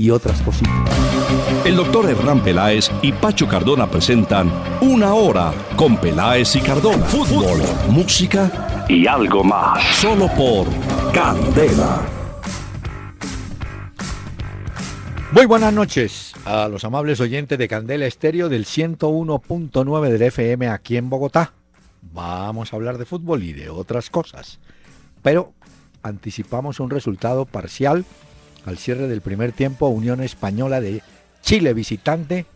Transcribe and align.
y 0.00 0.10
otras 0.10 0.40
cositas. 0.40 0.72
El 1.64 1.76
doctor 1.76 2.08
Hernán 2.08 2.42
Peláez 2.42 2.90
y 3.02 3.12
Pacho 3.12 3.46
Cardona 3.46 3.88
presentan 3.90 4.50
Una 4.80 5.12
Hora 5.12 5.52
con 5.76 5.98
Peláez 5.98 6.56
y 6.56 6.60
Cardona. 6.60 7.04
Fútbol, 7.04 7.60
música 7.90 8.86
y 8.88 9.06
algo 9.06 9.44
más. 9.44 9.84
Solo 9.96 10.26
por 10.28 10.66
Candela. 11.12 12.00
Muy 15.32 15.44
buenas 15.44 15.72
noches 15.72 16.32
a 16.46 16.66
los 16.66 16.82
amables 16.84 17.20
oyentes 17.20 17.58
de 17.58 17.68
Candela 17.68 18.06
Estéreo 18.06 18.48
del 18.48 18.64
101.9 18.64 20.08
del 20.08 20.22
FM 20.22 20.68
aquí 20.68 20.96
en 20.96 21.10
Bogotá. 21.10 21.52
Vamos 22.00 22.72
a 22.72 22.76
hablar 22.76 22.96
de 22.96 23.04
fútbol 23.04 23.42
y 23.42 23.52
de 23.52 23.68
otras 23.68 24.08
cosas. 24.08 24.60
Pero 25.22 25.52
anticipamos 26.02 26.80
un 26.80 26.88
resultado 26.88 27.44
parcial 27.44 28.06
al 28.66 28.78
cierre 28.78 29.08
del 29.08 29.20
primer 29.20 29.52
tiempo, 29.52 29.88
Unión 29.88 30.22
Española 30.22 30.80
de 30.80 31.02
Chile 31.42 31.74
visitante 31.74 32.46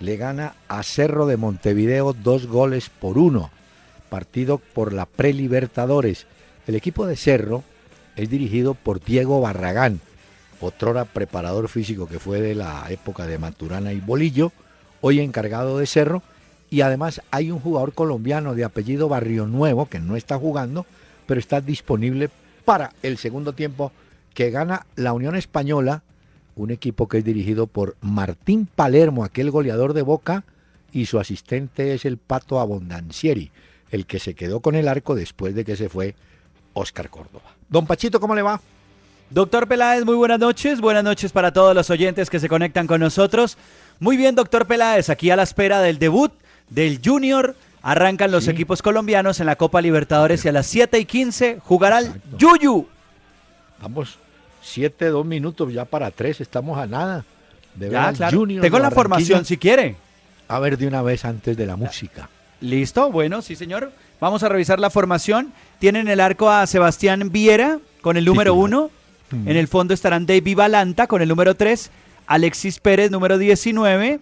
le 0.00 0.16
gana 0.16 0.54
a 0.68 0.82
Cerro 0.82 1.26
de 1.26 1.36
Montevideo 1.36 2.12
dos 2.12 2.46
goles 2.46 2.90
por 2.90 3.18
uno. 3.18 3.50
Partido 4.08 4.58
por 4.58 4.92
la 4.92 5.06
Prelibertadores. 5.06 6.26
El 6.66 6.74
equipo 6.74 7.06
de 7.06 7.16
Cerro 7.16 7.62
es 8.16 8.28
dirigido 8.28 8.74
por 8.74 9.02
Diego 9.02 9.40
Barragán, 9.40 10.00
otrora 10.60 11.04
preparador 11.04 11.68
físico 11.68 12.08
que 12.08 12.18
fue 12.18 12.40
de 12.40 12.54
la 12.54 12.84
época 12.90 13.26
de 13.26 13.38
Maturana 13.38 13.92
y 13.92 14.00
Bolillo, 14.00 14.52
hoy 15.00 15.20
encargado 15.20 15.78
de 15.78 15.86
Cerro. 15.86 16.22
Y 16.68 16.80
además 16.80 17.22
hay 17.30 17.50
un 17.50 17.60
jugador 17.60 17.92
colombiano 17.92 18.54
de 18.54 18.64
apellido 18.64 19.08
Barrio 19.08 19.46
Nuevo 19.46 19.86
que 19.86 20.00
no 20.00 20.16
está 20.16 20.38
jugando, 20.38 20.84
pero 21.26 21.38
está 21.38 21.60
disponible 21.60 22.30
para 22.64 22.92
el 23.02 23.18
segundo 23.18 23.52
tiempo 23.52 23.92
que 24.34 24.50
gana 24.50 24.86
la 24.96 25.12
Unión 25.12 25.36
Española, 25.36 26.02
un 26.56 26.70
equipo 26.70 27.08
que 27.08 27.18
es 27.18 27.24
dirigido 27.24 27.66
por 27.66 27.96
Martín 28.00 28.66
Palermo, 28.66 29.24
aquel 29.24 29.50
goleador 29.50 29.92
de 29.94 30.02
Boca, 30.02 30.44
y 30.92 31.06
su 31.06 31.18
asistente 31.18 31.94
es 31.94 32.04
el 32.04 32.18
Pato 32.18 32.60
Abondancieri, 32.60 33.50
el 33.90 34.06
que 34.06 34.18
se 34.18 34.34
quedó 34.34 34.60
con 34.60 34.74
el 34.74 34.88
arco 34.88 35.14
después 35.14 35.54
de 35.54 35.64
que 35.64 35.76
se 35.76 35.88
fue 35.88 36.14
Oscar 36.74 37.08
Córdoba. 37.10 37.56
Don 37.68 37.86
Pachito, 37.86 38.20
¿cómo 38.20 38.34
le 38.34 38.42
va? 38.42 38.60
Doctor 39.30 39.66
Peláez, 39.66 40.04
muy 40.04 40.14
buenas 40.14 40.38
noches. 40.38 40.82
Buenas 40.82 41.02
noches 41.02 41.32
para 41.32 41.54
todos 41.54 41.74
los 41.74 41.88
oyentes 41.88 42.28
que 42.28 42.38
se 42.38 42.50
conectan 42.50 42.86
con 42.86 43.00
nosotros. 43.00 43.56
Muy 43.98 44.18
bien, 44.18 44.34
doctor 44.34 44.66
Peláez, 44.66 45.08
aquí 45.08 45.30
a 45.30 45.36
la 45.36 45.42
espera 45.42 45.80
del 45.80 45.98
debut 45.98 46.32
del 46.68 47.00
Junior. 47.02 47.56
Arrancan 47.80 48.30
los 48.30 48.46
equipos 48.46 48.82
colombianos 48.82 49.40
en 49.40 49.46
la 49.46 49.56
Copa 49.56 49.80
Libertadores 49.80 50.44
y 50.44 50.48
a 50.48 50.52
las 50.52 50.66
7 50.66 50.98
y 50.98 51.06
15 51.06 51.60
jugará 51.64 52.00
el 52.00 52.12
Yuyu. 52.36 52.86
Vamos 53.82 54.18
7, 54.62 55.06
2 55.06 55.26
minutos 55.26 55.72
ya 55.72 55.84
para 55.84 56.10
3, 56.10 56.40
estamos 56.40 56.78
a 56.78 56.86
nada. 56.86 57.24
De 57.74 57.90
ya, 57.90 58.12
claro. 58.12 58.46
Tengo 58.60 58.78
la 58.78 58.90
formación 58.90 59.44
si 59.44 59.56
quiere. 59.56 59.96
A 60.48 60.58
ver 60.60 60.78
de 60.78 60.86
una 60.86 61.02
vez 61.02 61.24
antes 61.24 61.56
de 61.56 61.66
la 61.66 61.76
música. 61.76 62.28
Listo, 62.60 63.10
bueno, 63.10 63.42
sí 63.42 63.56
señor. 63.56 63.90
Vamos 64.20 64.44
a 64.44 64.48
revisar 64.48 64.78
la 64.78 64.88
formación. 64.88 65.52
Tienen 65.80 66.06
el 66.06 66.20
arco 66.20 66.48
a 66.48 66.66
Sebastián 66.66 67.30
Viera 67.32 67.80
con 68.02 68.16
el 68.16 68.24
número 68.24 68.54
1. 68.54 68.90
Mm. 69.30 69.48
En 69.48 69.56
el 69.56 69.66
fondo 69.66 69.94
estarán 69.94 70.26
David 70.26 70.56
Balanta 70.56 71.08
con 71.08 71.22
el 71.22 71.28
número 71.28 71.56
3. 71.56 71.90
Alexis 72.26 72.78
Pérez, 72.78 73.10
número 73.10 73.36
19. 73.36 74.20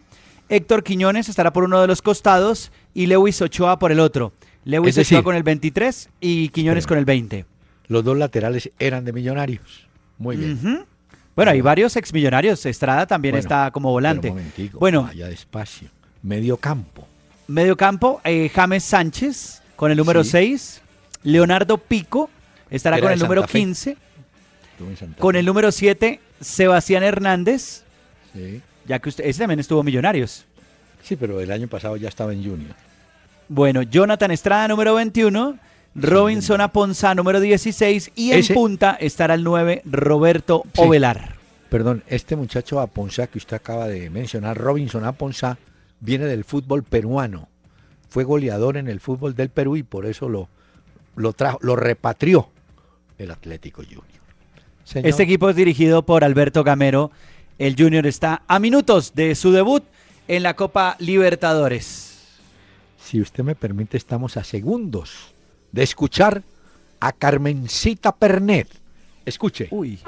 Héctor 0.49 0.83
Quiñones 0.83 1.29
estará 1.29 1.53
por 1.53 1.65
uno 1.65 1.83
de 1.83 1.87
los 1.87 2.01
costados 2.01 2.73
y 2.95 3.07
Lewis 3.07 3.43
Ochoa 3.43 3.79
por 3.79 3.93
el 3.93 4.01
otro. 4.01 4.33
Lewis 4.65 4.97
Ochoa 4.97 5.23
con 5.23 5.37
el 5.37 5.43
23 5.43 6.09
y 6.21 6.49
Quiñones 6.49 6.87
con 6.87 6.97
el 6.97 7.05
20. 7.05 7.45
Los 7.91 8.05
dos 8.05 8.17
laterales 8.17 8.71
eran 8.78 9.05
de 9.05 9.12
millonarios. 9.12 9.89
Muy 10.17 10.37
bien. 10.37 10.87
Bueno, 11.34 11.51
hay 11.51 11.61
varios 11.61 11.97
exmillonarios. 11.97 12.65
Estrada 12.65 13.05
también 13.05 13.34
está 13.34 13.73
como 13.73 13.91
volante. 13.91 14.33
bueno, 14.75 15.03
vaya 15.03 15.27
despacio. 15.27 15.89
Medio 16.23 16.56
campo. 16.56 17.05
Medio 17.49 17.77
campo, 17.77 18.21
eh, 18.23 18.49
James 18.55 18.84
Sánchez 18.84 19.61
con 19.75 19.91
el 19.91 19.97
número 19.97 20.23
6. 20.23 20.81
Leonardo 21.25 21.78
Pico 21.78 22.31
estará 22.71 23.01
con 23.01 23.11
el 23.11 23.19
número 23.19 23.45
15. 23.45 23.97
Con 25.19 25.34
el 25.34 25.45
número 25.45 25.72
7, 25.72 26.21
Sebastián 26.41 27.03
Hernández. 27.03 27.83
Sí. 28.33 28.62
Ya 28.87 29.01
que 29.01 29.09
usted, 29.09 29.27
ese 29.27 29.41
también 29.41 29.59
estuvo 29.59 29.83
Millonarios. 29.83 30.47
Sí, 31.03 31.17
pero 31.17 31.41
el 31.41 31.51
año 31.51 31.67
pasado 31.67 31.97
ya 31.97 32.09
estaba 32.09 32.33
en 32.33 32.45
Junior. 32.45 32.77
Bueno, 33.49 33.83
Jonathan 33.83 34.31
Estrada, 34.31 34.69
número 34.69 34.95
21. 34.95 35.59
Robinson 35.95 36.61
Aponza, 36.61 37.15
número 37.15 37.41
16. 37.41 38.12
Y 38.15 38.33
en 38.33 38.47
punta 38.55 38.97
estará 39.01 39.34
el 39.34 39.45
9, 39.45 39.83
Roberto 39.84 40.65
Ovelar. 40.77 41.37
Perdón, 41.69 42.03
este 42.09 42.37
muchacho 42.37 42.81
Aponza 42.81 43.27
que 43.28 43.39
usted 43.39 43.56
acaba 43.56 43.87
de 43.87 44.11
mencionar, 44.11 44.59
Robinson 44.59 45.05
Aponza, 45.05 45.59
viene 46.01 46.27
del 46.27 46.45
fútbol 46.45 46.83
peruano. 46.83 47.49
Fue 48.09 48.25
goleador 48.25 48.77
en 48.77 48.89
el 48.89 49.01
fútbol 49.01 49.37
del 49.37 49.51
Perú 49.51 49.77
y 49.77 49.84
por 49.84 50.05
eso 50.06 50.28
lo, 50.28 50.49
lo, 51.15 51.33
trajo, 51.33 51.59
lo 51.62 51.77
repatrió 51.77 52.49
el 53.19 53.31
Atlético 53.31 53.83
Junior. 53.83 54.05
Este 54.95 55.22
equipo 55.22 55.49
es 55.49 55.55
dirigido 55.55 56.05
por 56.05 56.25
Alberto 56.25 56.65
Gamero. 56.65 57.12
El 57.59 57.77
Junior 57.78 58.07
está 58.07 58.43
a 58.49 58.59
minutos 58.59 59.15
de 59.15 59.37
su 59.37 59.53
debut 59.53 59.84
en 60.27 60.43
la 60.43 60.57
Copa 60.57 60.97
Libertadores. 60.99 62.39
Si 63.01 63.21
usted 63.21 63.45
me 63.45 63.55
permite, 63.55 63.97
estamos 63.97 64.37
a 64.37 64.43
segundos 64.43 65.34
de 65.73 65.83
escuchar 65.83 66.43
a 67.01 67.13
Carmencita 67.13 68.13
Pernet. 68.13 68.69
Escuche. 69.25 69.69
Uy. 69.71 70.01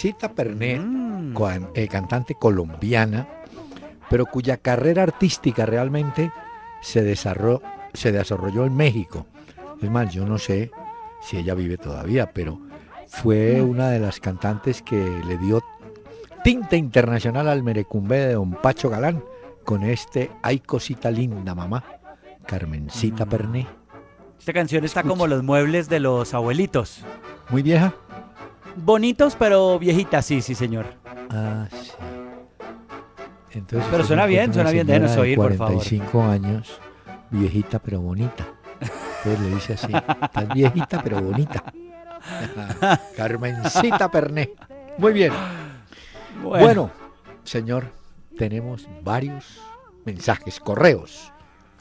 Carmencita 0.00 0.32
Pernet, 0.32 0.80
mm. 0.80 1.34
eh, 1.74 1.86
cantante 1.86 2.34
colombiana, 2.34 3.28
pero 4.08 4.24
cuya 4.24 4.56
carrera 4.56 5.02
artística 5.02 5.66
realmente 5.66 6.32
se 6.80 7.02
desarrolló, 7.02 7.60
se 7.92 8.10
desarrolló 8.10 8.64
en 8.64 8.74
México. 8.74 9.26
Es 9.82 9.90
más, 9.90 10.10
yo 10.10 10.24
no 10.24 10.38
sé 10.38 10.70
si 11.20 11.36
ella 11.36 11.54
vive 11.54 11.76
todavía, 11.76 12.32
pero 12.32 12.58
fue 13.08 13.60
una 13.60 13.90
de 13.90 13.98
las 14.00 14.20
cantantes 14.20 14.80
que 14.80 14.96
le 15.26 15.36
dio 15.36 15.62
tinta 16.42 16.76
internacional 16.76 17.46
al 17.48 17.62
merecumbe 17.62 18.16
de 18.16 18.32
Don 18.32 18.52
Pacho 18.52 18.88
Galán 18.88 19.22
con 19.64 19.82
este 19.82 20.30
Ay 20.42 20.60
cosita 20.60 21.10
linda 21.10 21.54
mamá, 21.54 21.84
Carmencita 22.46 23.26
mm. 23.26 23.28
Pernet. 23.28 23.66
Esta 24.38 24.54
canción 24.54 24.82
está 24.86 25.02
como 25.02 25.26
los 25.26 25.42
muebles 25.42 25.90
de 25.90 26.00
los 26.00 26.32
abuelitos. 26.32 27.04
¿Muy 27.50 27.62
vieja? 27.62 27.92
Bonitos, 28.76 29.36
pero 29.36 29.78
viejitas, 29.78 30.24
sí, 30.24 30.40
sí, 30.42 30.54
señor. 30.54 30.86
Ah, 31.30 31.66
sí. 31.70 31.90
Entonces, 33.52 33.88
pero 33.90 34.04
suena 34.04 34.26
bien, 34.26 34.54
suena 34.54 34.70
bien, 34.70 34.86
déjenos 34.86 35.16
oír, 35.16 35.36
por 35.36 35.54
favor. 35.56 35.74
45 35.74 36.22
años, 36.22 36.80
viejita 37.30 37.80
pero 37.80 38.00
bonita. 38.00 38.46
Entonces 38.80 39.40
le 39.40 39.54
dice 39.54 39.72
así, 39.74 39.92
estás 40.22 40.48
viejita 40.54 41.02
pero 41.02 41.20
bonita. 41.20 41.64
Carmencita 43.16 44.10
Perné. 44.10 44.52
Muy 44.98 45.12
bien. 45.12 45.32
Bueno. 46.42 46.90
señor, 47.44 47.92
tenemos 48.38 48.88
varios 49.02 49.60
mensajes, 50.04 50.60
correos. 50.60 51.32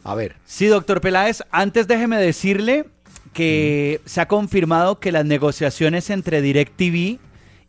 A 0.03 0.15
ver. 0.15 0.37
Sí, 0.45 0.67
doctor 0.67 1.01
Peláez, 1.01 1.43
antes 1.51 1.87
déjeme 1.87 2.17
decirle 2.17 2.89
que 3.33 4.01
se 4.05 4.21
ha 4.21 4.27
confirmado 4.27 4.99
que 4.99 5.11
las 5.11 5.25
negociaciones 5.25 6.09
entre 6.09 6.41
DirecTV 6.41 7.19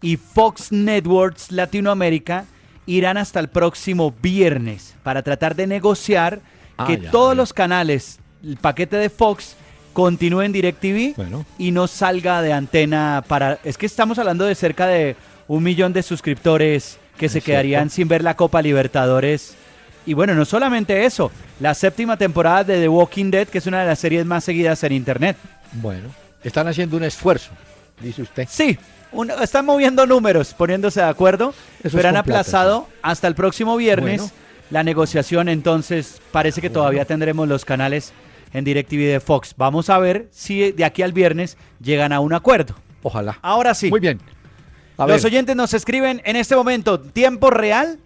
y 0.02 0.16
Fox 0.16 0.72
Networks 0.72 1.52
Latinoamérica 1.52 2.46
irán 2.86 3.18
hasta 3.18 3.40
el 3.40 3.48
próximo 3.48 4.14
viernes 4.22 4.96
para 5.02 5.22
tratar 5.22 5.54
de 5.54 5.66
negociar 5.66 6.40
ah, 6.78 6.86
que 6.86 6.96
todos 6.96 7.36
los 7.36 7.52
canales, 7.52 8.18
el 8.42 8.56
paquete 8.56 8.96
de 8.96 9.10
Fox, 9.10 9.56
continúe 9.92 10.42
en 10.42 10.52
DirecTV 10.52 11.14
y 11.58 11.70
no 11.72 11.86
salga 11.86 12.42
de 12.42 12.52
antena 12.52 13.24
para... 13.26 13.58
Es 13.64 13.76
que 13.76 13.86
estamos 13.86 14.18
hablando 14.18 14.44
de 14.44 14.54
cerca 14.54 14.86
de 14.86 15.16
un 15.46 15.62
millón 15.62 15.92
de 15.92 16.02
suscriptores 16.02 16.98
que 17.18 17.28
se 17.28 17.42
quedarían 17.42 17.90
sin 17.90 18.08
ver 18.08 18.22
la 18.22 18.34
Copa 18.34 18.62
Libertadores. 18.62 19.56
Y 20.06 20.14
bueno, 20.14 20.34
no 20.34 20.44
solamente 20.44 21.04
eso, 21.04 21.30
la 21.60 21.74
séptima 21.74 22.16
temporada 22.16 22.64
de 22.64 22.80
The 22.80 22.88
Walking 22.88 23.30
Dead, 23.30 23.48
que 23.48 23.58
es 23.58 23.66
una 23.66 23.80
de 23.80 23.86
las 23.86 23.98
series 23.98 24.24
más 24.24 24.44
seguidas 24.44 24.82
en 24.84 24.92
Internet. 24.92 25.36
Bueno, 25.72 26.08
están 26.42 26.66
haciendo 26.68 26.96
un 26.96 27.04
esfuerzo, 27.04 27.50
dice 28.00 28.22
usted. 28.22 28.48
Sí, 28.50 28.78
están 29.42 29.66
moviendo 29.66 30.06
números, 30.06 30.54
poniéndose 30.54 31.00
de 31.00 31.06
acuerdo, 31.06 31.54
pero 31.82 32.08
han 32.08 32.16
aplazado 32.16 32.88
hasta 33.02 33.28
el 33.28 33.34
próximo 33.34 33.76
viernes 33.76 34.32
la 34.70 34.82
negociación, 34.84 35.48
entonces 35.48 36.20
parece 36.32 36.60
que 36.60 36.70
todavía 36.70 37.04
tendremos 37.04 37.48
los 37.48 37.64
canales 37.64 38.12
en 38.52 38.64
DirecTV 38.64 39.12
de 39.12 39.20
Fox. 39.20 39.54
Vamos 39.56 39.90
a 39.90 39.98
ver 39.98 40.28
si 40.30 40.72
de 40.72 40.84
aquí 40.84 41.02
al 41.02 41.12
viernes 41.12 41.56
llegan 41.80 42.12
a 42.12 42.20
un 42.20 42.32
acuerdo. 42.32 42.74
Ojalá. 43.02 43.38
Ahora 43.42 43.74
sí. 43.74 43.90
Muy 43.90 44.00
bien. 44.00 44.20
Los 44.98 45.24
oyentes 45.24 45.56
nos 45.56 45.72
escriben 45.72 46.20
en 46.24 46.36
este 46.36 46.54
momento, 46.54 47.00
tiempo 47.00 47.50
real, 47.50 47.98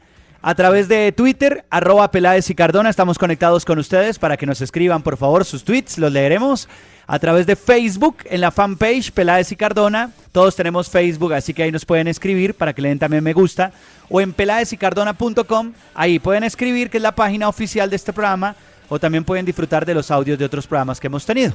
a 0.46 0.54
través 0.54 0.88
de 0.88 1.10
Twitter, 1.10 1.64
arroba 1.70 2.10
Peláez 2.10 2.50
y 2.50 2.54
Cardona. 2.54 2.90
Estamos 2.90 3.16
conectados 3.16 3.64
con 3.64 3.78
ustedes 3.78 4.18
para 4.18 4.36
que 4.36 4.44
nos 4.44 4.60
escriban, 4.60 5.02
por 5.02 5.16
favor, 5.16 5.46
sus 5.46 5.64
tweets, 5.64 5.96
los 5.96 6.12
leeremos. 6.12 6.68
A 7.06 7.18
través 7.18 7.46
de 7.46 7.56
Facebook, 7.56 8.18
en 8.26 8.42
la 8.42 8.50
fanpage 8.50 9.10
Peláez 9.12 9.50
y 9.52 9.56
Cardona. 9.56 10.10
Todos 10.32 10.54
tenemos 10.54 10.90
Facebook, 10.90 11.32
así 11.32 11.54
que 11.54 11.62
ahí 11.62 11.72
nos 11.72 11.86
pueden 11.86 12.08
escribir 12.08 12.52
para 12.52 12.74
que 12.74 12.82
le 12.82 12.90
den 12.90 12.98
también 12.98 13.24
me 13.24 13.32
gusta. 13.32 13.72
O 14.10 14.20
en 14.20 14.34
peláezycardona.com, 14.34 15.72
ahí 15.94 16.18
pueden 16.18 16.44
escribir, 16.44 16.90
que 16.90 16.98
es 16.98 17.02
la 17.02 17.14
página 17.14 17.48
oficial 17.48 17.88
de 17.88 17.96
este 17.96 18.12
programa. 18.12 18.54
O 18.90 18.98
también 18.98 19.24
pueden 19.24 19.46
disfrutar 19.46 19.86
de 19.86 19.94
los 19.94 20.10
audios 20.10 20.38
de 20.38 20.44
otros 20.44 20.66
programas 20.66 21.00
que 21.00 21.06
hemos 21.06 21.24
tenido. 21.24 21.54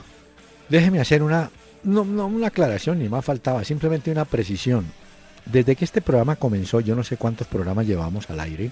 Déjeme 0.67 0.99
hacer 0.99 1.21
una, 1.21 1.51
no, 1.83 2.03
no 2.05 2.25
una 2.25 2.47
aclaración, 2.47 2.97
ni 2.97 3.07
más 3.07 3.23
faltaba, 3.23 3.63
simplemente 3.63 4.11
una 4.11 4.25
precisión. 4.25 4.85
Desde 5.51 5.75
que 5.75 5.85
este 5.85 6.01
programa 6.01 6.35
comenzó, 6.35 6.79
yo 6.79 6.95
no 6.95 7.03
sé 7.03 7.17
cuántos 7.17 7.47
programas 7.47 7.87
llevamos 7.87 8.29
al 8.29 8.39
aire. 8.39 8.71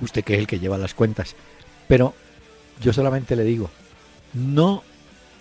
Usted 0.00 0.24
que 0.24 0.34
es 0.34 0.40
el 0.40 0.46
que 0.46 0.58
lleva 0.58 0.76
las 0.76 0.94
cuentas. 0.94 1.36
Pero 1.86 2.14
yo 2.80 2.92
solamente 2.92 3.36
le 3.36 3.44
digo, 3.44 3.70
no 4.34 4.82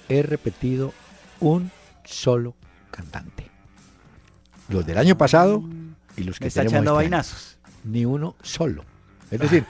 he 0.07 0.21
repetido 0.21 0.93
un 1.39 1.71
solo 2.03 2.55
cantante. 2.91 3.47
Los 4.69 4.85
del 4.85 4.97
año 4.97 5.17
pasado 5.17 5.63
y 6.15 6.23
los 6.23 6.39
que 6.39 6.47
está 6.47 6.63
echando 6.63 6.91
este 6.91 7.03
vainazos. 7.03 7.57
ni 7.83 8.05
uno 8.05 8.35
solo. 8.41 8.85
Es 9.31 9.39
decir, 9.39 9.65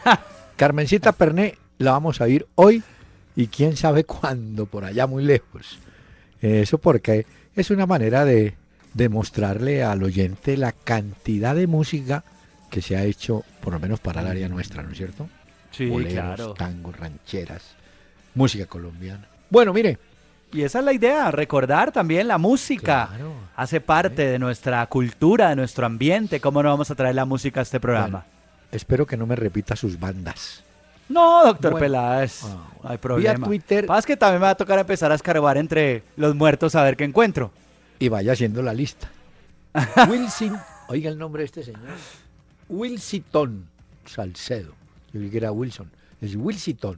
Carmencita 0.58 1.14
Perné 1.14 1.58
la 1.78 1.92
vamos 1.92 2.20
a 2.22 2.28
ir 2.28 2.46
hoy 2.56 2.84
y 3.36 3.48
quién 3.48 3.78
sabe 3.78 4.04
cuándo, 4.04 4.66
por 4.66 4.84
allá 4.84 5.08
muy 5.08 5.24
lejos. 5.24 5.80
Eso 6.42 6.78
porque 6.78 7.26
es 7.56 7.72
una 7.72 7.86
manera 7.86 8.26
de 8.26 8.56
demostrarle 8.96 9.84
al 9.84 10.02
oyente 10.02 10.58
la 10.58 10.72
cantidad 10.72 11.54
de 11.54 11.68
música 11.68 12.24
que 12.72 12.82
se 12.82 12.96
ha 12.96 13.04
hecho, 13.04 13.44
por 13.62 13.74
lo 13.74 13.80
menos 13.80 14.00
para 14.00 14.22
el 14.22 14.28
área 14.28 14.50
nuestra, 14.50 14.82
¿no 14.82 14.92
es 14.92 14.98
cierto? 14.98 15.30
Sí, 15.72 15.92
claro. 16.10 16.54
tangos, 16.54 16.98
rancheras, 16.98 17.76
música 18.34 18.66
colombiana. 18.66 19.28
Bueno, 19.50 19.74
mire. 19.74 20.00
Y 20.54 20.62
esa 20.62 20.80
es 20.80 20.86
la 20.86 20.94
idea, 20.94 21.32
recordar 21.32 21.92
también 21.92 22.30
la 22.30 22.38
música. 22.38 23.10
Hace 23.58 23.82
parte 23.82 24.26
de 24.26 24.40
nuestra 24.40 24.86
cultura, 24.88 25.50
de 25.50 25.58
nuestro 25.58 25.86
ambiente. 25.86 26.40
¿Cómo 26.40 26.64
no 26.64 26.70
vamos 26.70 26.90
a 26.90 26.96
traer 26.96 27.16
la 27.16 27.26
música 27.26 27.60
a 27.60 27.64
este 27.64 27.80
programa? 27.80 28.26
espero 28.72 29.06
que 29.06 29.16
no 29.16 29.26
me 29.26 29.36
repita 29.36 29.76
sus 29.76 30.00
bandas. 30.00 30.64
No, 31.08 31.46
doctor 31.46 31.78
Peláez, 31.78 32.44
ah, 32.44 32.68
no 32.84 32.90
hay 32.90 32.98
problema. 32.98 33.34
Vía 33.34 33.46
Twitter. 33.46 33.86
Pasa 33.86 34.08
que 34.08 34.18
también 34.18 34.40
me 34.40 34.46
va 34.46 34.52
a 34.52 34.56
tocar 34.56 34.80
empezar 34.80 35.12
a 35.12 35.16
escarbar 35.16 35.58
entre 35.58 36.04
los 36.16 36.36
muertos 36.36 36.76
a 36.76 36.84
ver 36.84 36.96
qué 36.96 37.04
encuentro 37.04 37.52
y 38.00 38.10
vaya 38.10 38.34
haciendo 38.34 38.62
la 38.62 38.74
lista. 38.74 39.10
Wilson, 40.10 40.58
oiga 40.88 41.10
el 41.10 41.18
nombre 41.18 41.42
de 41.42 41.46
este 41.46 41.64
señor. 41.64 41.82
Wilsiton 42.70 43.68
Salcedo. 44.06 44.74
Yo 45.14 45.20
creí 45.20 45.30
que 45.30 45.38
era 45.38 45.52
Wilson. 45.52 45.90
Es 46.22 46.36
Wilsiton. 46.36 46.98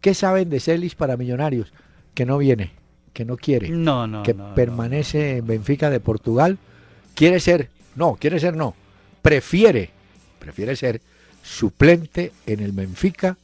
¿Qué 0.00 0.14
saben 0.14 0.50
de 0.50 0.60
Celis 0.60 0.94
para 0.94 1.16
millonarios? 1.16 1.72
Que 2.14 2.26
no 2.26 2.38
viene, 2.38 2.72
que 3.12 3.24
no 3.24 3.36
quiere. 3.36 3.68
No, 3.68 4.06
no. 4.06 4.22
Que 4.22 4.34
permanece 4.34 5.38
en 5.38 5.46
Benfica 5.46 5.90
de 5.90 6.00
Portugal. 6.00 6.58
Quiere 7.14 7.40
ser, 7.40 7.70
no, 7.96 8.16
quiere 8.16 8.40
ser 8.40 8.56
no. 8.56 8.74
Prefiere, 9.22 9.90
prefiere 10.38 10.74
ser 10.76 11.00
suplente 11.42 12.32
en 12.46 12.60
el 12.60 12.72
Benfica 12.72 13.36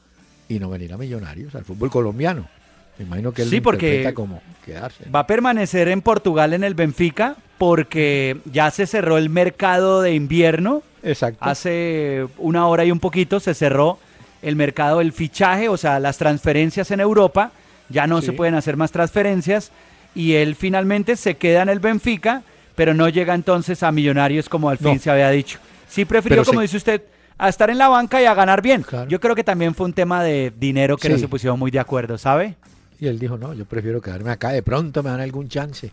y 0.49 0.59
no 0.59 0.71
venir 0.71 0.93
a 0.93 0.97
Millonarios, 0.97 1.55
al 1.55 1.65
fútbol 1.65 1.91
colombiano. 1.91 2.49
Me 2.98 3.04
imagino 3.04 3.32
que 3.32 3.43
él 3.43 3.50
sí, 3.50 3.60
porque 3.60 4.12
como 4.14 4.40
quedarse. 4.64 5.08
Va 5.10 5.20
a 5.20 5.26
permanecer 5.26 5.88
en 5.88 6.02
Portugal 6.02 6.54
en 6.54 6.64
el 6.64 6.75
Benfica 6.75 7.37
porque 7.58 8.38
ya 8.44 8.70
se 8.70 8.87
cerró 8.87 9.19
el 9.19 9.28
mercado 9.31 10.02
de 10.02 10.14
invierno. 10.14 10.82
Exacto. 11.02 11.44
Hace 11.44 12.26
una 12.38 12.66
hora 12.66 12.84
y 12.84 12.90
un 12.90 13.00
poquito 13.00 13.40
se 13.40 13.54
cerró 13.54 13.98
el 14.43 14.56
mercado 14.56 14.98
del 14.98 15.12
fichaje, 15.12 15.69
o 15.69 15.76
sea, 15.76 16.00
las 16.00 16.19
transferencias 16.19 16.90
en 16.90 17.00
Europa. 17.00 17.52
Ya 17.88 18.06
no 18.06 18.20
se 18.20 18.32
pueden 18.32 18.54
hacer 18.54 18.76
más 18.76 18.90
transferencias 18.90 19.70
y 20.14 20.32
él 20.34 20.56
finalmente 20.56 21.14
se 21.14 21.37
queda 21.37 21.62
en 21.62 21.69
el 21.69 21.78
Benfica, 21.78 22.42
pero 22.75 22.94
no 22.94 23.08
llega 23.08 23.34
entonces 23.34 23.82
a 23.82 23.92
Millonarios 23.92 24.49
como 24.49 24.70
al 24.70 24.78
fin 24.78 24.99
se 24.99 25.10
había 25.10 25.31
dicho. 25.31 25.60
Sí 25.88 26.04
prefirió, 26.04 26.44
como 26.44 26.62
dice 26.62 26.78
usted, 26.78 27.02
a 27.38 27.49
estar 27.49 27.70
en 27.70 27.78
la 27.78 27.88
banca 27.88 28.20
y 28.20 28.25
a 28.25 28.34
ganar 28.34 28.62
bien. 28.62 28.84
Yo 29.08 29.20
creo 29.20 29.34
que 29.37 29.44
también 29.44 29.75
fue 29.75 29.87
un 29.87 29.92
tema 29.92 30.25
de 30.25 30.52
dinero 30.58 30.96
que 30.96 31.08
no 31.08 31.19
se 31.19 31.28
pusieron 31.28 31.58
muy 31.58 31.70
de 31.70 31.78
acuerdo, 31.78 32.18
¿sabe? 32.18 32.56
Y 32.99 33.07
él 33.09 33.19
dijo, 33.19 33.37
no, 33.37 33.53
yo 33.53 33.65
prefiero 33.65 34.00
quedarme 34.00 34.31
acá, 34.31 34.50
de 34.50 34.62
pronto 34.62 35.03
me 35.03 35.11
dan 35.11 35.21
algún 35.21 35.49
chance. 35.49 35.93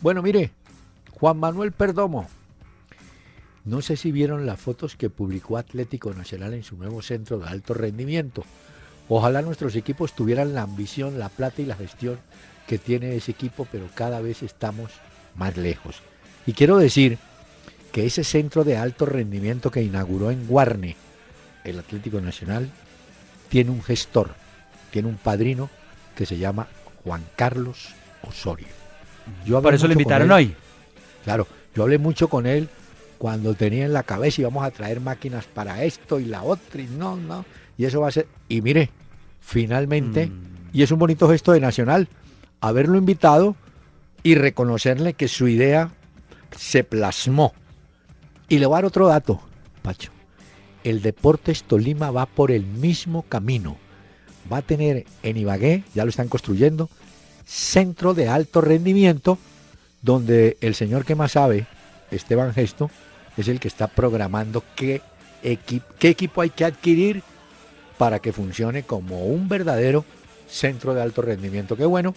Bueno, 0.00 0.22
mire, 0.22 0.50
Juan 1.12 1.38
Manuel 1.38 1.72
Perdomo. 1.72 2.28
No 3.64 3.80
sé 3.80 3.96
si 3.96 4.12
vieron 4.12 4.44
las 4.44 4.60
fotos 4.60 4.96
que 4.96 5.08
publicó 5.08 5.56
Atlético 5.56 6.12
Nacional 6.12 6.52
en 6.52 6.64
su 6.64 6.76
nuevo 6.76 7.00
centro 7.00 7.38
de 7.38 7.48
alto 7.48 7.72
rendimiento. 7.72 8.44
Ojalá 9.08 9.42
nuestros 9.42 9.74
equipos 9.76 10.14
tuvieran 10.14 10.54
la 10.54 10.62
ambición, 10.62 11.18
la 11.18 11.28
plata 11.28 11.62
y 11.62 11.66
la 11.66 11.76
gestión 11.76 12.18
que 12.66 12.78
tiene 12.78 13.16
ese 13.16 13.30
equipo, 13.30 13.66
pero 13.70 13.88
cada 13.94 14.20
vez 14.20 14.42
estamos 14.42 14.90
más 15.34 15.56
lejos. 15.56 16.02
Y 16.46 16.52
quiero 16.52 16.76
decir 16.76 17.18
que 17.92 18.06
ese 18.06 18.24
centro 18.24 18.64
de 18.64 18.76
alto 18.76 19.06
rendimiento 19.06 19.70
que 19.70 19.82
inauguró 19.82 20.30
en 20.30 20.46
Guarne 20.46 20.96
el 21.64 21.78
Atlético 21.78 22.20
Nacional 22.20 22.70
tiene 23.48 23.70
un 23.70 23.82
gestor, 23.82 24.34
tiene 24.90 25.08
un 25.08 25.16
padrino 25.16 25.70
que 26.14 26.26
se 26.26 26.38
llama 26.38 26.68
Juan 27.02 27.24
Carlos 27.36 27.94
Osorio. 28.22 28.66
Yo 29.44 29.60
Por 29.62 29.74
eso 29.74 29.86
lo 29.86 29.92
invitaron 29.92 30.30
hoy. 30.30 30.54
Claro, 31.24 31.46
yo 31.74 31.82
hablé 31.82 31.98
mucho 31.98 32.28
con 32.28 32.46
él 32.46 32.68
cuando 33.18 33.54
tenía 33.54 33.84
en 33.84 33.92
la 33.92 34.02
cabeza 34.02 34.40
y 34.40 34.44
vamos 34.44 34.64
a 34.64 34.70
traer 34.70 35.00
máquinas 35.00 35.46
para 35.46 35.82
esto 35.84 36.20
y 36.20 36.26
la 36.26 36.42
otra 36.42 36.82
y 36.82 36.86
no, 36.86 37.16
no. 37.16 37.44
Y 37.76 37.84
eso 37.84 38.00
va 38.00 38.08
a 38.08 38.12
ser. 38.12 38.26
Y 38.48 38.60
mire, 38.60 38.90
finalmente, 39.40 40.26
mm. 40.26 40.70
y 40.72 40.82
es 40.82 40.90
un 40.90 40.98
bonito 40.98 41.28
gesto 41.28 41.52
de 41.52 41.60
Nacional, 41.60 42.08
haberlo 42.60 42.98
invitado 42.98 43.56
y 44.22 44.34
reconocerle 44.34 45.14
que 45.14 45.28
su 45.28 45.48
idea 45.48 45.90
se 46.56 46.84
plasmó. 46.84 47.52
Y 48.48 48.58
le 48.58 48.66
voy 48.66 48.74
a 48.74 48.78
dar 48.78 48.84
otro 48.86 49.08
dato, 49.08 49.40
Pacho. 49.82 50.10
El 50.82 51.00
Deportes 51.00 51.64
Tolima 51.64 52.10
va 52.10 52.26
por 52.26 52.50
el 52.50 52.64
mismo 52.66 53.22
camino 53.22 53.78
va 54.52 54.58
a 54.58 54.62
tener 54.62 55.04
en 55.22 55.36
Ibagué, 55.36 55.84
ya 55.94 56.04
lo 56.04 56.10
están 56.10 56.28
construyendo, 56.28 56.88
centro 57.46 58.14
de 58.14 58.28
alto 58.28 58.60
rendimiento, 58.60 59.38
donde 60.02 60.56
el 60.60 60.74
señor 60.74 61.04
que 61.04 61.14
más 61.14 61.32
sabe, 61.32 61.66
Esteban 62.10 62.52
Gesto, 62.52 62.90
es 63.36 63.48
el 63.48 63.60
que 63.60 63.68
está 63.68 63.88
programando 63.88 64.62
qué, 64.76 65.00
qué 65.98 66.08
equipo 66.08 66.40
hay 66.40 66.50
que 66.50 66.64
adquirir 66.64 67.22
para 67.98 68.18
que 68.18 68.32
funcione 68.32 68.82
como 68.82 69.26
un 69.26 69.48
verdadero 69.48 70.04
centro 70.48 70.94
de 70.94 71.02
alto 71.02 71.22
rendimiento. 71.22 71.76
Qué 71.76 71.84
bueno 71.84 72.14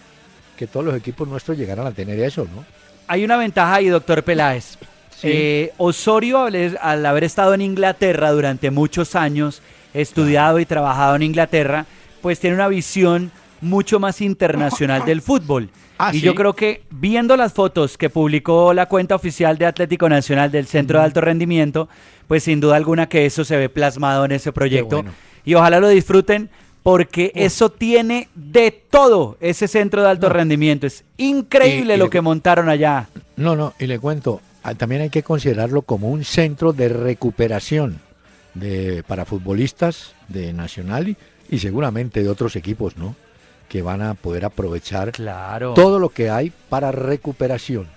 que 0.57 0.67
todos 0.67 0.85
los 0.85 0.95
equipos 0.95 1.27
nuestros 1.27 1.57
llegaran 1.57 1.87
a 1.87 1.91
tener 1.91 2.19
eso, 2.19 2.43
¿no? 2.43 2.65
Hay 3.07 3.23
una 3.23 3.37
ventaja 3.37 3.75
ahí, 3.75 3.87
doctor 3.87 4.23
Peláez. 4.23 4.77
Eh, 5.23 5.71
Osorio, 5.77 6.47
al 6.81 7.05
haber 7.05 7.23
estado 7.23 7.53
en 7.53 7.61
Inglaterra 7.61 8.31
durante 8.31 8.69
muchos 8.69 9.15
años, 9.15 9.61
estudiado 9.93 10.59
y 10.59 10.65
trabajado 10.65 11.15
en 11.15 11.23
Inglaterra, 11.23 11.85
pues 12.21 12.39
tiene 12.39 12.55
una 12.55 12.67
visión 12.67 13.31
mucho 13.61 13.99
más 13.99 14.21
internacional 14.21 15.05
del 15.05 15.21
fútbol. 15.21 15.69
Ah, 15.97 16.11
y 16.13 16.21
yo 16.21 16.35
creo 16.35 16.53
que 16.53 16.83
viendo 16.91 17.35
las 17.37 17.53
fotos 17.53 17.97
que 17.97 18.09
publicó 18.09 18.73
la 18.73 18.85
cuenta 18.85 19.15
oficial 19.15 19.57
de 19.57 19.65
Atlético 19.65 20.07
Nacional 20.07 20.51
del 20.51 20.67
Centro 20.67 20.99
de 20.99 21.05
Alto 21.05 21.21
Rendimiento, 21.21 21.89
pues 22.27 22.43
sin 22.43 22.59
duda 22.59 22.75
alguna 22.75 23.09
que 23.09 23.25
eso 23.25 23.43
se 23.43 23.57
ve 23.57 23.69
plasmado 23.69 24.25
en 24.25 24.31
ese 24.31 24.51
proyecto. 24.51 25.03
Y 25.43 25.55
ojalá 25.55 25.79
lo 25.79 25.87
disfruten 25.87 26.49
porque 26.83 27.31
eso 27.35 27.69
tiene 27.69 28.29
de 28.35 28.71
todo 28.71 29.37
ese 29.41 29.67
centro 29.67 30.03
de 30.03 30.09
alto 30.09 30.29
rendimiento. 30.29 30.87
Es 30.87 31.03
increíble 31.17 31.97
lo 31.97 32.09
que 32.09 32.21
montaron 32.21 32.69
allá. 32.69 33.09
No, 33.35 33.55
no, 33.55 33.73
y 33.77 33.87
le 33.87 33.99
cuento, 33.99 34.39
ah, 34.63 34.73
también 34.73 35.01
hay 35.01 35.09
que 35.09 35.23
considerarlo 35.23 35.81
como 35.81 36.09
un 36.09 36.23
centro 36.23 36.73
de 36.73 36.89
recuperación 36.89 37.99
de, 38.53 39.03
para 39.05 39.25
futbolistas 39.25 40.13
de 40.29 40.53
Nacional 40.53 41.17
y 41.49 41.59
seguramente 41.59 42.23
de 42.23 42.29
otros 42.29 42.55
equipos, 42.55 42.97
¿no? 42.97 43.15
que 43.67 43.81
van 43.81 44.01
a 44.01 44.13
poder 44.13 44.45
aprovechar 44.45 45.11
claro. 45.11 45.73
todo 45.73 45.99
lo 45.99 46.09
que 46.09 46.29
hay 46.29 46.51
para 46.69 46.91
recuperación. 46.91 47.87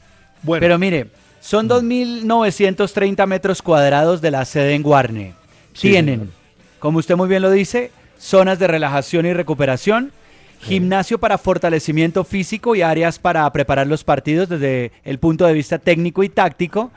Bueno. 0.43 0.61
Pero 0.61 0.79
mire, 0.79 1.09
son 1.41 1.69
2.930 1.69 3.27
metros 3.27 3.63
cuadrados 3.63 4.21
de 4.21 4.31
la 4.31 4.45
sede 4.45 4.75
en 4.75 4.83
Guarne. 4.83 5.35
Tienen, 5.73 6.31
como 6.79 6.99
usted 6.99 7.17
muy 7.17 7.29
bien 7.29 7.43
lo 7.43 7.51
dice, 7.51 7.93
zonas 8.19 8.59
de 8.59 8.67
relajación 8.67 9.27
y 9.27 9.33
recuperación, 9.33 10.13
gimnasio 10.61 11.19
para 11.19 11.39
fortalecimiento 11.39 12.25
físico 12.25 12.75
y 12.75 12.83
áreas 12.83 13.19
para 13.19 13.51
preparar 13.53 13.87
los 13.87 14.05
partidos 14.05 14.49
desde 14.49 14.93
el 15.05 15.19
punto 15.19 15.47
de 15.47 15.55
vista 15.55 15.79
técnico 15.79 16.23
y 16.23 16.29
táctico. 16.29 16.91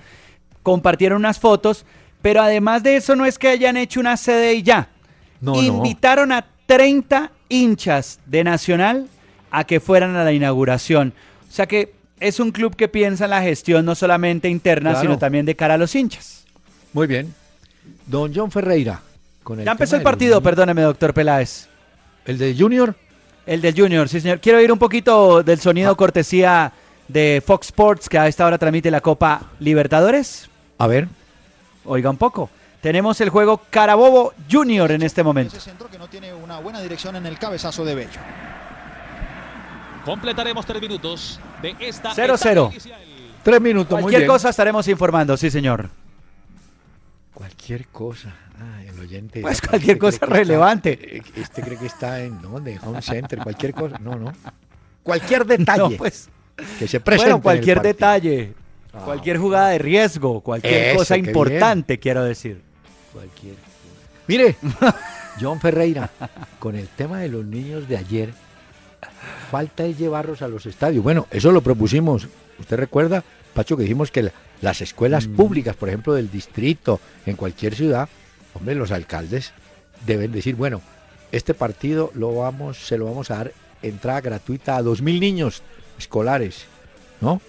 Compartieron 0.64 1.20
unas 1.20 1.40
fotos, 1.40 1.86
pero 2.22 2.42
además 2.42 2.84
de 2.84 2.98
eso 2.98 3.16
no 3.16 3.26
es 3.26 3.38
que 3.38 3.50
hayan 3.50 3.78
hecho 3.78 4.00
una 4.00 4.18
sede 4.18 4.56
y 4.56 4.64
ya. 4.64 4.90
No, 5.44 5.62
Invitaron 5.62 6.32
a 6.32 6.46
30 6.68 7.32
hinchas 7.50 8.20
de 8.26 8.46
Nacional 8.46 9.08
a 9.52 9.66
que 9.66 9.82
fueran 9.82 10.16
a 10.16 10.24
la 10.24 10.32
inauguración. 10.32 11.14
O 11.50 11.52
sea 11.52 11.68
que 11.68 11.94
es 12.22 12.40
un 12.40 12.52
club 12.52 12.78
que 12.78 12.88
piensa 12.88 13.26
en 13.26 13.32
la 13.32 13.42
gestión 13.42 13.84
no 13.84 13.94
solamente 13.94 14.48
interna, 14.48 14.96
sino 15.02 15.18
también 15.18 15.46
de 15.46 15.56
cara 15.56 15.74
a 15.74 15.78
los 15.78 15.94
hinchas. 15.96 16.46
Muy 16.94 17.08
bien. 17.08 17.34
Don 18.08 18.34
John 18.34 18.52
Ferreira. 18.52 19.02
Con 19.44 19.60
el 19.60 19.66
ya 19.66 19.74
empezó 19.74 19.98
el 19.98 20.02
partido, 20.02 20.42
perdóneme, 20.42 20.82
doctor 20.82 21.14
Peláez. 21.14 21.68
¿El 22.26 22.38
de 22.38 22.56
Junior? 22.58 22.96
El 23.46 23.62
del 23.62 23.76
Junior, 23.78 24.08
sí, 24.08 24.22
señor. 24.22 24.40
Quiero 24.40 24.60
oír 24.60 24.72
un 24.72 24.80
poquito 24.80 25.44
del 25.44 25.60
sonido 25.60 25.92
ah. 25.92 25.98
cortesía 25.98 26.72
de 27.10 27.44
Fox 27.46 27.68
Sports, 27.68 28.08
que 28.08 28.18
a 28.18 28.30
esta 28.30 28.46
hora 28.46 28.58
transmite 28.58 28.90
la 28.90 29.02
Copa 29.02 29.52
Libertadores. 29.60 30.50
A 30.78 30.88
ver. 30.88 31.10
Oiga 31.84 32.10
un 32.10 32.16
poco. 32.16 32.50
Tenemos 32.84 33.22
el 33.22 33.30
juego 33.30 33.62
Carabobo 33.70 34.34
Junior 34.52 34.92
en 34.92 35.04
este 35.04 35.24
momento. 35.24 35.56
Ese 35.56 35.70
centro 35.70 35.90
que 35.90 35.98
no 35.98 36.10
tiene 36.10 36.34
una 36.34 36.60
buena 36.60 36.82
dirección 36.82 37.16
en 37.16 37.26
el 37.26 37.40
cabezazo 37.40 37.86
de 37.86 37.96
Bello. 37.96 38.20
Completaremos 40.04 40.66
tres 40.66 40.82
minutos 40.82 41.40
de 41.62 41.78
esta 41.80 42.12
0-0. 42.14 42.74
Tres 43.42 43.62
minutos, 43.62 44.02
Cualquier 44.02 44.28
cosa 44.28 44.50
estaremos 44.50 44.86
informando, 44.90 45.38
sí, 45.38 45.50
señor. 45.50 45.90
Cualquier 47.34 47.88
cosa. 47.88 48.36
Ah, 48.60 48.84
el 48.86 49.00
oyente. 49.00 49.40
Pues 49.40 49.62
cualquier 49.62 49.98
cosa 49.98 50.26
relevante. 50.26 51.20
Está, 51.20 51.40
este 51.40 51.62
cree 51.62 51.78
que 51.78 51.86
está 51.86 52.20
en 52.20 52.42
¿dónde? 52.42 52.78
Home 52.84 53.02
Center, 53.02 53.40
cualquier 53.40 53.74
cosa. 53.74 53.98
No, 54.00 54.16
no. 54.16 54.34
Cualquier 55.04 55.46
detalle. 55.46 55.96
pues. 55.98 56.30
Que 56.80 56.88
se 56.88 57.00
presente. 57.00 57.32
Bueno, 57.32 57.42
cualquier 57.42 57.82
detalle. 57.82 58.54
Ah, 58.94 59.04
cualquier 59.06 59.38
jugada 59.38 59.70
de 59.70 59.78
riesgo, 59.78 60.42
cualquier 60.42 60.98
cosa 60.98 61.16
importante, 61.16 61.98
quiero 61.98 62.26
decir 62.26 62.73
cualquier. 63.14 63.56
Mire, 64.28 64.56
John 65.40 65.60
Ferreira, 65.60 66.10
con 66.60 66.76
el 66.76 66.88
tema 66.88 67.20
de 67.20 67.30
los 67.30 67.46
niños 67.46 67.88
de 67.88 67.98
ayer, 67.98 68.34
falta 69.52 69.86
es 69.86 69.98
llevarlos 69.98 70.42
a 70.42 70.48
los 70.48 70.66
estadios. 70.66 71.04
Bueno, 71.04 71.28
eso 71.32 71.52
lo 71.52 71.62
propusimos. 71.62 72.28
¿Usted 72.60 72.78
recuerda, 72.78 73.24
Pacho, 73.54 73.78
que 73.78 73.84
dijimos 73.84 74.12
que 74.12 74.32
las 74.62 74.82
escuelas 74.82 75.28
mm. 75.28 75.36
públicas, 75.36 75.76
por 75.76 75.90
ejemplo, 75.90 76.14
del 76.14 76.32
distrito, 76.32 77.00
en 77.26 77.36
cualquier 77.36 77.76
ciudad, 77.76 78.10
hombre, 78.54 78.76
los 78.76 78.92
alcaldes 78.92 79.54
deben 80.06 80.32
decir, 80.32 80.56
bueno, 80.56 80.82
este 81.32 81.54
partido 81.54 82.12
lo 82.16 82.36
vamos, 82.36 82.86
se 82.88 82.98
lo 82.98 83.06
vamos 83.06 83.32
a 83.32 83.38
dar 83.38 83.54
entrada 83.82 84.22
gratuita 84.22 84.78
a 84.78 84.82
dos 84.82 85.02
mil 85.02 85.20
niños 85.20 85.64
escolares, 85.98 86.66
¿no? 87.22 87.42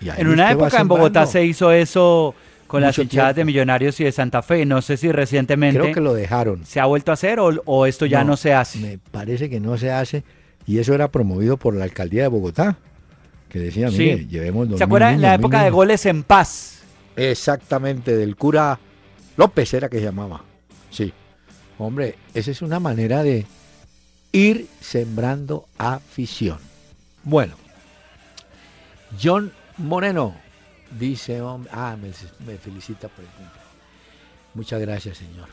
en 0.00 0.28
una 0.28 0.50
época 0.50 0.80
en 0.80 0.88
Bogotá 0.88 1.26
se 1.26 1.44
hizo 1.44 1.70
eso 1.70 2.34
con 2.72 2.80
las 2.80 2.98
hinchadas 2.98 3.36
de 3.36 3.44
Millonarios 3.44 4.00
y 4.00 4.04
de 4.04 4.12
Santa 4.12 4.40
Fe. 4.40 4.64
No 4.64 4.80
sé 4.80 4.96
si 4.96 5.12
recientemente. 5.12 5.78
Creo 5.78 5.92
que 5.92 6.00
lo 6.00 6.14
dejaron. 6.14 6.64
¿Se 6.64 6.80
ha 6.80 6.86
vuelto 6.86 7.10
a 7.10 7.14
hacer 7.14 7.38
o, 7.38 7.84
esto 7.84 8.06
ya 8.06 8.24
no, 8.24 8.38
se 8.38 8.54
hace? 8.54 8.78
Me 8.78 8.96
parece 8.96 9.50
que 9.50 9.60
no 9.60 9.76
se 9.76 9.90
hace. 9.90 10.24
Y 10.66 10.78
eso 10.78 10.94
era 10.94 11.08
promovido 11.08 11.58
por 11.58 11.76
la 11.76 11.84
alcaldía 11.84 12.22
de 12.22 12.28
Bogotá. 12.28 12.78
Que 13.50 13.58
decía, 13.58 13.90
mire, 13.90 14.26
llevemos 14.26 14.68
¿Se 14.78 14.84
acuerdan 14.84 15.20
la 15.20 15.34
época 15.34 15.62
de 15.62 15.68
goles 15.68 16.06
en 16.06 16.22
paz? 16.22 16.80
Exactamente, 17.14 18.16
del 18.16 18.36
cura 18.36 18.78
López 19.36 19.74
era 19.74 19.90
que 19.90 19.98
se 19.98 20.04
llamaba. 20.04 20.42
Sí. 20.88 21.12
Hombre, 21.76 22.14
esa 22.32 22.52
es 22.52 22.62
una 22.62 22.80
manera 22.80 23.22
de 23.22 23.44
ir 24.32 24.66
sembrando 24.80 25.66
afición. 25.76 26.56
Bueno, 27.22 27.54
John 29.22 29.52
Moreno, 29.76 30.34
Dice, 30.98 31.40
hombre, 31.40 31.70
ah, 31.74 31.96
me, 31.96 32.58
felicita 32.58 33.08
por 33.08 33.24
el 33.24 33.30
cumpleaños. 33.30 33.62
Muchas 34.54 34.80
gracias, 34.80 35.18
señor. 35.18 35.48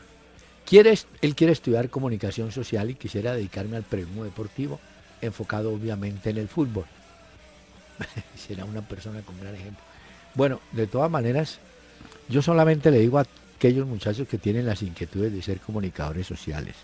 él 1.22 1.34
quiere 1.34 1.52
estudiar 1.52 1.88
comunicación 1.88 2.52
social 2.52 2.90
y 2.90 2.94
quisiera 2.94 3.34
dedicarme 3.34 3.76
al 3.76 3.82
premio 3.82 4.24
deportivo, 4.24 4.78
enfocado 5.20 5.72
obviamente 5.72 6.30
en 6.30 6.38
el 6.38 6.48
fútbol. 6.48 6.84
Será 8.36 8.64
una 8.64 8.82
persona 8.82 9.22
con 9.22 9.38
gran 9.40 9.54
ejemplo. 9.54 9.82
Bueno, 10.34 10.60
de 10.72 10.86
todas 10.86 11.10
maneras, 11.10 11.58
yo 12.28 12.42
solamente 12.42 12.90
le 12.90 12.98
digo 12.98 13.18
a 13.18 13.26
aquellos 13.56 13.86
muchachos 13.86 14.28
que 14.28 14.38
tienen 14.38 14.66
las 14.66 14.82
inquietudes 14.82 15.32
de 15.32 15.42
ser 15.42 15.60
comunicadores 15.60 16.26
sociales, 16.26 16.76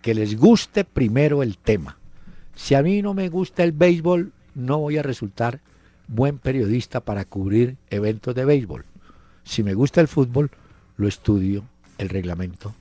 que 0.00 0.14
les 0.14 0.36
guste 0.36 0.84
primero 0.84 1.42
el 1.42 1.58
tema. 1.58 1.98
Si 2.54 2.74
a 2.74 2.82
mí 2.82 3.02
no 3.02 3.14
me 3.14 3.28
gusta 3.28 3.64
el 3.64 3.72
béisbol, 3.72 4.32
no 4.54 4.78
voy 4.78 4.98
a 4.98 5.02
resultar 5.02 5.60
buen 6.08 6.38
periodista 6.38 7.00
para 7.00 7.24
cubrir 7.24 7.76
eventos 7.90 8.34
de 8.34 8.44
béisbol. 8.44 8.84
Si 9.44 9.62
me 9.62 9.74
gusta 9.74 10.00
el 10.00 10.08
fútbol, 10.08 10.50
lo 10.96 11.06
estudio, 11.06 11.64
el 11.98 12.08
reglamento, 12.08 12.74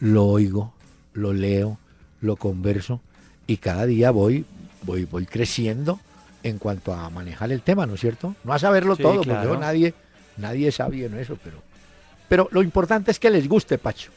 lo 0.00 0.24
oigo, 0.24 0.74
lo 1.12 1.32
leo, 1.32 1.78
lo 2.20 2.36
converso 2.36 3.00
y 3.46 3.58
cada 3.58 3.86
día 3.86 4.10
voy, 4.10 4.44
voy, 4.82 5.04
voy 5.04 5.26
creciendo 5.26 6.00
en 6.42 6.58
cuanto 6.58 6.92
a 6.92 7.08
manejar 7.10 7.52
el 7.52 7.62
tema, 7.62 7.86
¿no 7.86 7.94
es 7.94 8.00
cierto? 8.00 8.34
No 8.44 8.52
a 8.52 8.58
saberlo 8.58 8.96
todo, 8.96 9.22
porque 9.22 9.58
nadie, 9.58 9.94
nadie 10.36 10.68
es 10.68 10.76
sabio 10.76 11.06
en 11.06 11.18
eso, 11.18 11.38
pero, 11.42 11.58
pero 12.28 12.48
lo 12.50 12.62
importante 12.62 13.10
es 13.10 13.18
que 13.18 13.30
les 13.30 13.48
guste, 13.48 13.78
Pacho. 13.78 14.10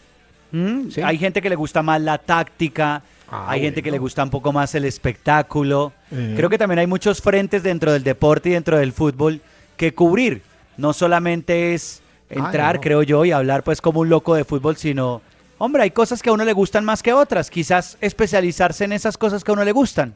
Mm, 0.51 0.87
hay 1.03 1.17
gente 1.17 1.41
que 1.41 1.49
le 1.49 1.55
gusta 1.55 1.83
más 1.83 2.01
la 2.01 2.17
táctica, 2.17 3.03
Ah, 3.29 3.47
hay 3.49 3.61
gente 3.61 3.81
que 3.81 3.91
le 3.91 3.97
gusta 3.97 4.23
un 4.23 4.29
poco 4.29 4.53
más 4.53 4.75
el 4.75 4.85
espectáculo. 4.85 5.93
Eh. 6.11 6.33
Creo 6.35 6.49
que 6.49 6.57
también 6.57 6.79
hay 6.79 6.87
muchos 6.87 7.21
frentes 7.21 7.63
dentro 7.63 7.91
del 7.91 8.03
deporte 8.03 8.49
y 8.49 8.53
dentro 8.53 8.77
del 8.77 8.93
fútbol 8.93 9.41
que 9.77 9.93
cubrir. 9.93 10.41
No 10.77 10.93
solamente 10.93 11.73
es 11.73 12.01
entrar, 12.29 12.81
creo 12.81 13.03
yo, 13.03 13.25
y 13.25 13.31
hablar 13.31 13.63
pues 13.63 13.81
como 13.81 14.01
un 14.01 14.09
loco 14.09 14.35
de 14.35 14.43
fútbol, 14.43 14.75
sino, 14.77 15.21
hombre, 15.57 15.83
hay 15.83 15.91
cosas 15.91 16.21
que 16.21 16.29
a 16.29 16.33
uno 16.33 16.45
le 16.45 16.53
gustan 16.53 16.85
más 16.85 17.01
que 17.01 17.13
otras. 17.13 17.49
Quizás 17.49 17.97
especializarse 18.01 18.83
en 18.83 18.93
esas 18.93 19.17
cosas 19.17 19.43
que 19.43 19.51
a 19.51 19.53
uno 19.53 19.63
le 19.63 19.71
gustan. 19.71 20.13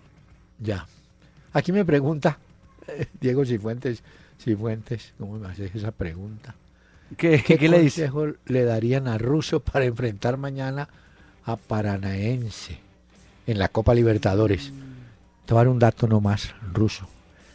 Ya. 0.59 0.85
Aquí 1.53 1.71
me 1.71 1.85
pregunta 1.85 2.37
Diego 3.19 3.45
Cifuentes, 3.45 4.03
Cifuentes, 4.39 5.13
¿cómo 5.17 5.39
me 5.39 5.47
haces 5.47 5.73
esa 5.73 5.91
pregunta? 5.91 6.55
¿Qué, 7.17 7.41
¿Qué, 7.43 7.57
¿qué 7.57 7.69
le 7.69 7.79
dice? 7.79 8.11
le 8.45 8.63
darían 8.63 9.07
a 9.07 9.17
Russo 9.17 9.61
para 9.61 9.85
enfrentar 9.85 10.37
mañana 10.37 10.87
a 11.43 11.55
Paranaense? 11.55 12.88
En 13.49 13.57
la 13.57 13.69
Copa 13.69 13.95
Libertadores. 13.95 14.71
Te 15.45 15.53
un 15.55 15.79
dato 15.79 16.07
nomás 16.07 16.53
ruso. 16.71 17.07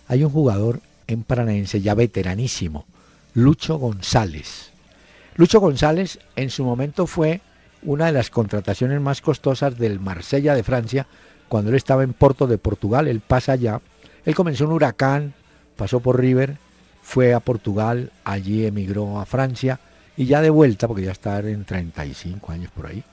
Hay 0.08 0.24
un 0.24 0.30
jugador 0.30 0.80
en 1.06 1.22
Paranaense 1.22 1.80
ya 1.80 1.94
veteranísimo, 1.94 2.86
Lucho 3.34 3.78
González. 3.78 4.70
Lucho 5.36 5.60
González 5.60 6.18
en 6.34 6.50
su 6.50 6.64
momento 6.64 7.06
fue 7.06 7.40
una 7.82 8.06
de 8.06 8.12
las 8.12 8.30
contrataciones 8.30 9.00
más 9.00 9.20
costosas 9.20 9.78
del 9.78 10.00
Marsella 10.00 10.54
de 10.54 10.64
Francia 10.64 11.06
cuando 11.48 11.70
él 11.70 11.76
estaba 11.76 12.02
en 12.02 12.12
Porto 12.12 12.48
de 12.48 12.58
Portugal. 12.58 13.06
Él 13.06 13.20
pasa 13.20 13.52
allá. 13.52 13.80
Él 14.24 14.34
comenzó 14.34 14.64
en 14.64 14.72
Huracán, 14.72 15.34
pasó 15.76 16.00
por 16.00 16.18
River, 16.18 16.56
fue 17.02 17.34
a 17.34 17.40
Portugal, 17.40 18.10
allí 18.24 18.66
emigró 18.66 19.20
a 19.20 19.26
Francia 19.26 19.78
y 20.16 20.26
ya 20.26 20.40
de 20.40 20.50
vuelta, 20.50 20.88
porque 20.88 21.04
ya 21.04 21.12
está 21.12 21.38
en 21.38 21.64
35 21.64 22.50
años 22.50 22.72
por 22.72 22.86
ahí, 22.86 23.04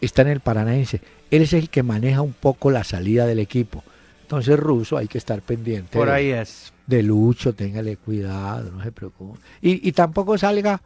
está 0.00 0.22
en 0.22 0.28
el 0.28 0.40
Paranaense. 0.40 1.00
Él 1.32 1.42
es 1.42 1.52
el 1.52 1.68
que 1.68 1.82
maneja 1.82 2.22
un 2.22 2.32
poco 2.34 2.70
la 2.70 2.84
salida 2.84 3.26
del 3.26 3.40
equipo. 3.40 3.82
Entonces, 4.22 4.56
Ruso, 4.58 4.96
hay 4.96 5.08
que 5.08 5.18
estar 5.18 5.42
pendiente. 5.42 5.98
Por 5.98 6.06
de- 6.08 6.14
ahí 6.14 6.30
es. 6.30 6.72
de 6.86 7.02
Lucho, 7.02 7.52
téngale 7.54 7.96
cuidado, 7.96 8.70
no 8.70 8.82
se 8.84 8.92
preocupe. 8.92 9.38
Y, 9.60 9.86
y 9.88 9.92
tampoco 9.92 10.38
salga, 10.38 10.80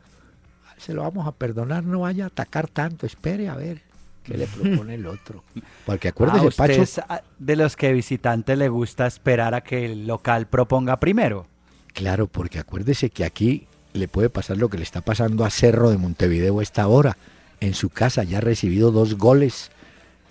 se 0.79 0.95
lo 0.95 1.03
vamos 1.03 1.27
a 1.27 1.33
perdonar, 1.33 1.85
no 1.85 2.01
vaya 2.01 2.25
a 2.25 2.27
atacar 2.29 2.69
tanto, 2.69 3.07
espere 3.07 3.49
a 3.49 3.55
ver 3.57 3.83
qué 4.25 4.37
le 4.37 4.47
propone 4.47 4.95
el 4.95 5.07
otro. 5.07 5.45
Porque 5.87 6.09
Ah, 6.09 6.11
acuérdese, 6.11 6.47
usted 6.47 6.57
Pacho, 6.67 6.83
es 6.83 6.99
ah, 6.99 7.23
de 7.39 7.57
los 7.57 7.77
que 7.77 7.93
visitante 7.93 8.57
le 8.57 8.69
gusta 8.69 9.07
esperar 9.07 9.55
a 9.55 9.61
que 9.63 9.85
el 9.85 10.07
local 10.07 10.47
proponga 10.47 10.99
primero. 10.99 11.47
claro, 11.93 12.27
porque 12.27 12.59
acuérdese 12.59 13.11
que 13.11 13.25
aquí 13.25 13.67
le 13.95 14.09
puede 14.09 14.29
pasar 14.29 14.59
lo 14.59 14.69
que 14.69 14.77
le 14.77 14.83
está 14.83 15.01
pasando 15.01 15.45
a 15.45 15.51
Cerro 15.51 15.91
de 15.91 15.97
Montevideo 15.99 16.59
a 16.61 16.63
esta 16.63 16.87
hora. 16.89 17.17
En 17.61 17.73
su 17.75 17.89
casa 17.89 18.23
ya 18.25 18.39
ha 18.39 18.41
recibido 18.43 18.91
dos 18.91 19.15
goles 19.17 19.71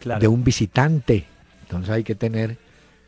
Claro. 0.05 0.21
de 0.21 0.27
un 0.27 0.43
visitante. 0.43 1.25
Entonces 1.63 1.89
hay 1.89 2.03
que 2.03 2.13
tener 2.13 2.57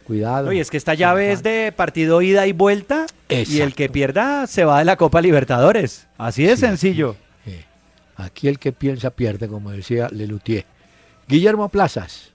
cuidado. 0.04 0.48
No, 0.48 0.52
y 0.52 0.60
es 0.60 0.72
que 0.72 0.78
esta 0.78 0.96
llave 0.96 1.32
es 1.32 1.44
de 1.44 1.72
partido 1.72 2.24
ida 2.24 2.48
y 2.48 2.54
vuelta 2.54 3.06
y 3.30 3.62
el 3.62 3.76
que 3.76 3.88
pierda 3.88 4.48
se 4.48 4.66
va 4.66 4.80
de 4.80 4.86
la 4.86 4.96
Copa 4.96 5.22
Libertadores. 5.22 6.08
Así 6.18 6.44
de 6.44 6.56
Sí, 6.56 6.62
sencillo. 6.62 7.16
Eh, 7.46 7.64
Aquí 8.16 8.48
el 8.48 8.58
que 8.58 8.72
piensa 8.72 9.12
pierde, 9.12 9.48
como 9.48 9.70
decía 9.70 10.10
Lelutier. 10.12 10.66
Guillermo 11.28 11.70
Plazas. 11.70 12.32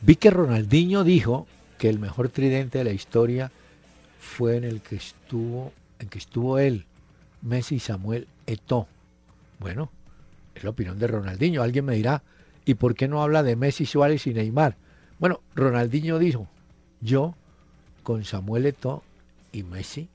Vi 0.00 0.16
que 0.16 0.30
Ronaldinho 0.30 1.04
dijo 1.04 1.46
que 1.76 1.90
el 1.90 1.98
mejor 1.98 2.30
tridente 2.30 2.78
de 2.78 2.84
la 2.84 2.92
historia 2.92 3.52
fue 4.18 4.56
en 4.56 4.64
el 4.64 4.80
que 4.80 4.96
estuvo, 4.96 5.74
en 5.98 6.08
que 6.08 6.16
estuvo 6.18 6.58
él, 6.58 6.86
Messi 7.42 7.74
y 7.74 7.80
Samuel 7.80 8.26
Eto'o. 8.46 8.88
Bueno, 9.58 9.90
es 10.54 10.64
la 10.64 10.70
opinión 10.70 10.98
de 10.98 11.08
Ronaldinho. 11.08 11.62
Alguien 11.62 11.84
me 11.84 11.94
dirá, 11.94 12.22
¿y 12.66 12.74
por 12.74 12.94
qué 12.94 13.08
no 13.08 13.22
habla 13.22 13.42
de 13.42 13.56
Messi, 13.56 13.86
Suárez 13.86 14.26
y 14.26 14.34
Neymar? 14.34 14.76
Bueno, 15.18 15.40
Ronaldinho 15.54 16.18
dijo, 16.18 16.46
yo 17.00 17.34
con 18.02 18.24
Samuel 18.24 18.66
Eto'o 18.66 19.02
y 19.52 19.62
Messi 19.62 20.08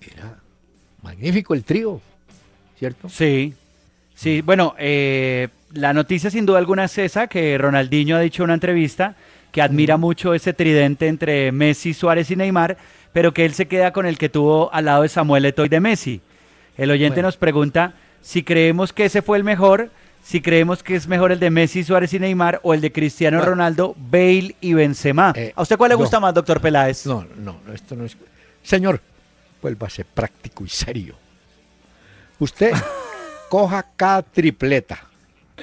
era 0.00 0.38
magnífico 1.02 1.54
el 1.54 1.62
trío, 1.62 2.00
¿cierto? 2.78 3.08
Sí. 3.08 3.54
Sí, 4.14 4.40
bueno, 4.40 4.74
eh, 4.78 5.48
la 5.72 5.92
noticia 5.92 6.30
sin 6.30 6.44
duda 6.44 6.58
alguna 6.58 6.84
es 6.84 6.98
esa, 6.98 7.28
que 7.28 7.56
Ronaldinho 7.56 8.16
ha 8.16 8.20
dicho 8.20 8.42
en 8.42 8.46
una 8.46 8.54
entrevista 8.54 9.14
que 9.52 9.62
admira 9.62 9.96
mucho 9.96 10.34
ese 10.34 10.52
tridente 10.52 11.06
entre 11.06 11.52
Messi, 11.52 11.94
Suárez 11.94 12.30
y 12.30 12.36
Neymar, 12.36 12.76
pero 13.12 13.32
que 13.32 13.44
él 13.44 13.54
se 13.54 13.66
queda 13.66 13.92
con 13.92 14.06
el 14.06 14.18
que 14.18 14.28
tuvo 14.28 14.72
al 14.72 14.86
lado 14.86 15.02
de 15.02 15.08
Samuel 15.08 15.44
Eto'o 15.44 15.66
y 15.66 15.68
de 15.68 15.80
Messi. 15.80 16.20
El 16.76 16.90
oyente 16.90 17.16
Bueno. 17.16 17.28
nos 17.28 17.36
pregunta 17.36 17.94
si 18.20 18.42
creemos 18.42 18.92
que 18.92 19.04
ese 19.04 19.22
fue 19.22 19.38
el 19.38 19.44
mejor, 19.44 19.90
si 20.28 20.42
creemos 20.42 20.82
que 20.82 20.94
es 20.94 21.08
mejor 21.08 21.32
el 21.32 21.40
de 21.40 21.48
Messi, 21.48 21.82
Suárez 21.82 22.12
y 22.12 22.18
Neymar 22.18 22.60
o 22.62 22.74
el 22.74 22.82
de 22.82 22.92
Cristiano 22.92 23.38
Bueno. 23.38 23.52
Ronaldo, 23.52 23.94
Bale 23.96 24.54
y 24.60 24.74
Benzema. 24.74 25.32
Eh, 25.34 25.54
¿A 25.56 25.62
usted 25.62 25.78
cuál 25.78 25.88
le 25.88 25.94
no. 25.94 26.00
gusta 26.00 26.20
más, 26.20 26.34
doctor 26.34 26.60
Peláez? 26.60 27.06
No, 27.06 27.26
no, 27.38 27.56
no, 27.66 27.72
esto 27.72 27.96
no 27.96 28.04
es. 28.04 28.14
Señor, 28.62 29.00
vuélvase 29.62 30.04
práctico 30.04 30.66
y 30.66 30.68
serio. 30.68 31.14
Usted 32.38 32.72
coja 33.48 33.86
cada 33.96 34.20
tripleta 34.20 35.02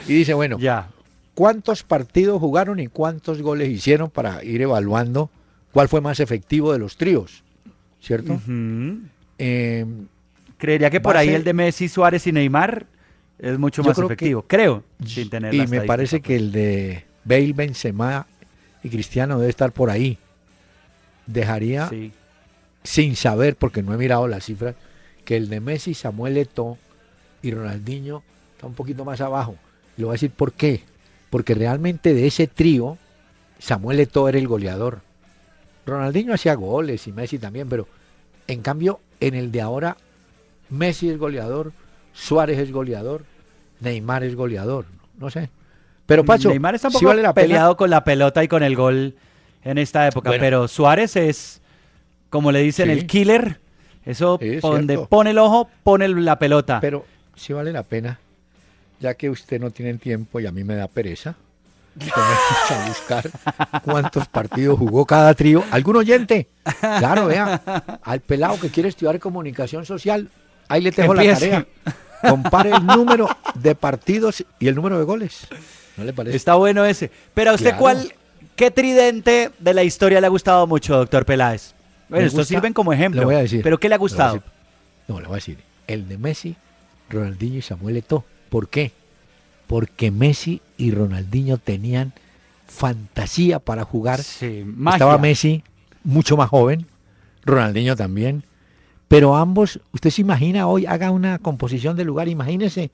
y 0.07 0.13
dice, 0.15 0.33
bueno, 0.33 0.57
Ya. 0.57 0.87
¿cuántos 1.35 1.83
partidos 1.83 2.39
jugaron 2.39 2.79
y 2.79 2.87
cuántos 2.87 3.43
goles 3.43 3.69
hicieron 3.69 4.09
para 4.09 4.43
ir 4.43 4.63
evaluando 4.63 5.29
cuál 5.73 5.89
fue 5.89 6.01
más 6.01 6.19
efectivo 6.19 6.73
de 6.73 6.79
los 6.79 6.97
tríos? 6.97 7.43
¿Cierto? 8.01 8.41
Eh, 9.37 9.85
Creería 10.57 10.89
que 10.89 11.01
por 11.01 11.17
ahí 11.17 11.29
el 11.29 11.43
de 11.43 11.53
Messi, 11.53 11.87
Suárez 11.87 12.25
y 12.25 12.31
Neymar 12.31 12.87
es 13.39 13.59
mucho 13.59 13.81
Yo 13.81 13.89
más 13.89 13.95
creo 13.97 14.07
que- 14.07 14.13
efectivo, 14.13 14.45
creo, 14.47 14.83
sin 15.05 15.29
tener 15.29 15.53
y 15.53 15.67
me 15.67 15.81
parece 15.81 16.21
que 16.21 16.33
pues. 16.35 16.41
el 16.41 16.51
de 16.51 17.05
Bale, 17.23 17.53
Benzema 17.53 18.27
y 18.83 18.89
Cristiano 18.89 19.37
debe 19.39 19.49
estar 19.49 19.71
por 19.71 19.89
ahí. 19.89 20.17
Dejaría 21.25 21.89
Sí. 21.89 22.11
sin 22.83 23.15
saber, 23.15 23.55
porque 23.55 23.81
no 23.81 23.93
he 23.93 23.97
mirado 23.97 24.27
las 24.27 24.45
cifras, 24.45 24.75
que 25.23 25.35
el 25.37 25.49
de 25.49 25.59
Messi, 25.59 25.93
Samuel 25.95 26.37
Eto'o 26.37 26.77
y 27.41 27.51
Ronaldinho 27.51 28.23
está 28.53 28.67
un 28.67 28.73
poquito 28.75 29.05
más 29.05 29.21
abajo. 29.21 29.55
Y 29.97 30.01
le 30.01 30.05
voy 30.05 30.11
a 30.11 30.17
decir 30.19 30.31
por 30.31 30.53
qué. 30.53 30.81
Porque 31.31 31.55
realmente 31.55 32.13
de 32.13 32.27
ese 32.27 32.47
trío, 32.47 32.97
Samuel 33.59 33.99
Eto'o 33.99 34.29
era 34.29 34.37
el 34.37 34.47
goleador. 34.47 35.01
Ronaldinho 35.85 36.33
hacía 36.33 36.53
goles 36.55 37.07
y 37.07 37.11
Messi 37.11 37.39
también, 37.39 37.67
pero 37.69 37.87
en 38.47 38.61
cambio, 38.61 38.99
en 39.19 39.33
el 39.33 39.51
de 39.51 39.61
ahora, 39.61 39.97
Messi 40.69 41.09
es 41.09 41.17
goleador, 41.17 41.73
Suárez 42.15 42.57
es 42.57 42.71
goleador, 42.71 43.23
Neymar 43.81 44.23
es 44.23 44.35
goleador. 44.35 44.85
No 45.19 45.29
sé. 45.29 45.49
Pero 46.05 46.23
Pacho, 46.25 46.49
Neymar 46.49 46.75
está 46.75 46.87
un 46.87 46.93
¿sí 46.93 46.97
poco 46.99 47.07
vale 47.09 47.21
la 47.21 47.33
pena? 47.33 47.47
peleado 47.47 47.77
con 47.77 47.89
la 47.89 48.03
pelota 48.03 48.43
y 48.43 48.47
con 48.47 48.63
el 48.63 48.75
gol 48.75 49.15
en 49.63 49.77
esta 49.77 50.07
época, 50.07 50.29
Bueno. 50.29 50.41
pero 50.41 50.67
Suárez 50.67 51.15
es, 51.15 51.61
como 52.29 52.51
le 52.51 52.59
dicen, 52.61 52.85
Sí. 52.87 52.91
el 52.93 53.07
killer. 53.07 53.59
Eso, 54.05 54.37
Sí, 54.39 54.49
es 54.55 54.61
donde 54.61 54.93
cierto. 54.95 55.09
pone 55.09 55.31
el 55.31 55.37
ojo, 55.39 55.67
pone 55.83 56.07
la 56.07 56.37
pelota. 56.37 56.79
Pero 56.79 57.05
sí 57.35 57.53
vale 57.53 57.71
la 57.73 57.81
pena, 57.83 58.19
ya 58.99 59.15
que 59.15 59.29
usted 59.31 59.59
no 59.59 59.71
tiene 59.71 59.95
tiempo 59.95 60.39
y 60.39 60.45
a 60.45 60.51
mí 60.51 60.63
me 60.63 60.75
da 60.75 60.87
pereza. 60.87 61.35
a 61.99 62.87
buscar 62.89 63.23
cuántos 63.83 64.27
partidos 64.27 64.77
jugó 64.77 65.05
cada 65.05 65.33
trío. 65.33 65.63
¿Algún 65.71 65.95
oyente? 65.95 66.49
Claro, 66.79 67.25
vea, 67.27 67.61
al 68.03 68.19
pelado 68.19 68.59
que 68.59 68.69
quiere 68.69 68.89
estudiar 68.89 69.17
comunicación 69.19 69.85
social, 69.85 70.29
ahí 70.67 70.81
le 70.81 70.91
dejo 70.91 71.13
la 71.13 71.33
tarea. 71.33 71.65
Compare 72.21 72.71
el 72.71 72.85
número 72.85 73.27
de 73.55 73.75
partidos 73.75 74.43
y 74.59 74.67
el 74.67 74.75
número 74.75 74.97
de 74.97 75.03
goles. 75.05 75.47
¿No 75.97 76.03
le 76.03 76.13
parece? 76.13 76.35
Está 76.37 76.55
bueno 76.55 76.85
ese. 76.85 77.11
Pero 77.33 77.51
a 77.51 77.53
usted, 77.53 77.69
Claro. 77.69 77.79
¿cuál, 77.81 78.13
qué 78.55 78.71
tridente 78.71 79.51
de 79.59 79.73
la 79.73 79.83
historia 79.83 80.19
le 80.21 80.27
ha 80.27 80.29
gustado 80.29 80.65
mucho, 80.67 80.95
doctor 80.97 81.25
Peláez? 81.25 81.73
Bueno, 82.09 82.25
estos 82.25 82.47
sirven 82.47 82.73
como 82.73 82.93
ejemplo. 82.93 83.23
Voy 83.23 83.35
a 83.35 83.39
decir. 83.39 83.61
¿Pero 83.63 83.79
qué 83.79 83.89
le 83.89 83.95
ha 83.95 83.99
gustado? 83.99 84.41
no, 85.07 85.19
le 85.19 85.27
voy 85.27 85.33
a 85.33 85.37
decir. 85.37 85.59
El 85.87 86.07
de 86.07 86.17
Messi, 86.17 86.55
Ronaldinho 87.09 87.57
y 87.59 87.61
Samuel 87.61 87.97
Eto'o. 87.97 88.25
¿Por 88.49 88.69
qué? 88.69 88.91
Porque 89.67 90.11
Messi 90.11 90.61
y 90.77 90.91
Ronaldinho 90.91 91.57
tenían 91.57 92.13
fantasía 92.67 93.59
para 93.59 93.83
jugar. 93.83 94.21
Sí. 94.21 94.65
Estaba 94.91 95.17
Messi 95.17 95.63
mucho 96.03 96.37
más 96.37 96.49
joven, 96.49 96.85
Ronaldinho 97.43 97.95
también. 97.95 98.43
Pero 99.07 99.35
ambos, 99.35 99.79
usted 99.93 100.09
se 100.09 100.21
imagina 100.21 100.67
hoy, 100.67 100.85
haga 100.85 101.11
una 101.11 101.37
composición 101.39 101.95
de 101.95 102.03
lugar, 102.05 102.27
imagínese 102.27 102.89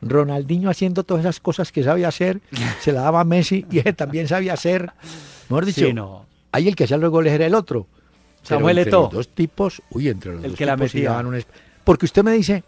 Ronaldinho 0.00 0.68
haciendo 0.68 1.04
todas 1.04 1.22
esas 1.24 1.38
cosas 1.38 1.70
que 1.70 1.84
sabía 1.84 2.08
hacer, 2.08 2.40
se 2.80 2.92
la 2.92 3.02
daba 3.02 3.20
a 3.20 3.24
Messi 3.24 3.64
y 3.70 3.86
él 3.86 3.94
también 3.94 4.26
sabía 4.26 4.54
hacer. 4.54 4.90
Mejor 5.48 5.64
dicho, 5.64 5.86
Sí, 5.86 5.92
no. 5.92 6.26
ahí 6.50 6.66
el 6.66 6.74
que 6.74 6.84
hacía 6.84 6.96
los 6.96 7.10
goles 7.10 7.32
era 7.32 7.46
el 7.46 7.54
otro. 7.54 7.86
Samuel 8.42 8.78
Eto'o. 8.78 9.02
los 9.04 9.12
dos 9.12 9.28
tipos, 9.28 9.80
uy, 9.90 10.08
entre 10.08 10.32
los 10.32 10.42
El 10.42 10.50
dos 10.50 10.58
que 10.58 10.66
la 10.66 10.74
tipos 10.74 10.92
metía. 10.94 11.10
daban 11.10 11.26
un 11.26 11.40
Porque 11.84 12.06
usted 12.06 12.24
me 12.24 12.32
dice, 12.32 12.64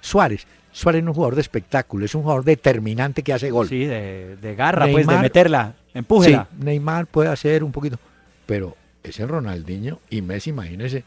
Suárez, 0.00 0.46
Suárez 0.72 1.02
no 1.04 1.10
es 1.10 1.12
un 1.12 1.14
jugador 1.16 1.34
de 1.34 1.42
espectáculo, 1.42 2.06
es 2.06 2.14
un 2.14 2.22
jugador 2.22 2.44
determinante 2.44 3.22
que 3.22 3.34
hace 3.34 3.50
gol. 3.50 3.68
Sí, 3.68 3.84
de, 3.84 4.36
de 4.40 4.54
garra, 4.54 4.86
pues, 4.90 5.06
de 5.06 5.18
meterla. 5.18 5.74
Empújela. 5.92 6.48
Sí, 6.50 6.64
Neymar 6.64 7.06
puede 7.06 7.28
hacer 7.28 7.62
un 7.62 7.72
poquito, 7.72 7.98
pero 8.46 8.74
ese 9.02 9.26
Ronaldinho 9.26 10.00
y 10.08 10.22
Messi, 10.22 10.48
imagínese, 10.50 11.04